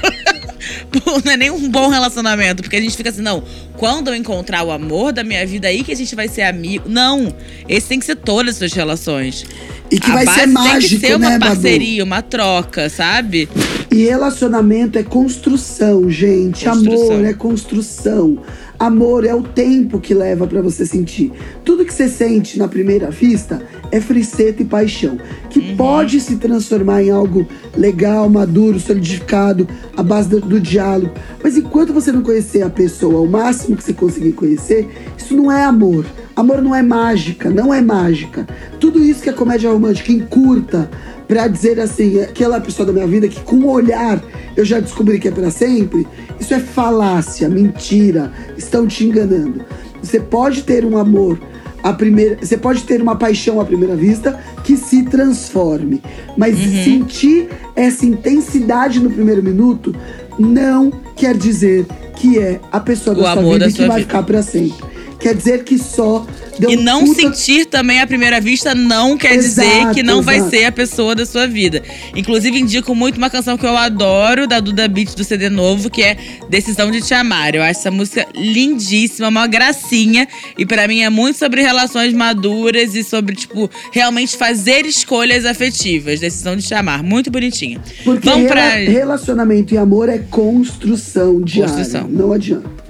Não 1.25 1.33
é 1.33 1.37
nem 1.37 1.51
um 1.51 1.69
bom 1.69 1.89
relacionamento, 1.89 2.63
porque 2.63 2.77
a 2.77 2.81
gente 2.81 2.97
fica 2.97 3.11
assim, 3.11 3.21
não, 3.21 3.43
quando 3.77 4.09
eu 4.09 4.15
encontrar 4.15 4.63
o 4.63 4.71
amor 4.71 5.13
da 5.13 5.23
minha 5.23 5.47
vida 5.47 5.69
aí 5.69 5.83
que 5.83 5.93
a 5.93 5.97
gente 5.97 6.15
vai 6.15 6.29
ser 6.29 6.43
amigo. 6.43 6.89
Não, 6.89 7.35
esse 7.69 7.89
tem 7.89 7.99
que 7.99 8.07
ser 8.07 8.17
todas 8.17 8.55
as 8.55 8.59
suas 8.59 8.73
relações. 8.73 9.45
E 9.91 10.01
que 10.01 10.11
a 10.11 10.15
vai 10.15 10.27
ser 10.27 10.41
tem 10.41 10.47
mágico, 10.49 11.01
que 11.01 11.07
ser 11.07 11.17
uma 11.17 11.31
né, 11.31 11.39
Babu? 11.39 11.55
parceria, 11.55 12.03
uma 12.05 12.23
troca, 12.23 12.89
sabe? 12.89 13.49
E 13.91 14.05
relacionamento 14.05 14.99
é 14.99 15.03
construção, 15.03 16.11
gente. 16.11 16.65
Construção. 16.65 17.17
Amor 17.17 17.25
é 17.25 17.35
construção. 17.35 18.39
Amor 18.79 19.25
é 19.25 19.35
o 19.35 19.43
tempo 19.43 20.01
que 20.01 20.13
leva 20.13 20.47
pra 20.47 20.61
você 20.61 20.85
sentir. 20.85 21.33
Tudo 21.65 21.85
que 21.85 21.93
você 21.93 22.09
sente 22.09 22.59
na 22.59 22.69
primeira 22.69 23.11
vista 23.11 23.63
é 23.95 24.01
friceta 24.01 24.61
e 24.61 24.65
paixão, 24.65 25.17
que 25.49 25.61
Uhum. 25.61 25.77
pode 25.77 26.19
se 26.19 26.35
transformar 26.35 27.01
em 27.05 27.11
algo 27.11 27.47
legal, 27.77 28.29
maduro, 28.29 28.81
solidificado, 28.81 29.69
à 29.97 30.03
base 30.03 30.29
do, 30.29 30.41
do 30.41 30.59
diálogo. 30.59 31.13
Mas 31.41 31.57
enquanto 31.57 31.93
você 31.93 32.11
não 32.11 32.21
conhecer 32.21 32.63
a 32.63 32.69
pessoa 32.71 33.21
o 33.21 33.29
máximo 33.29 33.77
que 33.77 33.85
você 33.85 33.93
conseguir 33.93 34.33
conhecer, 34.33 34.89
isso 35.17 35.37
não 35.37 35.51
é 35.51 35.65
amor. 35.65 36.05
Amor 36.35 36.61
não 36.61 36.75
é 36.75 36.83
mágica, 36.83 37.49
não 37.51 37.73
é 37.73 37.81
mágica. 37.81 38.45
Tudo 38.81 38.99
isso 38.99 39.23
que 39.23 39.31
a 39.31 39.33
comédia 39.33 39.71
romântica 39.71 40.11
encurta 40.11 40.91
pra 41.29 41.47
dizer 41.47 41.79
assim, 41.79 42.21
aquela 42.21 42.61
pessoa 42.61 42.85
da 42.85 42.93
minha 42.93 43.07
vida 43.07 43.29
que 43.29 43.41
com 43.43 43.59
o 43.59 43.71
olhar 43.71 44.21
eu 44.57 44.65
já 44.65 44.81
descobri 44.81 45.21
que 45.21 45.29
é 45.29 45.31
pra 45.31 45.53
sempre, 45.53 46.05
isso 46.41 46.53
é 46.53 46.59
falácia, 46.59 47.49
mentira, 47.49 48.33
estão 48.59 48.89
te 48.89 49.05
enganando. 49.05 49.65
Você 50.03 50.19
pode 50.19 50.65
ter 50.65 50.85
um 50.85 50.99
amor 50.99 51.39
à 51.85 51.93
primeira, 51.93 52.39
você 52.41 52.57
pode 52.57 52.83
ter 52.85 53.03
uma 53.03 53.15
paixão 53.15 53.61
à 53.61 53.65
primeira 53.65 53.95
vista 53.95 54.41
que 54.65 54.75
se 54.75 55.03
transforme, 55.03 56.01
mas 56.35 56.57
sentir 56.57 57.49
essa 57.77 58.07
intensidade 58.07 58.99
no 58.99 59.11
primeiro 59.11 59.43
minuto 59.43 59.95
não 60.39 60.91
quer 61.15 61.37
dizer 61.37 61.85
que 62.17 62.39
é 62.39 62.59
a 62.73 62.81
pessoa 62.81 63.15
O 63.15 63.21
da 63.21 63.33
sua 63.35 63.43
vida 63.43 63.67
da 63.67 63.71
que 63.71 63.79
vai 63.87 63.99
vida. 63.99 64.01
ficar 64.09 64.23
pra 64.23 64.43
sempre. 64.43 64.94
Quer 65.21 65.35
dizer 65.35 65.65
que 65.65 65.79
só 65.79 66.27
deu 66.59 66.71
E 66.71 66.77
não 66.77 67.05
puta- 67.05 67.21
sentir 67.23 67.65
também 67.67 68.01
à 68.01 68.07
primeira 68.07 68.41
vista 68.41 68.75
não 68.75 69.17
quer 69.17 69.37
dizer 69.39 69.65
Exato, 69.65 69.95
que 69.95 70.03
não 70.03 70.21
vai 70.21 70.37
exato. 70.37 70.51
ser 70.51 70.65
a 70.65 70.73
pessoa 70.73 71.15
da 71.15 71.25
sua 71.25 71.47
vida. 71.47 71.83
Inclusive, 72.15 72.59
indico 72.59 72.95
muito 72.95 73.17
uma 73.17 73.31
canção 73.31 73.57
que 73.57 73.65
eu 73.65 73.77
adoro, 73.77 74.47
da 74.47 74.61
Duda 74.61 74.87
Beat 74.87 75.15
do 75.17 75.25
CD 75.25 75.49
novo, 75.49 75.89
que 75.89 76.03
é 76.03 76.17
Decisão 76.51 76.91
de 76.91 77.01
Te 77.01 77.15
Amar. 77.15 77.55
Eu 77.55 77.63
acho 77.63 77.81
essa 77.81 77.91
música 77.91 78.27
lindíssima, 78.35 79.29
uma 79.29 79.47
gracinha. 79.47 80.29
E 80.59 80.67
pra 80.67 80.87
mim 80.87 81.01
é 81.01 81.09
muito 81.11 81.39
sobre 81.39 81.63
relações 81.63 82.13
maduras 82.13 82.95
e 82.95 83.03
sobre, 83.03 83.35
tipo, 83.35 83.71
realmente 83.93 84.37
fazer 84.37 84.85
escolhas 84.87 85.45
afetivas. 85.47 86.21
Decisão 86.21 86.55
de 86.57 86.63
Te 86.67 86.75
Amar. 86.75 87.03
Muito 87.03 87.31
bonitinha. 87.31 87.81
Porque 88.05 88.29
Vamos 88.29 88.49
rela- 88.49 88.55
pra. 88.61 88.75
relacionamento 88.77 89.73
e 89.75 89.79
amor 89.79 90.09
é 90.09 90.19
construção 90.19 91.41
diária. 91.41 91.73
Construção. 91.75 92.09
Não 92.09 92.33
adianta. 92.33 92.84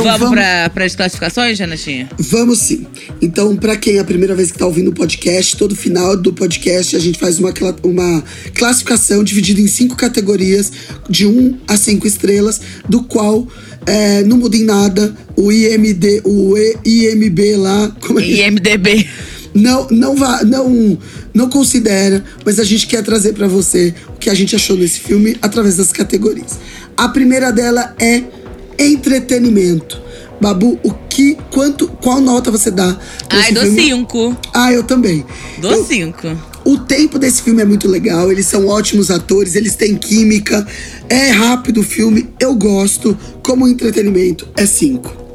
Então 0.00 0.18
Vamos, 0.18 0.30
pra, 0.34 0.70
pras 0.70 0.94
classificações, 0.96 1.58
Renatinha? 1.58 2.08
Vamos 2.18 2.58
sim. 2.60 2.86
Então, 3.20 3.56
pra 3.56 3.76
quem 3.76 3.96
é 3.96 4.00
a 4.00 4.04
primeira 4.04 4.34
vez 4.34 4.50
que 4.50 4.58
tá 4.58 4.66
ouvindo 4.66 4.88
o 4.88 4.92
podcast, 4.92 5.56
todo 5.56 5.74
final 5.76 6.16
do 6.16 6.32
podcast 6.32 6.94
a 6.96 6.98
gente 6.98 7.18
faz 7.18 7.38
uma, 7.38 7.52
uma 7.82 8.24
classificação 8.54 9.22
dividida 9.24 9.60
em 9.60 9.66
cinco 9.66 9.96
categorias, 9.96 10.70
de 11.08 11.26
1 11.26 11.58
a 11.66 11.76
5 11.76 12.06
estrelas, 12.06 12.60
do 12.88 13.02
qual 13.02 13.46
é, 13.86 14.22
não 14.24 14.36
muda 14.38 14.56
em 14.56 14.64
nada 14.64 15.14
o 15.36 15.50
IMD, 15.52 16.22
o 16.24 16.56
E- 16.56 16.76
IMB 16.84 17.56
lá. 17.56 17.92
Como 18.00 18.20
é 18.20 18.22
que 18.22 18.42
IMDB. 18.42 19.08
não, 19.54 19.86
não 19.90 20.14
vá, 20.16 20.42
não, 20.44 20.98
não 21.34 21.48
considera, 21.48 22.24
mas 22.44 22.58
a 22.58 22.64
gente 22.64 22.86
quer 22.86 23.02
trazer 23.02 23.32
pra 23.34 23.46
você 23.48 23.94
o 24.14 24.18
que 24.18 24.28
a 24.30 24.34
gente 24.34 24.54
achou 24.54 24.76
nesse 24.76 25.00
filme 25.00 25.36
através 25.40 25.76
das 25.76 25.90
categorias. 25.92 26.58
A 26.96 27.08
primeira 27.08 27.52
dela 27.52 27.94
é 28.00 28.22
entretenimento. 28.78 30.00
Babu, 30.40 30.78
o 30.84 30.92
que, 31.08 31.36
quanto, 31.50 31.88
qual 31.88 32.20
nota 32.20 32.50
você 32.50 32.70
dá? 32.70 32.96
Ai, 33.28 33.52
dou 33.52 33.64
cinco. 33.66 34.36
Ah, 34.54 34.72
eu 34.72 34.84
também. 34.84 35.24
Dou 35.58 35.84
cinco. 35.84 36.28
o 36.64 36.78
tempo 36.78 37.18
desse 37.18 37.42
filme 37.42 37.62
é 37.62 37.64
muito 37.64 37.88
legal, 37.88 38.30
eles 38.30 38.46
são 38.46 38.68
ótimos 38.68 39.10
atores, 39.10 39.56
eles 39.56 39.74
têm 39.74 39.96
química, 39.96 40.66
é 41.08 41.30
rápido 41.30 41.80
o 41.80 41.82
filme, 41.82 42.28
eu 42.38 42.54
gosto. 42.54 43.18
Como 43.42 43.66
entretenimento, 43.66 44.46
é 44.56 44.66
cinco. 44.66 45.28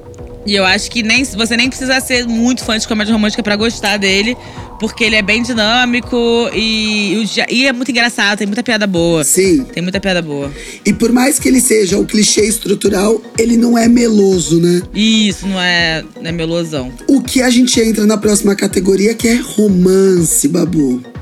E 0.46 0.56
eu 0.56 0.66
acho 0.66 0.92
que 0.92 1.02
nem 1.02 1.24
você 1.24 1.56
nem 1.56 1.70
precisa 1.70 2.00
ser 2.02 2.28
muito 2.28 2.64
fã 2.64 2.78
de 2.78 2.88
comédia 2.88 3.14
romântica 3.14 3.42
pra 3.42 3.56
gostar 3.56 3.98
dele, 3.98 4.38
porque 4.80 5.04
ele 5.04 5.16
é 5.16 5.22
bem 5.22 5.42
dinâmico 5.42 6.50
e, 6.54 7.24
e 7.50 7.66
é 7.66 7.74
muito 7.74 7.92
engraçado, 7.92 8.38
tem 8.38 8.48
muita 8.48 8.64
piada 8.64 8.88
boa. 8.88 9.24
Sim. 9.24 9.64
Tem 9.64 9.82
muita 9.82 10.00
piada 10.00 10.22
boa. 10.22 10.52
E 10.86 10.94
por 10.94 11.12
mais 11.12 11.40
que 11.40 11.48
ele 11.48 11.62
seja 11.62 11.98
o 11.98 12.06
clichê 12.06 12.42
estrutural, 12.46 13.22
ele 13.38 13.58
não 13.58 13.78
é 13.78 13.88
meloso, 13.88 14.60
né? 14.60 14.82
Isso 14.94 15.48
não 15.48 15.60
é, 15.60 16.04
não 16.22 16.30
é 16.30 16.32
melosão. 16.32 16.92
O 17.08 17.22
que 17.22 17.42
a 17.42 17.50
gente 17.50 17.80
entra 17.80 18.06
na 18.06 18.18
próxima 18.18 18.56
categoria 18.56 19.14
que 19.14 19.28
é 19.28 19.36
romance, 19.36 20.48
Babu. 20.48 21.13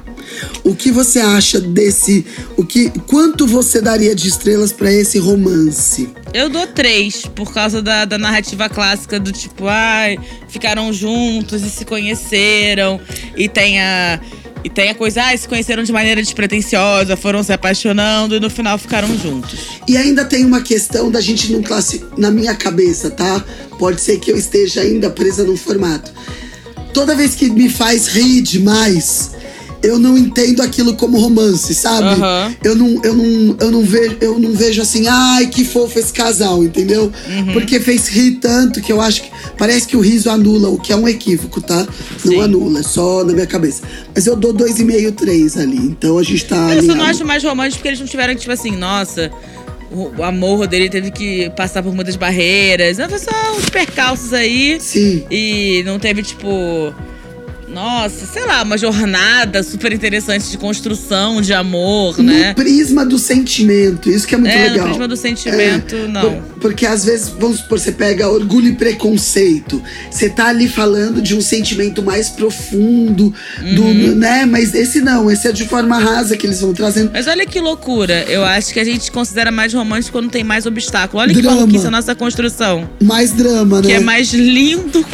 O 0.64 0.76
que 0.76 0.92
você 0.92 1.20
acha 1.20 1.60
desse, 1.60 2.26
o 2.58 2.66
que, 2.66 2.90
quanto 3.08 3.48
você 3.48 3.82
daria 3.82 4.16
de 4.16 4.28
estrelas 4.28 4.72
pra 4.72 4.92
esse 4.92 5.18
romance? 5.20 6.10
Eu 6.34 6.50
dou 6.50 6.66
três, 6.68 7.26
por 7.36 7.54
causa 7.54 7.82
da, 7.82 8.06
da 8.06 8.18
narrativa 8.18 8.70
clássica 8.70 9.20
do 9.20 9.32
tipo, 9.32 9.68
ai, 9.68 10.18
ficaram 10.48 10.92
juntos 10.94 11.62
e 11.64 11.70
se 11.70 11.84
conheceram. 11.86 13.00
E 13.36 13.50
tem 13.50 13.80
a. 13.82 14.20
E 14.64 14.70
tem 14.70 14.92
a 14.92 14.96
coisa, 14.96 15.24
ai, 15.24 15.38
se 15.40 15.48
conheceram 15.48 15.82
de 15.82 15.92
maneira 15.92 16.22
despretensiosa, 16.22 17.18
foram 17.18 17.42
se 17.42 17.52
apaixonando 17.52 18.36
e 18.36 18.40
no 18.40 18.48
final 18.48 18.78
ficaram 18.78 19.08
juntos. 19.18 19.60
E 19.88 19.98
ainda 19.98 20.24
tem 20.24 20.46
uma 20.46 20.62
questão 20.62 21.10
da 21.10 21.20
gente 21.20 21.52
não 21.52 21.64
classe 21.64 22.06
na 22.16 22.30
minha 22.30 22.54
cabeça, 22.54 23.10
tá? 23.10 23.44
Pode 23.80 24.00
ser 24.00 24.20
que 24.20 24.32
eu 24.32 24.38
esteja 24.38 24.82
ainda 24.82 25.10
presa 25.10 25.44
num 25.44 25.58
formato. 25.58 26.14
Toda 26.94 27.16
vez 27.16 27.34
que 27.34 27.50
me 27.50 27.70
faz 27.70 28.08
rir 28.08 28.42
demais, 28.42 29.32
eu 29.84 29.98
não 29.98 30.18
entendo 30.18 30.62
aquilo 30.62 30.94
como 30.96 31.20
romance, 31.20 31.74
sabe? 31.74 32.08
Aham. 32.08 32.56
Eu 32.64 32.76
não, 32.76 33.02
eu 33.04 33.14
não, 33.16 33.56
eu 33.60 33.72
não 33.72 33.82
vejo, 33.84 34.18
eu 34.22 34.40
não 34.40 34.54
vejo 34.54 34.82
assim, 34.82 35.08
ai, 35.08 35.48
que 35.48 35.66
fofo 35.66 35.98
esse 35.98 36.14
casal, 36.14 36.64
entendeu? 36.64 37.12
Uhum. 37.28 37.54
Porque 37.54 37.80
fez 37.80 38.08
rir 38.08 38.34
tanto 38.40 38.80
que 38.82 38.92
eu 38.92 39.02
acho 39.02 39.24
que 39.24 39.32
parece 39.58 39.88
que 39.88 39.98
o 39.98 40.00
riso 40.02 40.30
anula, 40.30 40.70
o 40.70 40.78
que 40.80 40.92
é 40.94 40.96
um 40.96 41.08
equívoco, 41.08 41.60
tá? 41.62 41.88
Não 42.26 42.34
Sim. 42.34 42.42
anula, 42.42 42.80
é 42.80 42.84
só 42.84 43.24
na 43.24 43.34
minha 43.34 43.48
cabeça. 43.48 43.82
Mas 44.14 44.28
eu 44.28 44.36
dou 44.36 44.54
dois 44.54 44.80
e 44.80 44.84
meio, 44.84 45.12
três 45.12 45.58
ali. 45.58 45.78
Então 45.78 46.18
a 46.18 46.24
gente 46.24 46.46
tá 46.46 46.56
Eu 46.56 46.62
só 46.62 46.78
alinhado. 46.78 46.96
não 47.00 47.06
acho 47.06 47.26
mais 47.26 47.44
romântico 47.44 47.78
porque 47.78 47.88
eles 47.90 48.00
não 48.00 48.08
tiveram, 48.08 48.36
tipo 48.36 48.52
assim, 48.52 48.72
nossa, 48.72 49.32
o, 49.92 50.12
o 50.20 50.24
amor 50.24 50.68
dele 50.68 50.90
teve 50.90 51.12
que 51.12 51.50
passar 51.52 51.82
por 51.84 51.94
muitas 51.94 52.16
barreiras. 52.16 52.98
Não, 52.98 53.10
foi 53.10 53.20
só 53.20 53.32
uns 53.58 53.70
percalços 53.70 54.32
aí. 54.32 54.78
Sim. 54.80 55.24
E 55.32 55.82
não 55.86 55.98
teve, 56.00 56.22
tipo. 56.24 56.94
Nossa, 57.74 58.26
sei 58.26 58.46
lá, 58.46 58.64
uma 58.64 58.78
jornada 58.78 59.64
super 59.64 59.92
interessante 59.94 60.50
de 60.50 60.58
construção, 60.58 61.42
de 61.42 61.54
amor, 61.54 62.18
no 62.18 62.24
né? 62.32 62.54
prisma 62.54 63.06
do 63.06 63.18
sentimento. 63.18 64.10
Isso 64.10 64.28
que 64.28 64.36
é 64.36 64.38
muito 64.38 64.52
é, 64.54 64.64
legal. 64.70 64.78
no 64.80 64.84
prisma 64.86 65.08
do 65.08 65.16
sentimento, 65.18 65.96
É, 65.96 66.08
não. 66.08 66.22
por- 66.22 66.52
porque 66.62 66.86
às 66.86 67.06
vezes, 67.06 67.30
vamos 67.30 67.58
supor, 67.60 67.80
você 67.80 67.92
pega 67.92 68.30
orgulho 68.30 68.68
e 68.68 68.76
preconceito. 68.76 69.82
Você 70.12 70.30
tá 70.30 70.48
ali 70.48 70.68
falando 70.68 71.22
de 71.22 71.36
um 71.36 71.42
sentimento 71.42 72.04
mais 72.04 72.30
profundo, 72.30 73.34
do, 73.76 73.82
Uhum. 73.84 74.16
né? 74.16 74.46
Mas 74.46 74.74
esse 74.76 75.02
não, 75.02 75.30
esse 75.32 75.48
é 75.48 75.52
de 75.52 75.66
forma 75.68 75.98
rasa 75.98 76.38
que 76.38 76.46
eles 76.46 76.62
vão 76.62 76.74
trazendo. 76.74 77.10
Mas 77.14 77.28
olha 77.28 77.46
que 77.46 77.60
loucura. 77.60 78.26
Eu 78.28 78.44
acho 78.44 78.74
que 78.74 78.80
a 78.80 78.84
gente 78.84 79.12
considera 79.12 79.52
mais 79.52 79.74
romântico 79.74 80.12
quando 80.18 80.30
tem 80.30 80.44
mais 80.44 80.66
obstáculo. 80.66 81.22
Olha 81.22 81.34
que 81.34 81.42
Drama. 81.42 81.58
maluquice 81.62 81.88
a 81.88 81.92
nossa 81.92 82.14
construção. 82.14 82.88
Mais 83.02 83.32
drama, 83.32 83.82
né? 83.82 83.88
Que 83.88 83.94
é 83.94 84.00
mais 84.00 84.32
lindo. 84.34 85.06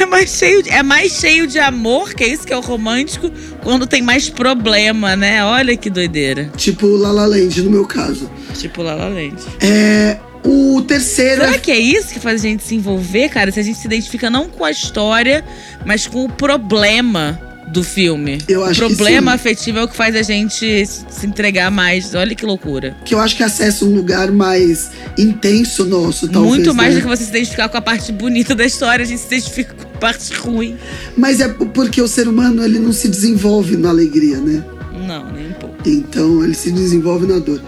É 0.00 0.06
mais, 0.06 0.30
cheio, 0.30 0.62
de- 0.62 0.70
é 0.70 0.82
mais 0.82 1.12
cheio 1.12 1.46
de 1.46 1.58
amor, 1.58 2.14
que 2.14 2.22
é 2.24 2.28
isso 2.28 2.46
que 2.46 2.52
é 2.52 2.56
o 2.56 2.60
romântico, 2.60 3.30
quando 3.62 3.86
tem 3.86 4.00
mais 4.02 4.28
problema, 4.28 5.16
né? 5.16 5.44
Olha 5.44 5.76
que 5.76 5.90
doideira. 5.90 6.50
Tipo 6.56 6.86
La 6.96 7.10
La 7.10 7.26
Land, 7.26 7.62
no 7.62 7.70
meu 7.70 7.84
caso. 7.86 8.30
Tipo 8.56 8.82
La 8.82 8.94
La 8.94 9.08
Land. 9.08 9.34
É, 9.60 10.18
o 10.44 10.80
terceiro 10.82 11.42
Será 11.42 11.54
é 11.54 11.58
que 11.58 11.72
é 11.72 11.78
isso 11.78 12.08
que 12.12 12.20
faz 12.20 12.40
a 12.40 12.48
gente 12.48 12.62
se 12.62 12.74
envolver, 12.74 13.28
cara? 13.30 13.50
Se 13.50 13.58
a 13.58 13.62
gente 13.62 13.78
se 13.78 13.86
identifica 13.86 14.30
não 14.30 14.48
com 14.48 14.64
a 14.64 14.70
história, 14.70 15.44
mas 15.84 16.06
com 16.06 16.24
o 16.24 16.28
problema 16.28 17.40
do 17.72 17.82
filme. 17.82 18.38
Eu 18.48 18.64
acho 18.64 18.84
o 18.84 18.88
problema 18.88 19.32
afetivo 19.32 19.78
é 19.78 19.84
o 19.84 19.88
que 19.88 19.96
faz 19.96 20.14
a 20.16 20.22
gente 20.22 20.86
se 20.86 21.26
entregar 21.26 21.70
mais. 21.70 22.14
Olha 22.14 22.34
que 22.34 22.44
loucura. 22.44 22.96
que 23.04 23.14
eu 23.14 23.20
acho 23.20 23.36
que 23.36 23.42
acessa 23.42 23.84
um 23.84 23.94
lugar 23.94 24.30
mais 24.30 24.90
intenso 25.16 25.84
nosso, 25.84 26.28
talvez. 26.28 26.54
Muito 26.54 26.74
mais 26.74 26.94
né? 26.94 27.00
do 27.00 27.02
que 27.02 27.08
você 27.08 27.24
se 27.24 27.30
identificar 27.30 27.68
com 27.68 27.76
a 27.76 27.80
parte 27.80 28.12
bonita 28.12 28.54
da 28.54 28.64
história, 28.64 29.02
a 29.02 29.06
gente 29.06 29.20
se 29.20 29.26
identifica 29.26 29.74
com 29.74 29.82
a 29.82 29.98
parte 29.98 30.32
ruim. 30.34 30.76
Mas 31.16 31.40
é 31.40 31.48
porque 31.48 32.00
o 32.00 32.08
ser 32.08 32.28
humano 32.28 32.64
ele 32.64 32.78
não 32.78 32.92
se 32.92 33.08
desenvolve 33.08 33.76
na 33.76 33.90
alegria, 33.90 34.38
né? 34.38 34.64
Não, 35.06 35.30
nem 35.32 35.48
um 35.48 35.52
pouco. 35.52 35.76
Então 35.86 36.44
ele 36.44 36.54
se 36.54 36.70
desenvolve 36.70 37.26
na 37.26 37.38
dor. 37.38 37.62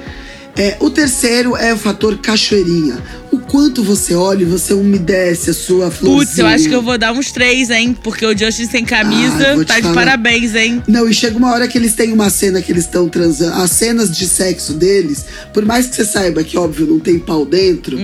É, 0.56 0.76
o 0.80 0.90
terceiro 0.90 1.56
é 1.56 1.72
o 1.72 1.76
fator 1.76 2.18
cachoeirinha. 2.18 2.98
O 3.30 3.38
quanto 3.38 3.82
você 3.82 4.14
olha 4.14 4.42
e 4.42 4.44
você 4.44 4.74
umedece 4.74 5.50
a 5.50 5.54
sua 5.54 5.90
florzinha. 5.90 6.26
Putz, 6.26 6.38
eu 6.38 6.46
acho 6.46 6.68
que 6.68 6.74
eu 6.74 6.82
vou 6.82 6.98
dar 6.98 7.12
uns 7.12 7.30
três, 7.30 7.70
hein? 7.70 7.96
Porque 8.02 8.26
o 8.26 8.36
Justin 8.36 8.66
sem 8.66 8.84
Ah, 8.84 8.86
camisa 8.88 9.56
te 9.56 9.64
tá 9.64 9.76
de 9.76 9.82
falar. 9.82 9.94
parabéns, 9.94 10.54
hein? 10.54 10.82
Não, 10.86 11.08
e 11.08 11.14
chega 11.14 11.38
uma 11.38 11.52
hora 11.52 11.66
que 11.68 11.78
eles 11.78 11.94
têm 11.94 12.12
uma 12.12 12.28
cena 12.28 12.60
que 12.60 12.72
eles 12.72 12.84
estão 12.84 13.08
transando. 13.08 13.54
As 13.62 13.70
cenas 13.70 14.10
de 14.10 14.26
sexo 14.26 14.72
deles, 14.74 15.24
por 15.54 15.64
mais 15.64 15.86
que 15.86 15.96
você 15.96 16.04
saiba 16.04 16.42
que, 16.42 16.58
óbvio, 16.58 16.86
não 16.86 16.98
tem 16.98 17.18
pau 17.18 17.46
dentro, 17.46 17.96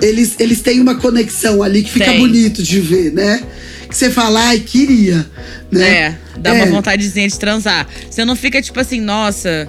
eles, 0.00 0.34
eles 0.40 0.60
têm 0.60 0.80
uma 0.80 0.94
conexão 0.96 1.62
ali 1.62 1.82
que 1.82 1.90
fica 1.92 2.06
Tem. 2.06 2.18
bonito 2.18 2.62
de 2.62 2.80
ver, 2.80 3.12
né? 3.12 3.42
Que 3.88 3.94
você 3.96 4.10
fala, 4.10 4.40
ai, 4.48 4.58
queria. 4.60 5.26
Né? 5.70 5.88
É, 5.88 6.18
dá 6.38 6.54
É. 6.54 6.62
uma 6.64 6.66
vontadezinha 6.66 7.28
de 7.28 7.38
transar. 7.38 7.86
Você 8.10 8.24
não 8.24 8.34
fica 8.34 8.60
tipo 8.62 8.80
assim, 8.80 9.00
nossa, 9.00 9.68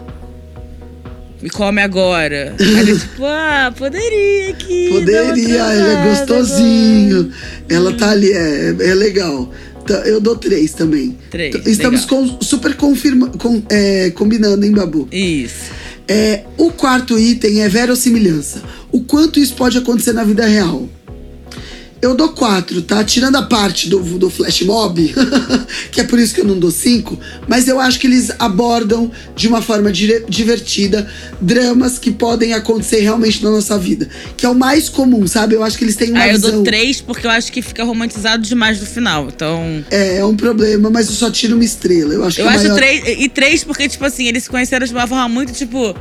me 1.43 1.49
come 1.49 1.81
agora. 1.81 2.55
Aí 2.57 2.89
é 2.91 2.95
tipo, 2.95 3.25
ah, 3.25 3.73
poderia 3.77 4.49
aqui. 4.51 4.89
Poderia, 4.89 5.73
ele 5.73 5.89
é 5.89 6.09
gostosinho. 6.09 7.29
Ela 7.67 7.91
tá 7.93 8.11
ali, 8.11 8.31
é, 8.31 8.69
é 8.79 8.93
legal. 8.93 9.51
Então, 9.83 9.97
Eu 10.05 10.21
dou 10.21 10.37
três 10.37 10.71
também. 10.73 11.17
Três, 11.29 11.53
Estamos 11.65 12.05
com- 12.05 12.39
super 12.41 12.73
confirma, 12.75 13.27
com- 13.27 13.61
é, 13.69 14.09
combinando, 14.11 14.65
hein, 14.65 14.71
Babu? 14.71 15.07
Isso. 15.11 15.71
É, 16.07 16.43
o 16.57 16.71
quarto 16.71 17.19
item 17.19 17.61
é 17.61 17.67
verossimilhança. 17.67 18.61
O 18.91 19.01
quanto 19.01 19.39
isso 19.39 19.53
pode 19.55 19.77
acontecer 19.77 20.13
na 20.13 20.23
vida 20.23 20.45
real? 20.45 20.87
Eu 22.03 22.13
dou 22.13 22.29
quatro, 22.33 22.81
tá? 22.81 23.01
Tirando 23.01 23.37
a 23.37 23.43
parte 23.43 23.87
do, 23.87 23.97
do 24.17 24.29
flash 24.29 24.61
mob, 24.63 25.15
que 25.89 26.01
é 26.01 26.03
por 26.03 26.19
isso 26.19 26.33
que 26.35 26.41
eu 26.41 26.45
não 26.45 26.59
dou 26.59 26.69
cinco, 26.69 27.17
mas 27.47 27.65
eu 27.67 27.79
acho 27.79 27.97
que 27.97 28.07
eles 28.07 28.29
abordam 28.39 29.09
de 29.37 29.47
uma 29.47 29.61
forma 29.61 29.89
dire- 29.89 30.25
divertida 30.27 31.07
dramas 31.39 31.97
que 31.97 32.11
podem 32.11 32.53
acontecer 32.53 32.99
realmente 32.99 33.41
na 33.41 33.51
nossa 33.51 33.77
vida. 33.77 34.09
Que 34.35 34.45
é 34.45 34.49
o 34.49 34.53
mais 34.53 34.89
comum, 34.89 35.25
sabe? 35.27 35.55
Eu 35.55 35.63
acho 35.63 35.77
que 35.77 35.85
eles 35.85 35.95
têm 35.95 36.11
uma 36.11 36.27
eu 36.27 36.33
visão. 36.33 36.51
dou 36.51 36.63
três 36.63 36.99
porque 36.99 37.25
eu 37.25 37.31
acho 37.31 37.49
que 37.51 37.61
fica 37.61 37.85
romantizado 37.85 38.43
demais 38.43 38.81
no 38.81 38.85
final. 38.85 39.29
Então. 39.33 39.83
É, 39.89 40.17
é 40.17 40.25
um 40.25 40.35
problema, 40.35 40.89
mas 40.89 41.07
eu 41.07 41.13
só 41.13 41.31
tiro 41.31 41.55
uma 41.55 41.63
estrela. 41.63 42.13
Eu 42.13 42.25
acho 42.25 42.41
Eu 42.41 42.47
que 42.47 42.51
o 42.51 42.53
acho 42.53 42.63
maior... 42.63 42.75
três. 42.75 43.03
E 43.17 43.29
três 43.29 43.63
porque, 43.63 43.87
tipo 43.87 44.03
assim, 44.03 44.27
eles 44.27 44.43
se 44.43 44.49
conheceram 44.49 44.85
de 44.85 44.91
uma 44.91 45.07
forma 45.07 45.29
muito, 45.29 45.53
tipo. 45.53 45.95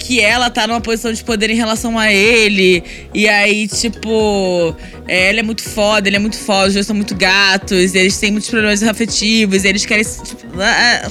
Que 0.00 0.18
ela 0.20 0.50
tá 0.50 0.66
numa 0.66 0.80
posição 0.80 1.12
de 1.12 1.22
poder 1.22 1.50
em 1.50 1.54
relação 1.54 1.98
a 1.98 2.12
ele. 2.12 2.82
E 3.14 3.28
aí, 3.28 3.68
tipo. 3.68 4.74
é, 5.06 5.28
ela 5.28 5.40
é 5.40 5.42
muito 5.42 5.62
foda, 5.62 6.08
ele 6.08 6.16
é 6.16 6.18
muito 6.18 6.38
foda, 6.38 6.68
os 6.68 6.74
dois 6.74 6.86
são 6.86 6.96
muito 6.96 7.14
gatos, 7.14 7.94
eles 7.94 8.18
têm 8.18 8.32
muitos 8.32 8.50
problemas 8.50 8.82
afetivos, 8.82 9.64
eles 9.64 9.86
querem. 9.86 10.04
Tipo, 10.04 10.60
ah, 10.60 11.02
ah. 11.04 11.10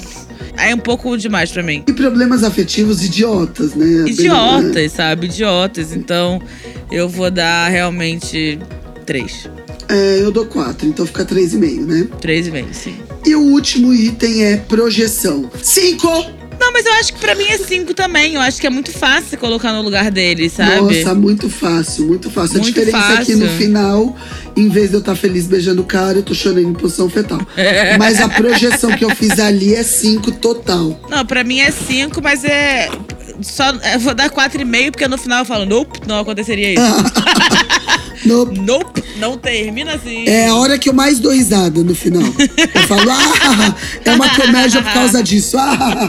aí 0.58 0.72
é 0.72 0.76
um 0.76 0.80
pouco 0.80 1.16
demais 1.18 1.52
pra 1.52 1.64
mim. 1.64 1.84
E 1.88 1.94
problemas 1.94 2.44
afetivos 2.44 3.04
idiotas, 3.04 3.76
né? 3.76 4.10
Idiotas, 4.10 4.92
sabe? 4.92 5.28
Idiotas. 5.28 5.94
Então, 5.94 6.42
eu 6.92 7.08
vou 7.08 7.30
dar 7.30 7.70
realmente 7.70 8.60
três. 9.06 9.48
É, 9.88 10.22
eu 10.22 10.32
dou 10.32 10.46
quatro, 10.46 10.88
então 10.88 11.04
fica 11.06 11.26
três 11.26 11.54
e 11.54 11.58
meio, 11.58 11.82
né? 11.82 12.08
Três 12.22 12.48
e 12.48 12.52
meio, 12.52 12.68
sim. 12.72 12.96
E 13.26 13.36
o 13.36 13.42
último 13.42 13.92
item 13.94 14.44
é 14.46 14.58
projeção. 14.58 15.50
Cinco! 15.64 16.39
Não, 16.60 16.74
mas 16.74 16.86
eu 16.86 16.94
acho 16.94 17.14
que 17.14 17.20
pra 17.20 17.36
mim 17.36 17.46
é 17.46 17.58
cinco 17.58 17.94
também. 17.94 18.36
Eu 18.36 18.42
acho 18.42 18.60
que 18.60 18.68
é 18.68 18.70
muito 18.70 18.92
fácil 18.92 19.38
colocar 19.38 19.72
no 19.74 19.82
lugar 19.82 20.12
dele, 20.12 20.50
sabe? 20.50 20.82
Nossa, 21.00 21.16
muito 21.16 21.50
fácil, 21.50 22.06
muito 22.06 22.30
fácil. 22.30 22.60
Muito 22.62 22.80
a 22.80 22.84
diferença 22.84 23.22
é 23.22 23.26
que 23.26 23.36
no 23.36 23.46
fácil. 23.46 23.58
final, 23.58 24.18
em 24.56 24.68
vez 24.70 24.90
de 24.90 24.96
eu 24.96 25.00
estar 25.00 25.16
feliz 25.16 25.48
beijando 25.48 25.82
o 25.82 25.86
cara, 25.86 26.18
eu 26.20 26.24
tô 26.24 26.34
chorando 26.34 26.62
em 26.70 26.74
posição 26.74 27.10
fetal. 27.10 27.40
Mas 27.98 28.20
a 28.20 28.28
projeção 28.30 28.92
que 28.92 29.06
eu 29.06 29.10
fiz 29.16 29.40
ali 29.40 29.74
é 29.74 29.84
cinco 29.84 30.32
total. 30.32 31.00
Não, 31.10 31.26
pra 31.26 31.44
mim 31.44 31.60
é 31.60 31.72
cinco, 31.72 32.22
mas 32.22 32.44
é. 32.44 32.90
Só, 33.42 33.70
eu 33.94 34.00
vou 34.00 34.14
dar 34.14 34.30
quatro 34.30 34.62
e 34.62 34.66
meio, 34.66 34.92
porque 34.92 35.08
no 35.08 35.18
final 35.18 35.40
eu 35.40 35.46
falo, 35.46 35.66
nope, 35.66 36.02
não 36.08 36.20
aconteceria 36.20 36.74
isso. 36.74 36.82
No- 38.26 38.46
nope, 38.64 39.02
não 39.20 39.38
termina 39.38 39.94
assim. 39.94 40.28
é 40.28 40.48
a 40.48 40.56
hora 40.56 40.78
que 40.80 40.90
eu 40.90 40.94
mais 40.94 41.20
dou 41.20 41.32
risada 41.32 41.84
no 41.84 41.94
final. 41.94 42.24
Eu 42.24 42.88
falo, 42.88 43.12
ah, 43.12 43.76
é 44.06 44.12
uma 44.12 44.30
comédia 44.36 44.82
por 44.82 44.94
causa 44.94 45.22
disso. 45.22 45.58
Ah, 45.58 46.00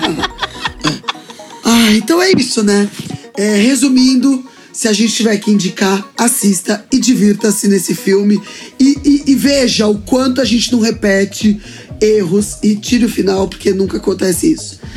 ah 1.65 1.93
então 1.93 2.23
é 2.23 2.31
isso, 2.33 2.63
né? 2.63 2.89
É, 3.37 3.57
resumindo, 3.57 4.45
se 4.73 4.89
a 4.89 4.93
gente 4.93 5.13
tiver 5.15 5.37
que 5.39 5.51
indicar, 5.51 6.07
assista 6.17 6.85
e 6.93 6.99
divirta-se 6.99 7.69
nesse 7.69 7.95
filme. 7.95 8.41
E, 8.79 8.97
e- 9.05 9.23
e 9.33 9.35
veja 9.35 9.87
o 9.87 9.99
quanto 9.99 10.41
a 10.41 10.45
gente 10.45 10.73
não 10.73 10.81
repete 10.81 11.61
erros 12.01 12.57
e 12.63 12.75
tire 12.77 13.05
o 13.05 13.09
final, 13.09 13.49
porque 13.49 13.73
nunca 13.73 13.97
acontece 13.97 14.53
isso. 14.53 14.81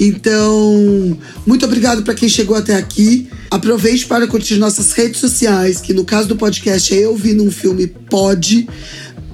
Então, 0.00 1.18
muito 1.44 1.64
obrigado 1.64 2.04
para 2.04 2.14
quem 2.14 2.28
chegou 2.28 2.56
até 2.56 2.76
aqui. 2.76 3.28
Aproveite 3.50 4.06
para 4.06 4.28
curtir 4.28 4.56
nossas 4.56 4.92
redes 4.92 5.18
sociais, 5.18 5.80
que 5.80 5.92
no 5.92 6.04
caso 6.04 6.28
do 6.28 6.36
podcast 6.36 6.94
é 6.94 7.04
Eu 7.04 7.16
Vi 7.16 7.32
Num 7.34 7.50
Filme 7.50 7.88
Pode. 7.88 8.68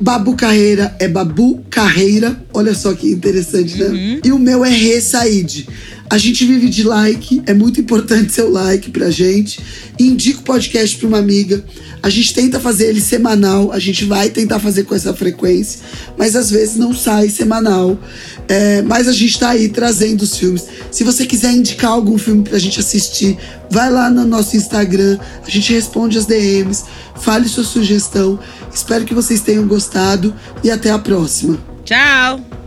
Babu 0.00 0.34
Carreira 0.34 0.94
é 0.98 1.08
Babu 1.08 1.62
Carreira. 1.70 2.40
Olha 2.52 2.74
só 2.74 2.92
que 2.94 3.10
interessante, 3.10 3.76
né? 3.78 4.20
E 4.24 4.32
o 4.32 4.38
meu 4.38 4.64
é 4.64 4.70
Rê 4.70 5.00
Said. 5.00 5.66
A 6.10 6.18
gente 6.18 6.44
vive 6.44 6.68
de 6.68 6.82
like, 6.82 7.42
é 7.46 7.54
muito 7.54 7.80
importante 7.80 8.30
seu 8.34 8.50
like 8.50 8.90
pra 8.90 9.10
gente. 9.10 9.60
Indica 9.98 10.40
o 10.40 10.42
podcast 10.42 10.96
pra 10.96 11.08
uma 11.08 11.18
amiga. 11.18 11.64
A 12.02 12.10
gente 12.10 12.34
tenta 12.34 12.60
fazer 12.60 12.88
ele 12.88 13.00
semanal, 13.00 13.72
a 13.72 13.78
gente 13.78 14.04
vai 14.04 14.28
tentar 14.28 14.60
fazer 14.60 14.84
com 14.84 14.94
essa 14.94 15.14
frequência, 15.14 15.80
mas 16.18 16.36
às 16.36 16.50
vezes 16.50 16.76
não 16.76 16.92
sai 16.92 17.30
semanal. 17.30 17.98
É, 18.46 18.82
mas 18.82 19.08
a 19.08 19.12
gente 19.12 19.40
tá 19.40 19.50
aí 19.50 19.70
trazendo 19.70 20.20
os 20.20 20.36
filmes. 20.36 20.66
Se 20.90 21.02
você 21.02 21.24
quiser 21.24 21.52
indicar 21.52 21.92
algum 21.92 22.18
filme 22.18 22.42
pra 22.42 22.58
gente 22.58 22.78
assistir, 22.78 23.38
vai 23.70 23.90
lá 23.90 24.10
no 24.10 24.26
nosso 24.26 24.54
Instagram, 24.54 25.18
a 25.46 25.48
gente 25.48 25.72
responde 25.72 26.18
as 26.18 26.26
DMs, 26.26 26.84
fale 27.16 27.48
sua 27.48 27.64
sugestão. 27.64 28.38
Espero 28.72 29.04
que 29.04 29.14
vocês 29.14 29.40
tenham 29.40 29.66
gostado 29.66 30.34
e 30.62 30.70
até 30.70 30.90
a 30.90 30.98
próxima. 30.98 31.58
Tchau! 31.84 32.63